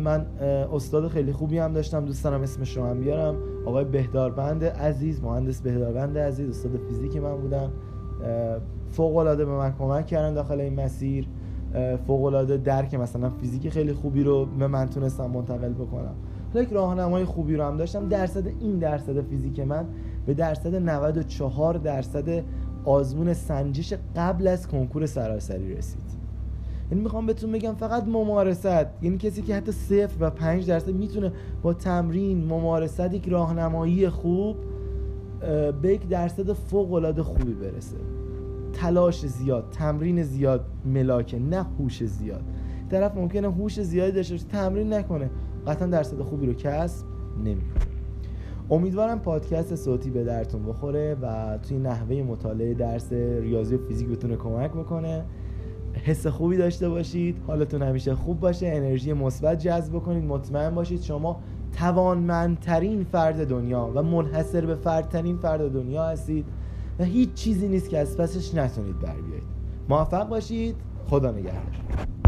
من 0.04 0.26
استاد 0.74 1.08
خیلی 1.08 1.34
خوبی 1.34 1.58
هم 1.58 1.74
داشتم 1.74 2.06
دوست 2.06 2.24
دارم 2.24 2.42
اسمش 2.42 2.78
رو 2.78 2.86
هم 2.86 3.00
بیارم. 3.00 3.36
آقای 3.66 3.86
بهداربند 3.86 4.64
عزیز 4.64 5.24
مهندس 5.24 5.62
بهداربند 5.62 6.18
عزیز 6.18 6.50
استاد 6.50 6.72
فیزیک 6.90 7.18
من 7.18 7.38
بودن. 7.38 7.72
فوق 8.90 9.18
العاده 9.18 9.46
به 9.46 9.52
من 9.52 9.74
کمک 9.80 10.06
کردن 10.06 10.34
داخل 10.34 10.60
این 10.60 10.80
مسیر. 10.80 11.28
فوق 12.08 12.24
العاده 12.24 12.58
درک 12.58 12.96
مثلا 12.96 13.30
فیزیک 13.30 13.70
خیلی 13.70 13.94
خوبی 13.94 14.24
رو 14.24 14.46
به 14.46 14.68
من 14.68 14.90
تونستم 14.90 15.26
منتقل 15.26 15.74
بکنم. 15.74 16.16
یک 16.60 16.70
راهنمای 16.70 17.26
خوبی 17.26 17.56
رو 17.56 17.64
هم 17.64 17.78
داشتم. 17.78 18.10
درصد 18.10 18.48
این 18.48 18.80
درصد 18.80 19.22
فیزیک 19.22 19.60
من 19.60 19.86
به 20.26 20.34
درصد 20.34 20.76
94 20.76 21.74
درصد 21.74 22.44
آزمون 22.86 23.34
سنجش 23.34 23.94
قبل 24.16 24.48
از 24.48 24.68
کنکور 24.68 25.06
سراسری 25.06 25.76
رسید. 25.76 26.22
یعنی 26.92 27.04
می‌خوام 27.04 27.26
بهتون 27.26 27.52
بگم 27.52 27.74
فقط 27.74 28.08
ممارست. 28.08 28.66
یعنی 29.02 29.18
کسی 29.18 29.42
که 29.42 29.56
حتی 29.56 29.72
صفر 29.72 30.16
و 30.20 30.30
پنج 30.30 30.68
درصد 30.68 30.90
می‌تونه 30.90 31.32
با 31.62 31.74
تمرین 31.74 32.46
ممارست 32.46 33.14
یک 33.14 33.28
راهنمایی 33.28 34.10
خوب 34.10 34.56
به 35.82 35.94
یک 35.94 36.08
درصد 36.08 36.54
فوق 36.54 36.94
العاده 36.94 37.24
خوبی 37.24 37.54
برسه. 37.54 37.98
تلاش 38.74 39.26
زیاد 39.26 39.64
تمرین 39.72 40.24
زیاد 40.24 40.66
ملاکه 40.86 41.40
نه 41.40 41.66
هوش 41.80 42.04
زیاد. 42.04 42.42
طرف 42.92 43.16
ممکنه 43.16 43.52
هوش 43.52 43.82
زیادی 43.82 44.12
داشته 44.12 44.34
باشه 44.34 44.46
تمرین 44.48 44.94
نکنه. 44.94 45.30
قطعا 45.68 45.88
درصد 45.88 46.22
خوبی 46.22 46.48
رو 46.48 46.54
کسب 46.54 47.06
نمی‌کنه. 47.44 47.82
امیدوارم 48.70 49.20
پادکست 49.20 49.76
صوتی 49.76 50.10
به 50.10 50.24
درتون 50.24 50.66
بخوره 50.66 51.18
و 51.22 51.58
توی 51.58 51.78
نحوه 51.78 52.24
مطالعه 52.24 52.74
درس 52.74 53.14
ریاضی 53.14 53.76
و 53.76 53.88
فیزیک 53.88 54.08
بتونه 54.08 54.36
کمک 54.36 54.72
بکنه. 54.72 55.26
حس 55.94 56.28
خوبی 56.28 56.58
داشته 56.58 56.90
باشید. 56.90 57.38
حالتون 57.48 57.82
همیشه 57.82 58.16
خوب 58.16 58.40
باشه. 58.40 58.68
انرژی 58.68 59.14
مثبت 59.14 59.60
جذب 59.60 60.00
کنید 60.00 60.24
مطمئن 60.24 60.76
باشید 60.76 61.02
شما 61.02 61.40
توانمندترین 61.78 63.04
فرد 63.04 63.48
دنیا 63.48 63.92
و 63.96 64.04
منحصر 64.04 64.66
به 64.66 64.76
فردترین 64.76 65.38
فرد 65.38 65.72
دنیا 65.72 66.04
هستید 66.04 66.46
و 67.00 67.04
هیچ 67.04 67.34
چیزی 67.34 67.68
نیست 67.68 67.90
که 67.90 67.98
از 67.98 68.18
پسش 68.18 68.56
نتونید 68.56 69.00
بر 69.00 69.16
بیایید. 69.16 69.44
موفق 69.90 70.30
باشید. 70.30 70.76
خدا 71.10 71.32
نگهدار. 71.32 72.21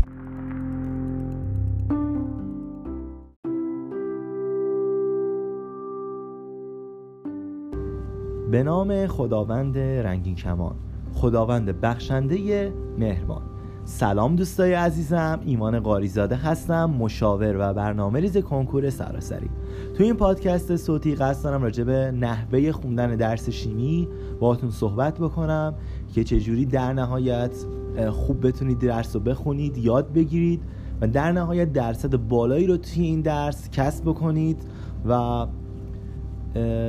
به 8.54 8.64
نام 8.64 9.08
خداوند 9.08 9.78
رنگین 9.78 10.36
کمان 10.36 10.76
خداوند 11.14 11.82
بخشنده 11.82 12.74
مهربان. 12.98 13.42
سلام 13.86 14.36
دوستای 14.36 14.74
عزیزم 14.74 15.40
ایمان 15.46 15.80
قاریزاده 15.80 16.36
هستم 16.36 16.86
مشاور 16.86 17.56
و 17.60 17.74
برنامه 17.74 18.20
ریز 18.20 18.38
کنکور 18.38 18.90
سراسری. 18.90 19.50
تو 19.98 20.04
این 20.04 20.14
پادکست 20.14 20.76
صوتی 20.76 21.16
قصد 21.16 21.44
دارم 21.44 21.64
راجع 21.64 21.84
به 21.84 22.12
نحوه 22.12 22.72
خوندن 22.72 23.16
درس 23.16 23.50
شیمی 23.50 24.08
باهاتون 24.40 24.72
صحبت 24.72 25.20
بکنم 25.20 25.74
که 26.14 26.24
چجوری 26.24 26.66
در 26.66 26.94
نهایت 26.94 27.66
خوب 28.10 28.48
بتونید 28.48 28.80
درس 28.80 29.16
رو 29.16 29.22
بخونید 29.22 29.78
یاد 29.78 30.14
بگیرید 30.14 30.62
و 31.02 31.08
در 31.08 31.32
نهایت 31.32 31.74
درصد 31.74 32.16
بالایی 32.16 32.68
رو 32.68 32.78
توی 32.78 33.04
این 33.04 33.22
درس 33.22 33.70
کسب 33.70 34.04
بکنید 34.06 34.58
و 35.06 35.46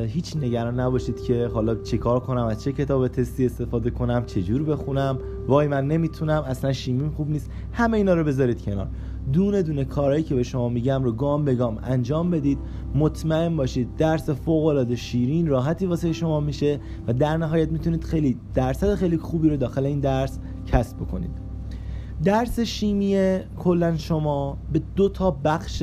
هیچ 0.07 0.37
نگران 0.37 0.81
نباشید 0.81 1.21
که 1.21 1.47
حالا 1.55 1.75
چه 1.75 1.99
کار 1.99 2.21
کنم 2.21 2.47
از 2.47 2.63
چه 2.63 2.73
کتاب 2.73 3.09
تستی 3.09 3.47
استفاده 3.47 3.91
کنم 3.91 4.25
چه 4.27 4.43
جور 4.43 4.63
بخونم. 4.63 5.19
وای 5.49 5.69
من 5.69 5.87
نمی‌تونم 5.87 6.43
اصلا 6.43 6.73
شیمیم 6.73 7.11
خوب 7.11 7.31
نیست. 7.31 7.51
همه 7.73 7.97
اینا 7.97 8.15
رو 8.15 8.25
بذارید 8.25 8.63
کنار. 8.63 8.89
دونه 9.33 9.63
دونه 9.63 9.85
کارهایی 9.85 10.23
که 10.23 10.35
به 10.35 10.43
شما 10.43 10.69
میگم 10.69 11.03
رو 11.05 11.13
گام 11.13 11.45
به 11.45 11.55
گام 11.55 11.79
انجام 11.83 12.31
بدید. 12.31 12.59
مطمئن 12.95 13.57
باشید 13.57 13.97
درس 13.97 14.31
فوق 14.31 14.67
العاده 14.67 14.97
شیرین 14.97 15.47
راحتی 15.47 15.87
واسه 15.87 16.13
شما 16.13 16.41
میشه 16.41 16.81
و 17.07 17.13
در 17.13 17.37
نهایت 17.37 17.73
می‌تونید 17.73 18.05
خیلی 18.05 18.37
درصد 18.55 18.95
خیلی 18.95 19.17
خوبی 19.17 19.49
رو 19.49 19.57
داخل 19.57 19.87
این 19.87 20.01
درس 20.01 20.39
کسب 20.67 20.97
بکنید. 20.97 21.31
درس 22.25 22.61
شیمی 22.61 23.39
کلا 23.59 23.97
شما 23.97 24.59
به 24.73 24.83
دو 24.97 25.09
تا 25.09 25.31
بخش 25.31 25.83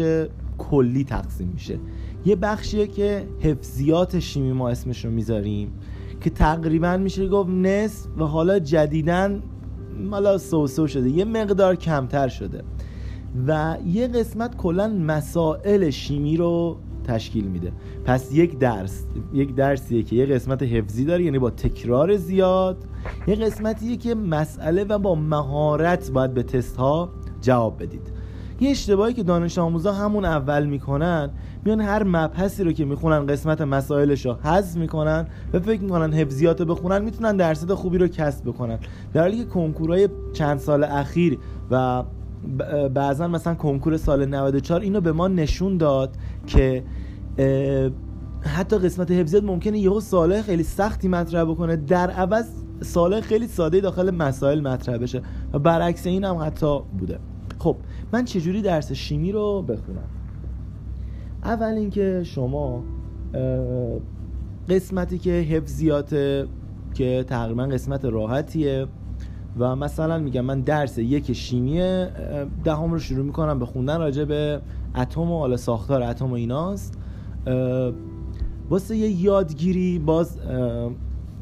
کلی 0.58 1.04
تقسیم 1.04 1.48
میشه. 1.48 1.80
یه 2.25 2.36
بخشیه 2.36 2.88
که 2.88 3.27
حفظیات 3.39 4.19
شیمی 4.19 4.51
ما 4.51 4.69
اسمش 4.69 5.05
رو 5.05 5.12
می‌ذاریم 5.12 5.73
که 6.21 6.29
تقریبا 6.29 6.97
میشه 6.97 7.27
گفت 7.27 7.49
نصف 7.49 8.07
و 8.17 8.23
حالا 8.23 8.60
جدیدن 8.60 9.43
حالا 10.12 10.38
سوسو 10.38 10.88
شده 10.88 11.10
یه 11.10 11.25
مقدار 11.25 11.75
کمتر 11.75 12.27
شده. 12.27 12.63
و 13.47 13.77
یه 13.86 14.07
قسمت 14.07 14.57
کلا 14.57 14.88
مسائل 14.88 15.89
شیمی 15.89 16.38
رو 16.38 16.77
تشکیل 17.03 17.45
میده. 17.47 17.71
پس 18.05 18.34
یک 18.34 18.57
درس 18.57 19.05
یک 19.34 19.55
درسیه 19.55 20.03
که 20.03 20.15
یه 20.15 20.25
قسمت 20.25 20.63
حفظی 20.63 21.05
داره 21.05 21.23
یعنی 21.23 21.39
با 21.39 21.49
تکرار 21.49 22.17
زیاد. 22.17 22.77
یه 23.27 23.36
قسمتیه 23.36 23.97
که 23.97 24.15
مسئله 24.15 24.84
و 24.84 24.99
با 24.99 25.15
مهارت 25.15 26.12
باید 26.12 26.34
به 26.34 26.43
تست 26.43 26.77
ها 26.77 27.10
جواب 27.41 27.84
بدید. 27.84 28.20
یه 28.62 28.69
اشتباهی 28.69 29.13
که 29.13 29.24
دانش 29.24 29.58
آموزا 29.58 29.93
همون 29.93 30.26
اول 30.26 30.65
می‌کنن 30.65 31.30
میان 31.65 31.82
هر 31.82 32.04
مبحثی 32.04 32.63
رو 32.63 32.71
که 32.71 32.86
می‌خونن 32.86 33.26
قسمت 33.26 33.62
مسائلش 33.62 34.26
رو 34.26 34.34
حذف 34.34 34.78
می‌کنن 34.78 35.28
و 35.54 35.60
فکر 35.60 35.82
می‌کنن 35.82 36.13
حفظیات 36.13 36.62
بخونن 36.62 37.02
می‌تونن 37.02 37.38
درصد 37.38 37.74
خوبی 37.74 37.97
رو 37.97 38.08
کسب 38.08 38.45
بکنن. 38.45 38.80
در 39.13 39.21
حالی 39.21 39.38
که 39.38 39.45
کنکورهای 39.45 40.10
چند 40.34 40.60
سال 40.60 40.84
اخیر 40.84 41.38
و 41.71 42.04
بعضا 42.93 43.28
مثلا 43.28 43.56
کنکور 43.56 43.97
سال 43.97 44.26
94 44.26 44.82
اینو 44.82 45.02
به 45.02 45.12
ما 45.12 45.28
نشون 45.28 45.78
داد 45.78 46.15
که 46.47 46.84
حتی 48.41 48.78
قسمت 48.78 49.12
حفظیات 49.12 49.43
ممکنه 49.43 49.80
یهو 49.80 50.00
ساله 50.00 50.41
خیلی 50.41 50.63
سختی 50.63 51.08
مطرح 51.08 51.43
بکنه. 51.43 51.76
در 51.76 52.10
عوض 52.10 52.45
ساله 52.82 53.22
خیلی 53.22 53.47
ساده 53.47 53.80
داخل 53.80 54.12
مسائل 54.12 54.62
مطرح 54.62 54.97
بشه 54.97 55.22
و 55.53 55.59
برعکس 55.59 56.07
این 56.07 56.24
هم 56.24 56.36
حتی 56.36 56.80
بوده. 56.99 57.20
خب 57.59 57.76
من 58.14 58.26
چجوری 58.26 58.62
درس 58.62 58.91
شیمی 58.91 59.32
رو 59.32 59.62
بخونم؟ 59.62 60.09
اول 61.43 61.74
اینکه 61.74 62.22
شما 62.24 62.84
قسمتی 64.70 65.18
که 65.18 65.32
حفظیات 65.32 66.09
که 66.93 67.26
تقریبا 67.28 67.64
قسمت 67.64 68.05
راحتیه 68.05 68.86
و 69.57 69.76
مثلا 69.76 70.18
میگم 70.20 70.41
من 70.41 70.62
درس 70.62 70.97
یک 70.97 71.34
شیمی 71.34 71.80
دهم 72.64 72.91
رو 72.91 72.99
شروع 72.99 73.26
می‌کنم 73.26 73.59
به 73.59 73.66
خوندن 73.66 73.99
راجع 73.99 74.26
به 74.26 74.62
اتم 74.95 75.32
و 75.32 75.39
حالا 75.39 75.57
ساختار 75.57 76.03
اتم 76.03 76.32
و 76.32 76.34
ایناست. 76.34 76.97
واسه 78.70 78.97
یه 78.97 79.09
یادگیری 79.22 79.99
باز 79.99 80.38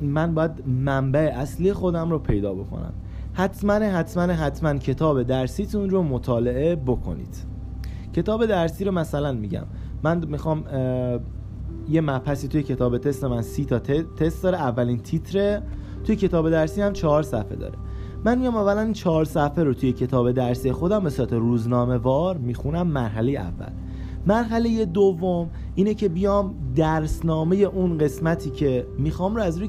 من 0.02 0.34
باید 0.34 0.52
منبع 0.68 1.34
اصلی 1.36 1.74
خودم 1.74 2.10
رو 2.10 2.20
پیدا 2.20 2.54
بکنم. 2.54 2.94
حتما 3.40 3.74
حتما 3.74 4.24
حتما 4.24 4.74
کتاب 4.78 5.24
درسیتون 5.24 5.90
رو 5.90 6.04
مطالعه 6.04 6.76
بکنید. 6.76 7.46
کتاب 8.14 8.46
درسی 8.46 8.84
رو 8.84 8.92
مثلا 8.92 9.32
میگم. 9.32 9.66
من 10.04 10.26
می‌خوام 10.28 10.64
یه 11.90 12.02
مبحثی 12.02 12.48
توی 12.48 12.64
کتاب 12.64 12.98
تست 12.98 13.24
من 13.24 13.42
سی 13.42 13.66
تا 13.66 13.80
تست 13.80 14.44
داره. 14.44 14.58
اولین 14.58 14.98
تیتره 14.98 15.62
توی 16.04 16.16
کتاب 16.16 16.50
درسی 16.50 16.82
هم 16.82 16.94
چهار 16.94 17.24
صفحه 17.24 17.56
داره. 17.56 17.76
من 18.26 18.38
میام 18.38 18.56
اولا 18.56 18.92
چهار 18.92 19.26
صفحه 19.26 19.64
رو 19.64 19.74
توی 19.74 19.94
کتاب 19.94 20.32
درسی 20.32 20.72
خودم 20.72 21.04
به 21.04 21.10
صورت 21.10 21.34
روزنامه 21.34 21.98
وار 21.98 22.38
می‌خونم 22.38 22.88
مرحله 22.88 23.32
اول. 23.32 23.72
مرحله 24.28 24.86
دوم 24.86 25.50
اینه 25.76 25.94
که 25.94 26.10
بیام 26.10 26.56
درسنامه 26.76 27.56
اون 27.56 27.98
قسمتی 27.98 28.50
که 28.50 28.88
می‌خوام 28.98 29.36
رو 29.36 29.42
از 29.42 29.58
روی 29.58 29.68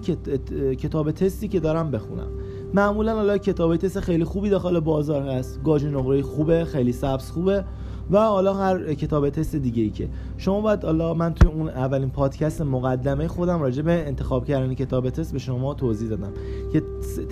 کتاب 0.74 1.10
تستی 1.10 1.48
که 1.48 1.60
دارم 1.60 1.90
بخونم. 1.90 2.28
معمولا 2.74 3.14
حالا 3.14 3.38
کتاب 3.38 3.76
تست 3.76 4.00
خیلی 4.00 4.24
خوبی 4.24 4.50
داخل 4.50 4.80
بازار 4.80 5.22
هست. 5.22 5.60
گاج 5.64 5.84
نقره 5.84 6.22
خوبه 6.22 6.64
خیلی 6.64 6.92
سبز 6.92 7.30
خوبه 7.30 7.64
و 8.10 8.18
حالا 8.18 8.54
هر 8.54 8.94
کتاب 8.94 9.30
تست 9.30 9.56
دیگه 9.56 9.82
ای 9.82 9.90
که. 9.90 10.08
شما 10.38 10.60
باید 10.60 10.84
حالا 10.84 11.14
من 11.14 11.34
توی 11.34 11.50
اون 11.50 11.68
اولین 11.68 12.10
پادکست 12.10 12.62
مقدمه 12.62 13.28
خودم 13.28 13.60
راجع 13.60 13.82
به 13.82 13.92
انتخاب 14.06 14.44
کردن 14.44 14.74
کتاب 14.74 15.10
تست 15.10 15.32
به 15.32 15.38
شما 15.38 15.74
توضیح 15.74 16.08
دادم 16.08 16.32
که 16.72 16.82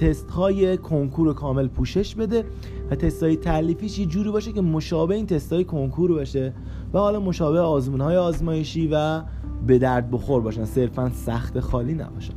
تست 0.01 0.31
های 0.31 0.77
کنکور 0.77 1.35
کامل 1.35 1.69
پوشش 1.69 2.15
بده 2.15 2.45
و 2.91 2.95
تست 2.95 3.23
های 3.23 3.37
تعلیفیش 3.37 3.99
یه 3.99 4.07
جوری 4.07 4.31
باشه 4.31 4.53
که 4.53 4.61
مشابه 4.61 5.15
این 5.15 5.27
تست 5.27 5.53
های 5.53 5.65
کنکور 5.65 6.13
باشه 6.13 6.53
و 6.95 6.99
حالا 6.99 7.21
مشابه 7.21 7.61
آزمون 7.61 8.01
های 8.01 8.17
آزمایشی 8.17 8.89
و 8.93 9.23
به 9.67 9.79
درد 9.79 10.11
بخور 10.11 10.41
باشن. 10.41 10.65
صرفا 10.65 11.11
سخت 11.15 11.61
خالی 11.61 11.95
نباشن 11.95 12.35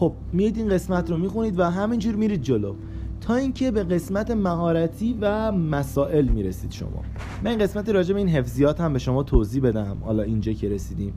خب 0.00 0.12
میید 0.32 0.56
این 0.56 0.68
قسمت 0.68 1.10
رو 1.10 1.16
می‌خونید 1.16 1.58
و 1.58 1.64
همینجور 1.64 2.14
میرید 2.14 2.42
جلو. 2.42 2.74
تا 3.20 3.34
اینکه 3.34 3.70
به 3.70 3.84
قسمت 3.84 4.30
مهارتی 4.30 5.18
و 5.20 5.52
مسائل 5.52 6.28
می‌رسید 6.28 6.70
شما. 6.70 7.02
من 7.44 7.58
قسمت 7.58 7.88
راجع 7.88 8.12
به 8.12 8.18
این 8.18 8.28
حفظیات 8.28 8.80
هم 8.80 8.92
به 8.92 8.98
شما 8.98 9.22
توضیح 9.22 9.62
بدم. 9.62 9.96
حالا 10.04 10.22
اینجا 10.22 10.52
که 10.52 10.68
رسیدیم. 10.68 11.14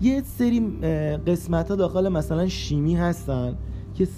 یه 0.00 0.22
سری 0.22 0.60
قسمت 1.26 1.70
ها 1.70 1.76
داخل 1.76 2.08
مثلا 2.08 2.48
شیمی 2.48 2.94
هستن 2.94 3.54
که 3.94 4.08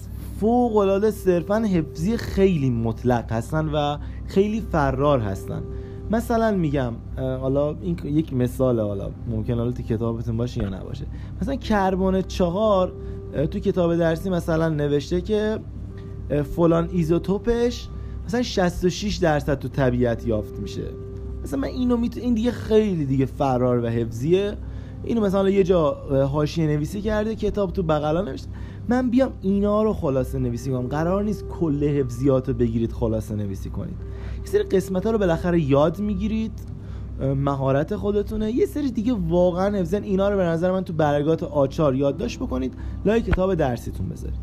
فوق 0.40 0.76
العاده 0.76 1.10
صرفا 1.10 1.58
حفظی 1.58 2.16
خیلی 2.16 2.70
مطلق 2.70 3.32
هستن 3.32 3.68
و 3.68 3.98
خیلی 4.26 4.60
فرار 4.60 5.20
هستن. 5.20 5.62
مثلا 6.10 6.56
میگم 6.56 6.92
حالا 7.16 7.76
این 7.82 7.98
یک 8.04 8.34
مثال 8.34 8.80
حالا 8.80 9.10
ممکن 9.30 9.54
حالا 9.54 9.72
تو 9.72 9.82
کتابتون 9.82 10.36
باشه 10.36 10.62
یا 10.62 10.68
نباشه. 10.68 11.06
مثلا 11.42 11.56
کربن 11.56 12.22
چهار 12.22 12.92
تو 13.34 13.58
کتاب 13.58 13.96
درسی 13.96 14.30
مثلا 14.30 14.68
نوشته 14.68 15.20
که 15.20 15.58
فلان 16.56 16.88
ایزوتوپش 16.92 17.88
مثلا 18.26 18.42
66 18.42 19.16
درصد 19.16 19.58
تو 19.58 19.68
طبیعت 19.68 20.26
یافت 20.26 20.58
میشه. 20.58 20.82
مثلا 21.44 21.60
من 21.60 21.68
اینو 21.68 21.96
میتو 21.96 22.20
این 22.20 22.34
دیگه 22.34 22.50
خیلی 22.50 23.04
دیگه 23.04 23.26
فرار 23.26 23.84
و 23.84 23.86
حفظیه. 23.86 24.56
اینو 25.04 25.20
مثلا 25.20 25.50
یه 25.50 25.64
جا 25.64 25.92
حاشیه 26.32 26.66
نویسی 26.66 27.00
کرده 27.00 27.34
کتاب 27.34 27.72
تو 27.72 27.82
بغلا 27.82 28.22
نوشته. 28.22 28.48
من 28.88 29.10
بیام 29.10 29.32
اینا 29.42 29.82
رو 29.82 29.92
خلاصه 29.92 30.38
نویسی 30.38 30.70
کنم. 30.70 30.86
قرار 30.86 31.24
نیست 31.24 31.44
کل 31.48 31.84
حفظیات 31.84 32.48
رو 32.48 32.54
بگیرید 32.54 32.92
خلاصه 32.92 33.34
نویسی 33.34 33.70
کنید. 33.70 33.96
یه 34.38 34.46
سری 34.46 34.62
قسمت 34.62 35.06
ها 35.06 35.12
رو 35.12 35.18
بالاخره 35.18 35.60
یاد 35.60 36.00
می‌گیرید. 36.00 36.52
مهارت 37.20 37.96
خودتونه. 37.96 38.52
یه 38.52 38.66
سری 38.66 38.90
دیگه 38.90 39.12
واقعا 39.28 39.78
حفظن 39.78 40.02
اینا 40.02 40.28
رو 40.28 40.36
به 40.36 40.42
نظر 40.42 40.72
من 40.72 40.84
تو 40.84 40.92
برگات 40.92 41.42
آچار 41.42 41.94
یادداشت 41.94 42.38
بکنید. 42.38 42.74
لای 43.04 43.22
کتاب 43.22 43.54
درسیتون 43.54 44.08
بذارید. 44.08 44.40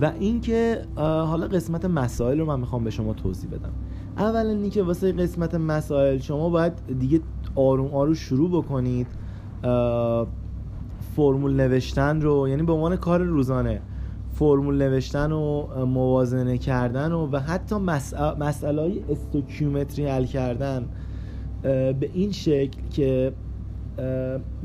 و 0.00 0.12
اینکه 0.20 0.82
حالا 0.96 1.46
قسمت 1.46 1.84
مسائل 1.84 2.38
رو 2.40 2.46
من 2.46 2.60
می‌خوام 2.60 2.84
به 2.84 2.90
شما 2.90 3.14
توضیح 3.14 3.50
بدم. 3.50 3.72
اولا 4.16 4.50
اینکه 4.50 4.82
واسه 4.82 5.12
قسمت 5.12 5.54
مسائل 5.54 6.18
شما 6.18 6.48
باید 6.48 6.72
دیگه 6.98 7.20
آروم 7.54 7.94
آروم 7.94 8.14
شروع 8.14 8.50
بکنید. 8.50 9.06
فرمول 11.16 11.54
نوشتن 11.54 12.20
رو 12.20 12.48
یعنی 12.48 12.62
به 12.62 12.72
عنوان 12.72 12.96
کار 12.96 13.22
روزانه 13.22 13.80
فرمول 14.32 14.82
نوشتن 14.82 15.32
و 15.32 15.66
موازنه 15.86 16.58
کردن 16.58 17.12
و, 17.12 17.28
و 17.32 17.38
حتی 17.38 17.76
مسئله 18.38 18.82
های 18.82 19.02
استوکیومتری 19.10 20.06
حل 20.06 20.24
کردن 20.24 20.88
به 21.62 22.10
این 22.12 22.32
شکل 22.32 22.78
که 22.90 23.32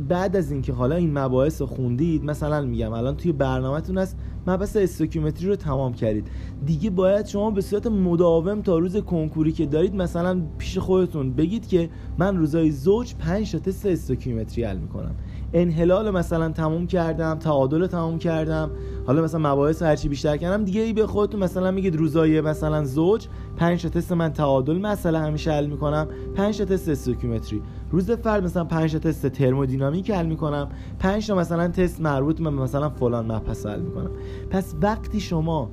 بعد 0.09 0.35
از 0.35 0.51
اینکه 0.51 0.73
حالا 0.73 0.95
این 0.95 1.17
مباحث 1.17 1.61
رو 1.61 1.67
خوندید 1.67 2.23
مثلا 2.23 2.61
میگم 2.61 2.93
الان 2.93 3.17
توی 3.17 3.31
برنامهتون 3.31 3.97
هست 3.97 4.17
مبحث 4.47 4.77
استوکیومتری 4.77 5.47
رو 5.47 5.55
تمام 5.55 5.93
کردید. 5.93 6.27
دیگه 6.65 6.89
باید 6.89 7.25
شما 7.25 7.51
به 7.51 7.61
صورت 7.61 7.87
مداوم 7.87 8.61
تا 8.61 8.77
روز 8.77 8.97
کنکوری 8.97 9.51
که 9.51 9.65
دارید 9.65 9.95
مثلا 9.95 10.41
پیش 10.57 10.77
خودتون 10.77 11.33
بگید 11.33 11.67
که 11.67 11.89
من 12.17 12.37
روزای 12.37 12.71
زوج 12.71 13.15
5 13.15 13.51
تا 13.51 13.59
تست 13.59 13.85
استوکیومتری 13.85 14.63
حل 14.63 14.77
می‌کنم. 14.77 15.15
انحلال 15.53 16.11
مثلا 16.11 16.49
تموم 16.49 16.87
کردم 16.87 17.35
تعادل 17.39 17.87
تموم 17.87 18.17
کردم. 18.17 18.71
حالا 19.07 19.21
مثلا 19.21 19.53
مباحث 19.53 19.81
هرچی 19.81 20.09
بیشتر 20.09 20.37
کردم 20.37 20.63
دیگه 20.63 20.81
ای 20.81 20.93
به 20.93 21.07
خودتون 21.07 21.43
مثلا 21.43 21.71
میگید 21.71 21.95
روزای 21.95 22.41
مثلا 22.41 22.85
زوج 22.85 23.27
5 23.57 23.83
تا 23.83 23.89
تست 23.89 24.11
من 24.11 24.33
تعادل 24.33 24.77
مسئله 24.77 25.19
همیشه 25.19 25.51
حل 25.51 25.65
می‌کنم 25.65 26.07
5 26.35 26.57
تا 26.57 26.65
تست 26.65 26.89
استوکیومتری. 26.89 27.61
روز 27.91 28.11
فرد 28.11 28.43
مثلا 28.43 28.63
5 28.63 28.93
تا 28.93 28.99
تست 28.99 29.27
ترمودینامیک 29.27 30.11
حل 30.11 30.25
می‌کنم 30.25 30.69
5 30.99 31.27
تا 31.27 31.35
مثلا 31.35 31.67
تست 31.67 32.01
مربوط 32.01 32.41
به 32.41 32.49
مثلا 32.49 32.89
فلان 32.89 33.31
مبحث 33.31 33.65
حل 33.65 33.81
می‌کنم. 33.81 34.11
پس 34.49 34.75
وقتی 34.81 35.19
شما 35.19 35.69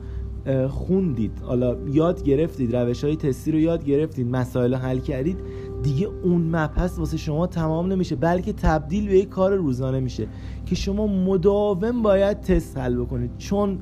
خوندید 0.69 1.33
حالا 1.43 1.77
یاد 1.87 2.23
گرفتید 2.23 2.77
روش 2.77 3.05
های 3.05 3.17
تستی 3.17 3.53
رو 3.53 3.59
یاد 3.59 3.85
گرفتید 3.85 4.31
مسائل 4.31 4.75
حل 4.75 4.99
کردید 4.99 5.39
دیگه 5.83 6.09
اون 6.23 6.43
مبحث 6.57 6.99
واسه 6.99 7.17
شما 7.17 7.47
تمام 7.47 7.93
نمیشه 7.93 8.17
بلکه 8.17 8.53
تبدیل 8.53 9.09
به 9.09 9.19
یک 9.19 9.29
کار 9.29 9.55
روزانه 9.55 10.01
میشه 10.01 10.29
که 10.67 10.75
شما 10.75 11.07
مداوم 11.07 12.03
باید 12.03 12.41
تست 12.41 12.79
حل 12.79 12.97
بکنید. 12.97 13.31
چون 13.39 13.79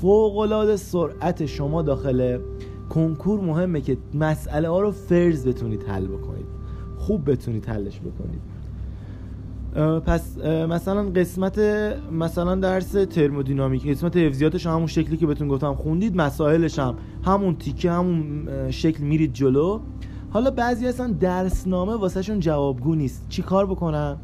فوق 0.00 0.38
العاده 0.38 0.76
سرعت 0.76 1.46
شما 1.46 1.82
داخل 1.82 2.38
کنکور 2.90 3.40
مهمه 3.40 3.80
که 3.80 3.96
مسئله 4.14 4.68
ها 4.68 4.80
رو 4.80 4.90
فرض 4.90 5.48
بتونید 5.48 5.82
حل 5.82 6.06
بکنید. 6.06 6.46
خوب 6.98 7.30
بتونید 7.30 7.66
حلش 7.66 8.00
بکنید. 8.00 8.40
پس 10.00 10.38
مثلا 10.68 11.02
قسمت 11.02 11.58
مثلا 12.12 12.54
درس 12.54 12.92
ترمودینامیک 12.92 13.90
قسمت 13.90 14.16
حفظیاتش 14.16 14.66
همون 14.66 14.86
شکلی 14.86 15.16
که 15.16 15.26
بهتون 15.26 15.48
گفتم 15.48 15.74
خوندید 15.74 16.16
مسائلش 16.16 16.78
هم 16.78 16.94
همون 17.24 17.56
تیکه 17.56 17.90
همون 17.90 18.48
شکل 18.70 19.04
میرید 19.04 19.32
جلو. 19.32 19.80
حالا 20.32 20.50
بعضی 20.50 20.86
اصلا 20.86 21.12
درسنامه 21.20 21.94
واسهشون 21.94 22.40
جوابگو 22.40 22.94
نیست. 22.94 23.26
چی 23.28 23.42
کار 23.42 23.66
بکنن؟ 23.66 24.16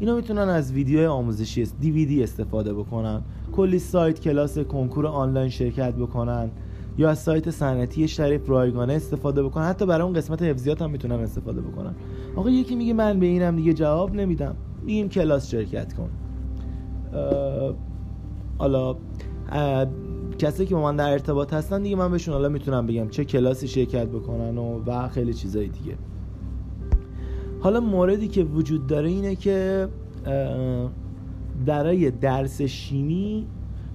اینا 0.00 0.16
می‌تونن 0.16 0.48
از 0.48 0.72
ویدیو 0.72 1.10
آموزشی 1.10 1.66
دی 1.80 2.22
استفاده 2.22 2.74
بکنن. 2.74 3.22
کلی 3.52 3.78
سایت 3.78 4.20
کلاس 4.20 4.58
کنکور 4.58 5.06
آنلاین 5.06 5.48
شرکت 5.48 5.94
بکنن. 5.94 6.50
یا 6.98 7.10
از 7.10 7.18
سایت 7.18 7.50
صنعتی 7.50 8.08
شریف 8.08 8.48
رایگانه 8.48 8.92
استفاده 8.92 9.42
بکنن. 9.42 9.64
حتی 9.64 9.86
برای 9.86 10.02
اون 10.02 10.12
قسمت 10.12 10.42
حفظیات 10.42 10.82
هم 10.82 10.90
می‌تونن 10.90 11.14
استفاده 11.14 11.60
بکنن. 11.60 11.94
آقا 12.36 12.50
یکی 12.50 12.74
میگه 12.76 12.92
من 12.92 13.20
به 13.20 13.26
اینم 13.26 13.56
دیگه 13.56 13.72
جواب 13.72 14.14
نمیدم. 14.14 14.56
میگیم 14.84 15.08
کلاس 15.08 15.50
شرکت 15.50 15.94
کن. 15.94 16.08
حالا 18.58 18.96
کسی 20.38 20.66
که 20.66 20.74
با 20.74 20.82
من 20.82 20.96
در 20.96 21.10
ارتباط 21.10 21.54
هستن 21.54 21.82
دیگه 21.82 21.96
من 21.96 22.10
بهشون 22.10 22.34
حالا 22.34 22.48
می‌تونم 22.48 22.86
بگم 22.86 23.08
چه 23.08 23.24
کلاسی 23.24 23.68
شرکت 23.68 24.06
بکنن 24.06 24.58
و 24.58 24.80
و 24.86 25.08
خیلی 25.08 25.34
چیزای 25.34 25.68
دیگه. 25.68 25.96
حالا 27.60 27.80
موردی 27.80 28.28
که 28.28 28.44
وجود 28.44 28.86
داره 28.86 29.08
اینه 29.08 29.36
که 29.36 29.88
برای 31.66 32.10
درس 32.10 32.62
شیمی 32.62 33.46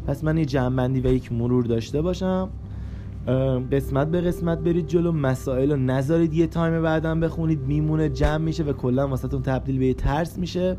پس 0.07 0.23
من 0.23 0.37
یه 0.37 0.45
جمع‌بندی 0.45 1.01
و 1.01 1.07
یک 1.07 1.31
مرور 1.31 1.63
داشته 1.63 2.01
باشم. 2.01 2.49
قسمت 3.71 4.07
به 4.07 4.21
قسمت 4.21 4.59
برید 4.59 4.87
جلو 4.87 5.11
مسائل 5.11 5.71
رو 5.71 5.77
نذارید 5.77 6.33
یه 6.33 6.47
time 6.47 6.81
بعدم 6.81 7.19
بخونید 7.19 7.59
میمونه 7.61 8.09
جمع 8.09 8.37
میشه 8.37 8.63
و 8.63 8.73
کلا 8.73 9.07
واسهتون 9.07 9.41
تبدیل 9.41 9.77
به 9.77 9.85
یه 9.85 9.93
ترس 9.93 10.37
میشه. 10.37 10.77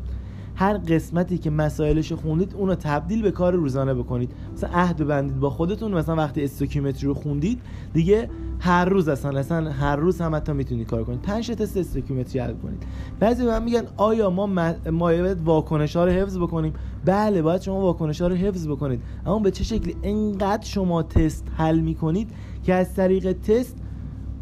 هر 0.55 0.77
قسمتی 0.77 1.37
که 1.37 1.49
مسائلش 1.49 2.11
رو 2.11 2.17
خوندید 2.17 2.53
اونو 2.53 2.75
تبدیل 2.75 3.21
به 3.21 3.31
کار 3.31 3.53
روزانه 3.53 3.93
بکنید. 3.93 4.31
مثلا 4.53 4.69
عهد 4.73 4.97
ببندید 4.97 5.39
با 5.39 5.49
خودتون 5.49 5.91
مثلا 5.91 6.15
وقتی 6.15 6.43
استوکیومتری 6.43 7.07
رو 7.07 7.13
خوندید 7.13 7.61
دیگه 7.93 8.29
هر 8.59 8.85
روز 8.85 9.07
اصلا 9.07 9.39
اصلا 9.39 9.71
هر 9.71 9.95
روز 9.95 10.21
هم 10.21 10.35
حتی 10.35 10.53
می‌تونید 10.53 10.87
کار 10.87 11.03
کنید. 11.03 11.21
پنج 11.21 11.47
تست 11.47 11.77
استوکیومتری 11.77 12.39
حل 12.39 12.53
کنید. 12.53 12.83
بعضی 13.19 13.45
من 13.45 13.63
میگن 13.63 13.83
آیا 13.97 14.29
ما 14.29 14.45
ما 14.91 15.11
واکنش 15.45 15.95
ها 15.95 16.05
رو 16.05 16.11
حفظ 16.11 16.37
بکنیم؟ 16.37 16.73
بله 17.05 17.41
باید 17.41 17.61
شما 17.61 17.81
واکنش 17.81 18.21
ها 18.21 18.27
رو 18.27 18.35
حفظ 18.35 18.67
بکنید. 18.67 19.01
اما 19.25 19.39
به 19.39 19.51
چه 19.51 19.63
شکلی؟ 19.63 19.95
انقدر 20.03 20.65
شما 20.65 21.03
تست 21.03 21.47
حل 21.57 21.79
می‌کنید 21.79 22.31
که 22.63 22.73
از 22.73 22.93
طریق 22.93 23.31
تست 23.31 23.77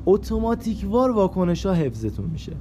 اتوماتیکوار 0.05 1.11
واکنش 1.11 1.65
ها 1.65 1.73
حفظتون 1.73 2.25
میشه. 2.25 2.51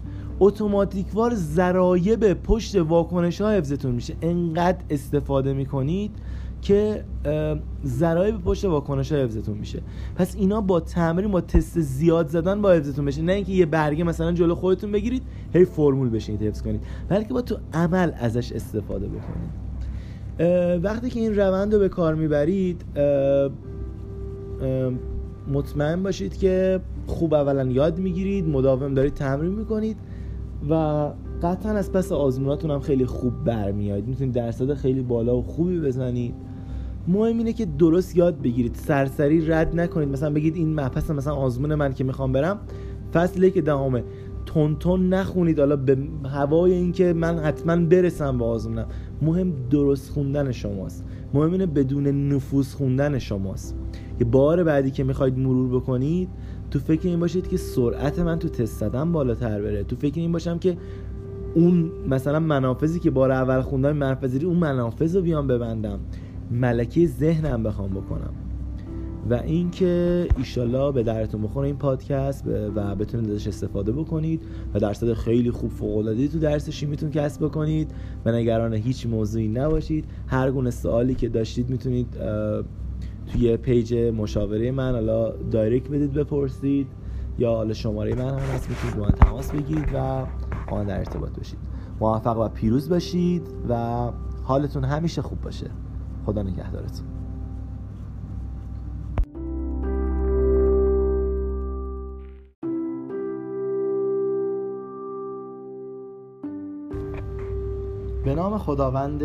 اتوماتیکوار 0.40 1.34
ذرایب 1.34 2.32
پشت 2.32 2.76
واکنش 2.76 3.40
ها 3.40 3.50
حفظتون 3.50 3.92
میشه. 3.92 4.14
انقدر 4.22 4.78
استفاده 4.90 5.52
می‌کنید 5.52 6.10
که 6.62 7.04
ذرایب 7.86 8.38
پشت 8.38 8.64
واکنش 8.64 9.12
ها 9.12 9.18
حفظتون 9.18 9.58
میشه. 9.58 9.82
پس 10.16 10.36
اینا 10.36 10.60
با 10.60 10.80
تمرین 10.80 11.30
با 11.30 11.40
تست 11.40 11.80
زیاد 11.80 12.28
زدن 12.28 12.62
با 12.62 12.72
حفظتون 12.72 13.04
بشه. 13.04 13.22
نه 13.22 13.32
اینکه 13.32 13.52
یه 13.52 13.66
برگه 13.66 14.04
مثلا 14.04 14.32
جلو 14.32 14.54
خودتون 14.54 14.92
بگیرید 14.92 15.22
هی 15.52 15.64
فرمول 15.64 16.08
بشینید 16.08 16.42
حفظ 16.42 16.62
کنید. 16.62 16.82
بلکه 17.08 17.34
با 17.34 17.42
تو 17.42 17.56
عمل 17.72 18.12
ازش 18.20 18.52
استفاده 18.52 19.06
بکنید. 19.06 19.50
وقتی 20.84 21.10
که 21.10 21.20
این 21.20 21.36
روند 21.36 21.74
رو 21.74 21.80
به 21.80 21.88
کار 21.88 22.14
می‌برید 22.14 22.84
مطمئن 25.52 26.02
باشید 26.02 26.36
که 26.36 26.80
خوب 27.06 27.34
اولا 27.34 27.64
یاد 27.64 27.98
می‌گیرید 27.98 28.48
مداوم 28.48 28.94
دارید 28.94 29.14
تمرین 29.14 29.52
می‌کنید. 29.52 29.96
و 30.68 30.74
قطعا 31.42 31.72
از 31.72 31.92
پس 31.92 32.12
آزموناتون 32.12 32.70
هم 32.70 32.80
خیلی 32.80 33.06
خوب 33.06 33.44
برمیاد 33.44 34.06
می‌تونید 34.06 34.34
درصد 34.34 34.74
خیلی 34.74 35.02
بالا 35.02 35.36
و 35.36 35.42
خوبی 35.42 35.80
بزنید. 35.80 36.34
مهم 37.08 37.38
اینه 37.38 37.52
که 37.52 37.66
درست 37.66 38.16
یاد 38.16 38.42
بگیرید. 38.42 38.74
سرسری 38.74 39.46
رد 39.46 39.80
نکنید. 39.80 40.08
مثلا 40.08 40.30
بگید 40.30 40.56
این 40.56 40.80
مپس 40.80 41.10
مثلا 41.10 41.34
آزمون 41.34 41.74
من 41.74 41.92
که 41.92 42.04
می‌خوام 42.04 42.32
برم. 42.32 42.58
فصل 43.14 43.48
که 43.48 43.60
دهمه 43.60 44.04
تون 44.46 44.76
تون 44.76 45.08
نخونید. 45.14 45.58
حالا 45.58 45.76
به 45.76 45.98
هوای 46.24 46.72
اینکه 46.72 47.12
من 47.12 47.38
حتما 47.38 47.76
برسم 47.76 48.38
به 48.38 48.44
آزمونم. 48.44 48.86
مهم 49.22 49.52
درست 49.70 50.10
خوندن 50.10 50.52
شماست. 50.52 51.04
مهم 51.34 51.52
اینه 51.52 51.66
بدون 51.66 52.06
نفوذ 52.06 52.74
خوندن 52.74 53.18
شماست. 53.18 53.76
یه 54.20 54.26
بار 54.26 54.64
بعدی 54.64 54.90
که 54.90 55.04
می‌خواید 55.04 55.38
مرور 55.38 55.80
بکنید 55.80 56.28
تو 56.70 56.78
فکر 56.78 57.08
این 57.08 57.20
باشید 57.20 57.48
که 57.48 57.56
سرعت 57.56 58.18
من 58.18 58.38
تو 58.38 58.48
تست 58.48 58.80
زدن 58.80 59.12
بالاتر 59.12 59.62
بره. 59.62 59.84
تو 59.84 59.96
فکر 59.96 60.20
این 60.20 60.32
باشم 60.32 60.58
که 60.58 60.76
اون 61.54 61.90
مثلا 62.08 62.40
منافذی 62.40 63.00
که 63.00 63.10
بار 63.10 63.32
اول 63.32 63.60
خوندم 63.60 63.96
منفذی 63.96 64.46
اون 64.46 64.56
منافذ 64.56 65.16
رو 65.16 65.22
بیام 65.22 65.46
ببندم. 65.46 66.00
ملکه 66.50 67.06
ذهنم 67.06 67.62
بخوام 67.62 67.90
بکنم. 67.90 68.32
و 69.30 69.34
اینکه 69.34 70.26
ایشالله 70.36 70.92
به 70.92 71.02
دردتون 71.02 71.42
بخوره 71.42 71.66
این 71.66 71.76
پادکست 71.76 72.44
و 72.76 72.94
بتونید 72.94 73.30
ازش 73.30 73.48
استفاده 73.48 73.92
بکنید 73.92 74.42
و 74.74 74.78
درصد 74.78 75.12
خیلی 75.12 75.50
خوب 75.50 75.70
فوق 75.70 75.96
العاده 75.96 76.28
تو 76.28 76.38
درس 76.38 76.70
شیمیتون 76.70 77.10
کسب 77.10 77.44
بکنید. 77.44 77.90
و 78.24 78.32
نگران 78.32 78.74
هیچ 78.74 79.06
موضوعی 79.06 79.48
نباشید. 79.48 80.04
هر 80.26 80.50
گونه 80.50 80.70
سوالی 80.70 81.14
که 81.14 81.28
داشتید 81.28 81.70
می‌تونید 81.70 82.16
توی 83.32 83.56
page 83.56 83.94
مشاوره 83.94 84.70
من 84.70 84.92
حالا 84.92 85.30
direct 85.30 85.88
بدید 85.90 86.12
بپرسید 86.12 86.86
یا 87.38 87.54
حالا 87.54 87.74
شماره 87.74 88.14
من 88.14 88.28
هم 88.28 88.38
هست 88.38 88.70
می‌تونید 88.70 88.96
با 88.96 89.02
من 89.02 89.10
تماس 89.10 89.52
بگیرید 89.52 89.88
و 89.94 90.26
با 90.70 90.84
در 90.84 90.98
ارتباط 90.98 91.36
باشید. 91.36 91.58
موفق 92.00 92.38
و 92.38 92.48
پیروز 92.48 92.88
باشید 92.88 93.42
و 93.68 94.06
حالتون 94.42 94.84
همیشه 94.84 95.22
خوب 95.22 95.40
باشه. 95.40 95.70
خدا 96.26 96.42
نگهدارتون. 96.42 97.06
به 108.24 108.34
نام 108.34 108.58
خداوند 108.58 109.22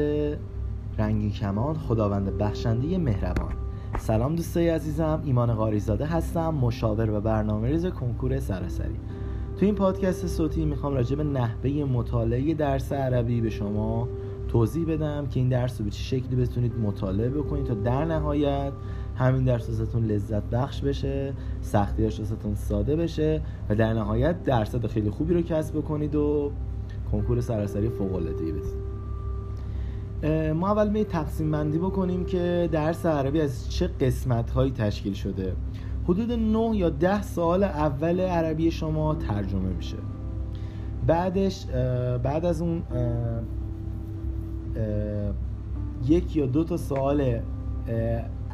رنگین 0.97 1.31
کمان 1.31 1.77
خداوند 1.77 2.37
بخشنده 2.37 2.97
مهربان. 2.97 3.64
سلام 3.99 4.35
دوستای 4.35 4.69
عزیزم 4.69 5.21
ایمان 5.25 5.53
قاریزاده 5.53 6.05
هستم 6.05 6.49
مشاور 6.49 7.11
و 7.11 7.21
برنامه 7.21 7.67
ریز 7.67 7.85
کنکور 7.85 8.39
سراسری. 8.39 8.95
تو 9.57 9.65
این 9.65 9.75
پادکست 9.75 10.27
صوتی 10.27 10.65
می‌خوام 10.65 10.93
راجع 10.93 11.15
به 11.15 11.23
نحوه 11.23 11.69
مطالعه 11.69 12.53
درس 12.53 12.93
عربی 12.93 13.41
به 13.41 13.49
شما 13.49 14.07
توضیح 14.47 14.85
بدم 14.85 15.27
که 15.27 15.39
این 15.39 15.49
درس 15.49 15.79
رو 15.79 15.85
به 15.85 15.91
چه 15.91 16.03
شکلی 16.03 16.35
بتونید 16.35 16.79
مطالعه 16.79 17.29
بکنید 17.29 17.65
تا 17.65 17.73
در 17.73 18.05
نهایت 18.05 18.73
همین 19.15 19.43
درس 19.43 19.69
واسهتون 19.69 20.05
لذت 20.05 20.43
بخش 20.43 20.81
بشه 20.81 21.33
سختیاش 21.61 22.19
واسهتون 22.19 22.55
ساده 22.55 22.95
بشه 22.95 23.41
و 23.69 23.75
در 23.75 23.93
نهایت 23.93 24.43
درصد 24.43 24.87
خیلی 24.87 25.09
خوبی 25.09 25.33
رو 25.33 25.41
کسب 25.41 25.77
بکنید 25.77 26.15
و 26.15 26.51
کنکور 27.11 27.41
سراسری 27.41 27.89
فوق 27.89 28.15
العاده 28.15 28.51
بدید. 28.51 28.84
ما 30.55 30.67
اول 30.67 30.89
می 30.89 31.03
تقسیم 31.03 31.51
بندی 31.51 31.77
بکنیم 31.77 32.25
که 32.25 32.69
درس 32.71 33.05
عربی 33.05 33.41
از 33.41 33.71
چه 33.71 33.87
قسمت 33.87 34.51
هایی 34.51 34.71
تشکیل 34.71 35.13
شده. 35.13 35.53
حدود 36.03 36.31
9 36.31 36.77
یا 36.77 36.89
10 36.89 37.21
سال 37.21 37.63
اول 37.63 38.19
عربی 38.19 38.71
شما 38.71 39.15
ترجمه 39.15 39.69
میشه. 39.69 39.97
بعدش 41.07 41.65
بعد 42.23 42.45
از 42.45 42.61
اون 42.61 42.83
یک 46.05 46.35
یا 46.35 46.45
دو 46.45 46.63
تا 46.63 46.77
سوال 46.77 47.39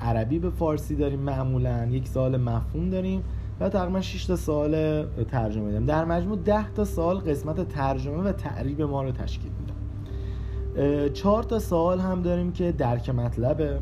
عربی 0.01 0.39
به 0.39 0.49
فارسی 0.49 0.95
داریم 0.95 1.19
معمولا 1.19 1.86
یک 1.86 2.07
سال 2.07 2.38
مفهوم 2.38 2.89
داریم 2.89 3.24
و 3.59 3.69
تقریبا 3.69 4.01
6 4.01 4.26
تا 4.26 4.36
سال 4.36 5.03
ترجمه 5.24 5.72
داریم 5.72 5.86
در 5.86 6.05
مجموع 6.05 6.38
10 6.38 6.72
تا 6.72 6.86
سال 6.86 7.17
قسمت 7.17 7.67
ترجمه 7.67 8.17
و 8.17 8.32
تعریب 8.32 8.82
ما 8.82 9.03
رو 9.03 9.11
تشکیل 9.11 9.51
چهار 11.13 11.43
تا 11.43 11.59
سال 11.59 11.99
هم 11.99 12.22
داریم 12.22 12.51
که 12.51 12.72
درک 12.72 13.09
مطلبه. 13.09 13.80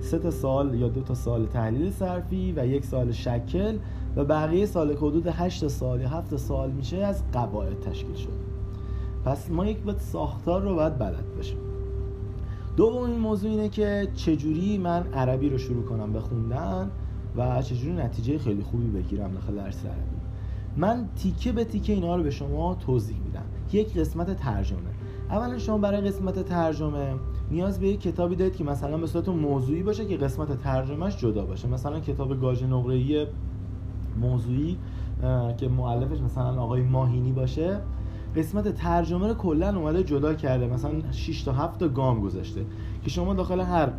سه 0.00 0.18
تا 0.18 0.30
سال 0.30 0.74
یا 0.74 0.88
دو 0.88 1.00
تا 1.00 1.14
سال 1.14 1.46
تحلیل 1.46 1.90
صرفی 1.90 2.52
و 2.56 2.66
یک 2.66 2.84
سال 2.84 3.12
شکل 3.12 3.78
و 4.16 4.24
بقیه 4.24 4.66
سال 4.66 4.94
که 4.94 4.98
حدود 4.98 5.26
8 5.26 5.68
سال 5.68 6.00
یا 6.00 6.08
7 6.08 6.36
سال 6.36 6.70
میشه 6.70 6.96
از 6.96 7.22
قواعد 7.32 7.80
تشکیل 7.80 8.14
شده. 8.14 8.32
پس 9.24 9.50
ما 9.50 9.66
یک 9.66 9.78
باید 9.78 9.98
ساختار 9.98 10.62
رو 10.62 10.74
باید 10.74 10.98
بلد 10.98 11.36
باشیم. 11.36 11.58
دومین 12.76 13.18
موضوع 13.18 13.50
اینه 13.50 13.68
که 13.68 14.08
چجوری 14.14 14.78
من 14.78 15.12
عربی 15.12 15.48
رو 15.48 15.58
شروع 15.58 15.84
کنم 15.84 16.12
به 16.12 16.20
خوندن 16.20 16.90
و 17.36 17.62
چجوری 17.62 17.92
نتیجه 17.92 18.38
خیلی 18.38 18.62
خوبی 18.62 18.86
بگیرم 18.86 19.32
داخل 19.32 19.54
درس 19.54 19.84
عربی. 19.84 20.22
من 20.76 21.08
تیکه 21.16 21.52
به 21.52 21.64
تیکه 21.64 21.92
اینا 21.92 22.16
رو 22.16 22.22
به 22.22 22.30
شما 22.30 22.74
توضیح 22.74 23.16
میدم. 23.24 23.44
یک 23.72 23.98
قسمت 23.98 24.36
ترجمه. 24.36 24.91
اولا 25.32 25.58
شما 25.58 25.78
برای 25.78 26.00
قسمت 26.00 26.38
ترجمه 26.38 27.14
نیاز 27.50 27.80
به 27.80 27.88
یک 27.88 28.00
کتابی 28.00 28.36
دارید 28.36 28.56
که 28.56 28.64
مثلا 28.64 28.98
به 28.98 29.06
صورت 29.06 29.28
موضوعی 29.28 29.82
باشه 29.82 30.04
که 30.04 30.16
قسمت 30.16 30.58
ترجمهش 30.58 31.16
جدا 31.16 31.46
باشه. 31.46 31.68
مثلا 31.68 32.00
کتاب 32.00 32.40
گاج 32.40 32.64
نقره‌ای 32.64 33.26
موضوعی 34.20 34.78
که 35.56 35.68
معلفش 35.68 36.20
مثلا 36.20 36.62
آقای 36.62 36.82
ماهینی 36.82 37.32
باشه. 37.32 37.80
قسمت 38.36 38.68
ترجمه 38.74 39.28
رو 39.28 39.34
کلا 39.34 39.76
اومده 39.76 40.04
جدا 40.04 40.34
کرده. 40.34 40.66
مثلا 40.66 40.92
6 41.10 41.42
تا 41.42 41.52
7 41.52 41.80
تا 41.80 41.88
گام 41.88 42.20
گذاشته. 42.20 42.60
که 43.02 43.10
شما 43.10 43.34
داخل 43.34 43.60
هر 43.60 43.92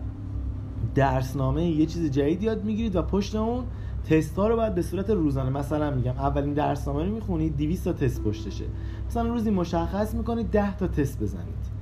درسنامه 0.96 1.66
یه 1.66 1.86
چیز 1.86 2.12
جدید 2.12 2.44
یاد 2.44 2.64
می‌گیرید 2.64 2.96
و 2.96 3.02
پشت 3.02 3.36
اون 3.36 3.64
تست 4.10 4.36
ها 4.36 4.48
رو 4.48 4.56
باید 4.56 4.76
به 4.76 4.82
صورت 4.82 5.10
روزانه. 5.10 5.50
مثلا 5.50 5.92
میگم 5.92 6.12
اولین 6.12 6.54
درسنامه 6.54 7.06
رو 7.06 7.12
می‌خونید 7.12 7.58
200 7.58 7.86
تا 7.86 7.94
تست 7.94 8.24
پشتشه. 8.24 8.66
مثلا 9.08 9.30
روزی 9.30 9.51
مشخص 9.51 10.14
می‌کنید 10.14 10.51
10 10.51 10.78
تا 10.78 10.88
تست 10.88 11.20
بزنید. 11.20 11.74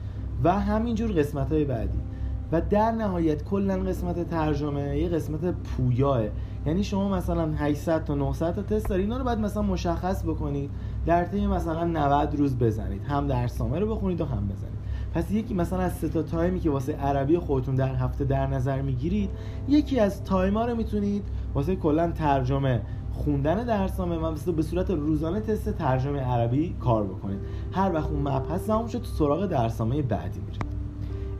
و 0.43 0.59
همینجور 0.59 1.11
قسمت 1.11 1.51
های 1.51 1.65
بعدی. 1.65 1.99
و 2.51 2.61
در 2.61 2.91
نهایت 2.91 3.43
کلا 3.43 3.77
قسمت 3.77 4.29
ترجمه 4.29 4.97
یه 4.97 5.09
قسمت 5.09 5.45
پویاه. 5.45 6.21
یعنی 6.65 6.83
شما 6.83 7.09
مثلا 7.09 7.51
800 7.55 8.03
تا 8.03 8.15
900 8.15 8.55
تا 8.55 8.61
تست 8.61 8.89
دارید 8.89 9.05
اینا 9.05 9.17
رو 9.17 9.23
باید 9.23 9.39
مثلا 9.39 9.63
مشخص 9.63 10.23
بکنید. 10.23 10.69
در 11.05 11.25
طی 11.25 11.47
مثلا 11.47 11.83
90 11.83 12.35
روز 12.35 12.57
بزنید. 12.57 13.03
هم 13.03 13.27
درسنامه 13.27 13.79
رو 13.79 13.95
بخونید 13.95 14.21
و 14.21 14.25
هم 14.25 14.47
بزنید. 14.47 14.81
پس 15.13 15.31
یکی 15.31 15.53
مثلا 15.53 15.79
از 15.79 15.93
سه 15.93 16.09
تا 16.09 16.23
تایمی 16.23 16.59
که 16.59 16.69
واسه 16.69 16.93
عربی 16.93 17.37
خودتون 17.37 17.75
در 17.75 17.95
هفته 17.95 18.25
در 18.25 18.47
نظر 18.47 18.81
می‌گیرید 18.81 19.29
یکی 19.67 19.99
از 19.99 20.23
تایما 20.23 20.65
رو 20.65 20.75
می‌تونید 20.75 21.23
واسه 21.53 21.75
کلا 21.75 22.11
ترجمه 22.11 22.81
خوندن 23.23 23.65
درسنامه 23.65 24.17
من 24.17 24.35
به 24.55 24.61
صورت 24.61 24.91
روزانه 24.91 25.39
تست 25.39 25.69
ترجمه 25.69 26.19
عربی 26.19 26.75
کار 26.79 27.03
بکنید 27.03 27.39
هر 27.71 27.93
وقت 27.93 28.09
اون 28.11 28.21
مبحث 28.21 28.65
تموم 28.67 28.87
شد 28.87 29.03
سراغ 29.03 29.45
درسنامه 29.45 30.01
بعدی 30.01 30.39
میرید 30.39 30.65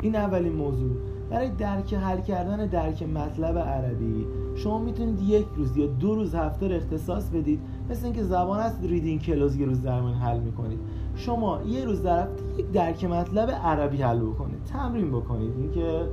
این 0.02 0.16
اولین 0.16 0.54
موضوع. 0.54 0.92
برای 1.30 1.50
درک 1.50 1.94
حل 1.94 2.22
کردن 2.22 2.66
درک 2.66 3.04
مطلب 3.04 3.58
عربی 3.58 4.26
شما 4.56 4.80
می‌تونید 4.80 5.22
یک 5.22 5.46
روز 5.56 5.78
یا 5.78 5.88
دو 5.88 6.16
روز 6.16 6.36
هفته 6.36 6.68
رو 6.68 6.76
اختصاص 6.76 7.30
بدید. 7.30 7.60
مثل 7.90 8.06
اینکه 8.06 8.24
زبان 8.24 8.60
هست 8.60 8.80
ریدینگ 8.84 9.22
کلاس 9.22 9.56
یه 9.56 9.66
روز 9.66 9.82
درمان 9.82 10.14
حل 10.14 10.40
می‌کنید. 10.40 10.80
شما 11.16 11.60
یه 11.68 11.86
روز 11.86 12.04
در 12.04 12.24
هفته 12.24 12.44
یک 12.58 12.72
درک 12.72 13.06
مطلب 13.06 13.52
عربی 13.52 13.98
حل 13.98 14.20
بکنید. 14.20 14.64
تمرین 14.64 15.12
بکنید. 15.12 15.54
اینکه 15.58 16.06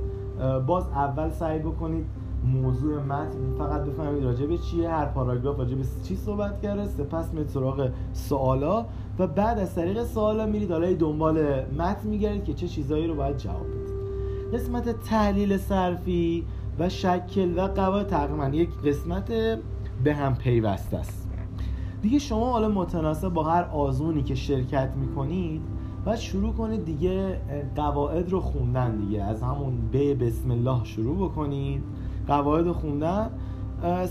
باز 0.67 0.87
اول 0.87 1.29
سعی 1.29 1.59
بکنید. 1.59 2.05
موضوع 2.43 3.01
متن. 3.03 3.55
فقط 3.57 3.81
بفهمید 3.81 4.23
راجع 4.23 4.45
به 4.45 4.57
چیه 4.57 4.89
هر 4.89 5.05
پاراگراف 5.05 5.59
راجع 5.59 5.75
به 5.75 5.83
چی 6.03 6.15
صحبت 6.15 6.61
کرده. 6.61 6.87
سپس 6.87 7.33
میرید 7.33 7.47
سراغ 7.47 7.89
سوالا 8.13 8.85
و 9.19 9.27
بعد 9.27 9.59
از 9.59 9.75
طریق 9.75 10.03
سوالا 10.03 10.45
میرید 10.45 10.71
حالا 10.71 10.93
دنبال 10.93 11.65
متن 11.77 12.09
میگردید 12.09 12.43
که 12.43 12.53
چه 12.53 12.67
چیزایی 12.67 13.07
رو 13.07 13.15
باید 13.15 13.37
جواب 13.37 13.65
بدید. 13.67 13.89
قسمت 14.53 15.03
تحلیل 15.03 15.57
صرفی 15.57 16.45
و 16.79 16.89
شکل 16.89 17.59
و 17.59 17.67
قواعد 17.67 18.07
تقریبا 18.07 18.47
یک 18.47 18.69
قسمت 18.85 19.31
به 20.03 20.13
هم 20.13 20.35
پیوسته 20.35 20.97
است. 20.97 21.29
دیگه 22.01 22.19
شما 22.19 22.51
حالا 22.51 22.69
متناسب 22.69 23.29
با 23.29 23.43
هر 23.43 23.63
آزمونی 23.63 24.23
که 24.23 24.35
شرکت 24.35 24.89
می‌کنید 24.95 25.61
و 26.05 26.15
شروع 26.15 26.53
کنید 26.53 26.85
دیگه 26.85 27.41
قواعد 27.75 28.31
رو 28.31 28.39
خوندن 28.39 28.95
دیگه. 28.95 29.23
از 29.23 29.43
همون 29.43 29.73
به 29.91 30.15
بسم 30.15 30.51
الله 30.51 30.83
شروع 30.83 31.29
بکنید. 31.29 31.83
قواعد 32.29 32.65
رو 32.65 32.73
خوندن 32.73 33.29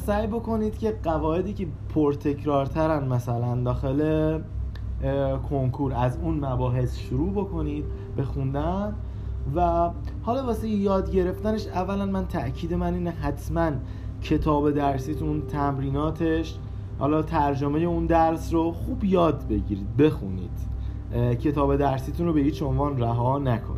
سعی 0.07 0.27
بکنید 0.27 0.79
که 0.79 0.99
قواعدی 1.03 1.53
که 1.53 1.67
پرتکرارترن 1.95 3.09
مثلا 3.09 3.63
داخل 3.65 4.39
کنکور 5.51 5.95
از 5.95 6.19
اون 6.23 6.45
مباحث 6.45 6.99
شروع 6.99 7.33
بکنید 7.33 7.85
به 8.17 8.23
خوندن 8.23 8.95
و 9.55 9.91
حالا 10.23 10.47
واسه 10.47 10.69
یاد 10.69 11.11
گرفتنش 11.11 11.67
اولا 11.67 12.07
من 12.07 12.27
تاکید 12.27 12.75
من 12.75 12.95
اینه 12.95 13.11
حتما 13.11 13.71
کتاب 14.23 14.71
درسیتون 14.71 15.43
تمریناتش 15.47 16.59
حالا 16.99 17.23
ترجمه 17.23 17.79
اون 17.79 18.07
درس 18.07 18.53
رو 18.55 18.73
خوب 18.73 19.05
یاد 19.05 19.49
بگیرید 19.49 19.97
بخونید. 19.97 20.51
کتاب 21.41 21.77
درسیتون 21.77 22.27
رو 22.27 22.33
به 22.33 22.41
هیچ 22.41 22.63
عنوان 22.63 22.99
رها 22.99 23.39
نکنید. 23.39 23.78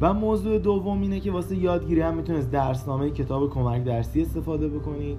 و 0.00 0.14
موضوع 0.14 0.58
دوم 0.58 1.00
اینه 1.02 1.20
که 1.20 1.32
واسه 1.32 1.56
یادگیری 1.56 2.00
هم 2.00 2.14
می‌تونید 2.14 2.50
درسنامه 2.50 3.10
کتاب 3.10 3.50
کمک 3.50 3.84
درسی 3.84 4.22
استفاده 4.22 4.68
بکنید. 4.68 5.18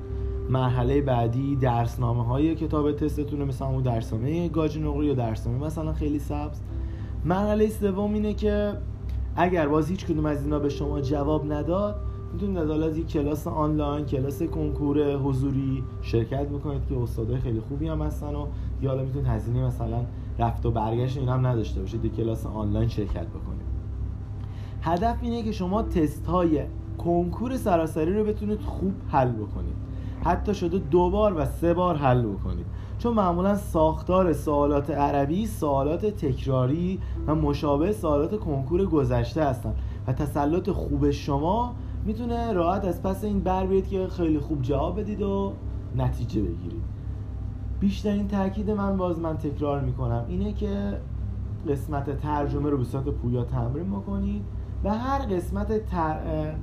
مرحله 0.50 1.02
بعدی 1.02 1.56
درسنامه 1.56 2.26
های 2.26 2.56
کتاب 2.56 2.92
تستتون 2.92 3.44
مثل 3.44 3.66
همون 3.66 3.84
درسنامه 3.84 4.50
گاج 4.50 4.78
نقری 4.80 5.06
یا 5.06 5.14
درسنامه 5.14 5.66
مثلا 5.66 5.94
خیلی 5.94 6.20
سبز. 6.20 6.60
مرحله 7.26 7.70
سوم 7.70 8.14
اینه 8.14 8.34
که 8.34 8.74
اگر 9.36 9.68
باز 9.68 9.90
هیچ 9.90 10.06
کدوم 10.06 10.26
از 10.26 10.44
اینا 10.44 10.60
به 10.60 10.70
شما 10.70 11.02
جواب 11.02 11.54
نداد 11.54 11.96
می‌تونید 12.34 12.58
از 12.58 12.98
یک 12.98 13.08
کلاس 13.08 13.48
آنلاین 13.48 14.06
کلاس 14.06 14.44
کنکور 14.44 15.16
حضوری 15.16 15.84
شرکت 16.02 16.48
بکنید 16.48 16.82
که 16.90 16.98
استادای 16.98 17.38
خیلی 17.38 17.60
خوبی 17.60 17.88
هم 17.88 18.02
هستن 18.02 18.36
و 18.36 18.48
یا 18.82 18.90
حالا 18.90 19.04
می‌تونید 19.04 19.28
هزینه 19.28 19.66
مثلا 19.66 20.06
رفت 20.40 20.66
و 20.66 20.72
برگشت 20.72 21.18
این 21.18 21.30
هم 21.30 21.48
نداشته 21.48 21.82
باشید 21.82 22.06
یک 22.06 22.16
کلاس 22.16 22.46
آنلاین 22.46 22.88
شرکت 22.88 23.28
بکنید. 23.28 23.55
هدف 24.86 25.18
اینه 25.22 25.44
که 25.44 25.52
شما 25.52 25.82
تست 25.82 26.28
های 26.28 26.64
کنکور 26.98 27.58
سراسری 27.58 28.14
رو 28.14 28.24
بتونید 28.24 28.62
خوب 28.62 28.94
حل 29.08 29.32
بکنید. 29.32 29.76
حتی 30.24 30.54
شده 30.54 30.78
دو 30.78 31.10
بار 31.10 31.34
و 31.38 31.46
سه 31.46 31.74
بار 31.74 31.96
حل 31.96 32.22
بکنید. 32.22 32.66
چون 32.98 33.14
معمولا 33.14 33.56
ساختار 33.56 34.34
سوالات 34.34 34.90
عربی 34.90 35.46
سوالات 35.46 36.06
تکراری 36.06 37.00
و 37.28 37.36
مشابه 37.36 37.92
سوالات 37.92 38.40
کنکور 38.40 38.86
گذشته 38.86 39.44
هستن. 39.44 39.74
و 40.08 40.14
تسلط 40.14 40.70
خوب 40.70 41.12
شما 41.12 41.76
می‌تونه 42.06 42.54
راحت 42.54 42.86
از 42.86 43.04
پس 43.04 43.24
این 43.24 43.40
بر 43.40 43.66
بیاد 43.66 43.88
که 43.88 44.08
خیلی 44.08 44.40
خوب 44.40 44.62
جواب 44.62 45.00
بدید 45.00 45.22
و 45.22 45.54
نتیجه 45.96 46.42
بگیرید. 46.42 46.84
بیشترین 47.80 48.28
تاکید 48.28 48.72
من 48.72 48.98
باز 48.98 49.20
من 49.20 49.38
تکرار 49.38 49.82
می‌کنم 49.82 50.26
اینه 50.28 50.54
که 50.54 51.00
قسمت 51.70 52.20
ترجمه 52.20 52.70
رو 52.70 52.78
به 52.78 52.84
صورت 52.84 53.04
پویا 53.04 53.44
تمرین 53.44 53.92
بکنید. 53.92 54.44
و 54.86 54.90
هر 54.90 55.20
قسمت 55.20 55.86
تر... 55.86 56.16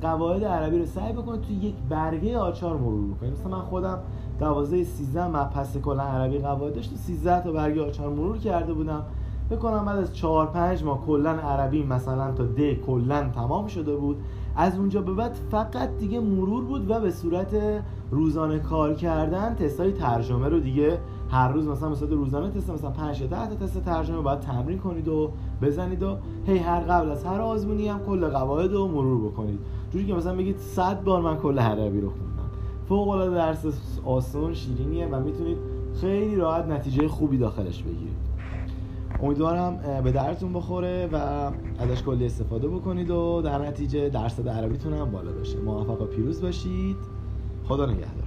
قواعد 0.03 0.45
عربی 0.45 0.79
رو 0.79 0.87
سعی 0.87 1.13
بکنید 1.13 1.41
توی 1.41 1.55
یک 1.57 1.75
برگه 1.89 2.39
آچار 2.39 2.77
مرور 2.77 3.15
بکنید. 3.15 3.33
مثلا 3.33 3.49
من 3.49 3.63
خودم 3.63 3.99
دوازه 4.41 4.85
13 4.85 5.27
مبحث 5.27 5.77
کلا 5.77 6.03
عربی 6.03 6.39
قواعد 6.39 6.75
داشت. 6.75 6.97
13 6.97 7.41
تا 7.41 7.53
برگه 7.53 7.83
آچار 7.83 8.09
مرور 8.09 8.39
کرده 8.39 8.73
بودم. 8.73 9.03
بکنم 9.51 9.85
بعد 9.85 9.99
از 9.99 10.17
4 10.17 10.47
5 10.47 10.85
ماه 10.85 11.07
کلا 11.07 11.31
عربی 11.31 11.83
مثلا 11.85 12.33
تا 12.33 12.45
د 12.45 12.73
کلا 12.87 13.31
تمام 13.35 13.67
شده 13.67 13.97
بود. 13.97 14.17
از 14.57 14.79
اونجا 14.79 15.03
به 15.03 15.15
بعد 15.15 15.33
فقط 15.51 15.89
دیگه 15.99 16.21
مرور 16.21 16.65
بود 16.65 16.91
و 16.91 17.01
به 17.01 17.11
صورت 17.11 17.57
روزانه 18.11 18.59
کار 18.59 18.95
کردن 18.95 19.55
تستای 19.55 19.93
ترجمه 19.93 20.49
رو 20.49 20.61
دیگه 20.61 20.99
هر 21.33 21.53
روز 21.53 21.67
مثلا 21.67 21.89
مثلا 21.89 22.09
روزانه 22.09 22.51
تست 22.51 22.71
مثلا 22.71 22.91
5 22.91 23.21
تا 23.21 23.27
10 23.47 23.57
تست 23.57 23.85
ترجمه 23.85 24.21
باید 24.21 24.41
تمرین 24.41 24.79
کنید 24.79 25.09
و 25.09 25.31
بزنید 25.63 26.03
و 26.03 26.17
هی 26.47 26.59
هر 26.59 26.81
قبل 26.81 27.11
از 27.11 27.25
هر 27.25 27.41
آزمونی 27.41 27.89
هم 27.89 28.01
کل 28.07 28.29
قواعد 28.29 28.73
رو 28.73 28.89
مرور 28.89 29.31
بکنید. 29.31 29.59
جوری 29.93 30.07
که 30.07 30.15
مثلا 30.15 30.37
بگید 30.37 30.57
100 30.59 31.05
بار 31.05 31.23
من 31.23 31.37
کل 31.37 31.59
عربی 31.59 32.01
رو 32.01 32.11
خوندم. 32.11 32.51
فوق 32.89 33.09
العاده 33.09 33.35
درس 33.35 33.67
آسون 34.05 34.55
شیرینیه 34.55 35.07
و 35.07 35.21
می‌تونید 35.21 35.59
خیلی 36.01 36.37
راحت 36.37 36.67
نتیجه 36.67 37.09
خوبی 37.09 37.39
داخلش 37.39 37.83
بگیرید. 37.83 38.23
امیدوارم 39.23 40.03
به 40.05 40.13
درتون 40.13 40.53
بخوره 40.53 41.09
و 41.13 41.17
ازش 41.79 42.03
کلی 42.03 42.27
استفاده 42.27 42.69
بکنید 42.69 43.11
و 43.11 43.43
در 43.43 43.59
نتیجه 43.67 44.09
درصد 44.09 44.49
عربیتون 44.49 44.93
هم 44.93 45.11
بالا 45.11 45.33
بشه 45.33 45.61
موفق 45.61 46.03
و 46.03 46.05
پیروز 46.05 46.43
باشید. 46.43 46.97
خدا 47.65 47.87
نگهدار. 47.87 48.22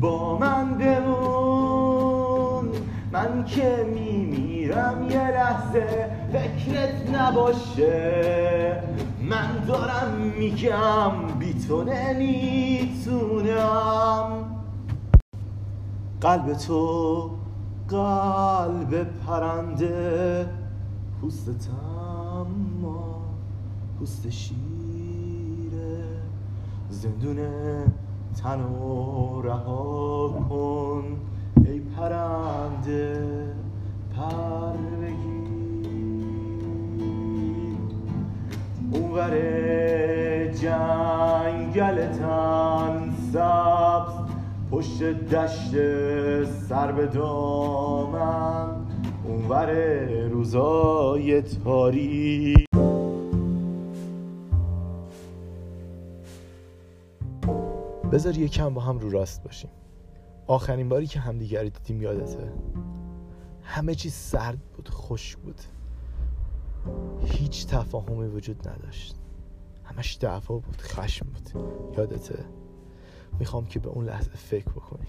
با 0.02 0.38
من 0.38 0.78
بمون 0.78 2.66
من 3.12 3.46
که 3.46 3.86
میمیرم 3.96 5.08
یه 5.10 5.28
لحظه 5.32 6.10
فکرت 6.34 7.10
نباشه. 7.16 8.84
من 9.22 9.64
دارم 9.68 10.12
میگم 10.38 11.12
بی 11.40 11.54
تو 11.68 11.84
نمی‌تونم. 11.84 13.14
قلب 16.22 16.54
تو 16.54 17.30
قلب 17.90 19.04
پرنده 19.04 20.46
پوستتم 21.22 22.48
ما 22.82 23.22
پوست 24.00 24.30
شیره. 24.30 26.04
زندونه 26.90 27.86
تن 28.44 28.62
و 28.62 29.42
رها 29.42 30.30
کن 30.50 31.04
ای 31.66 31.80
پرنده 31.80 33.48
پر 34.16 34.74
اونور 38.94 39.38
جنگلتن 40.62 42.14
سبز 43.34 44.23
پشت 44.74 45.04
دشت 45.04 45.72
سر 46.46 46.92
به 46.92 47.08
دامن 47.08 48.86
اونور 49.24 49.72
روزای 50.28 51.42
تاری 51.42 52.66
بذار 58.12 58.38
یکم 58.38 58.74
با 58.74 58.82
هم 58.82 59.00
رو 59.00 59.10
راست 59.10 59.44
باشیم. 59.44 59.70
آخرین 60.48 60.90
باری 60.90 61.08
که 61.08 61.20
همدیگری 61.20 61.70
دیدیم 61.70 62.02
یادته. 62.02 62.54
همه 63.64 63.96
چیز 63.96 64.14
سرد 64.14 64.60
بود 64.76 64.90
خشک 64.90 65.38
بود. 65.38 65.62
هیچ 67.26 67.68
تفاهمی 67.68 68.28
وجود 68.28 68.68
نداشت. 68.68 69.16
همش 69.84 70.18
دعوا 70.22 70.58
بود 70.58 70.82
خشم 70.82 71.26
بود. 71.26 71.66
یادته؟ 71.98 72.63
می‌خوام 73.40 73.66
که 73.66 73.80
به 73.80 73.90
اون 73.90 74.06
لحظه 74.06 74.30
فکر 74.30 74.70
بکنی. 74.70 75.08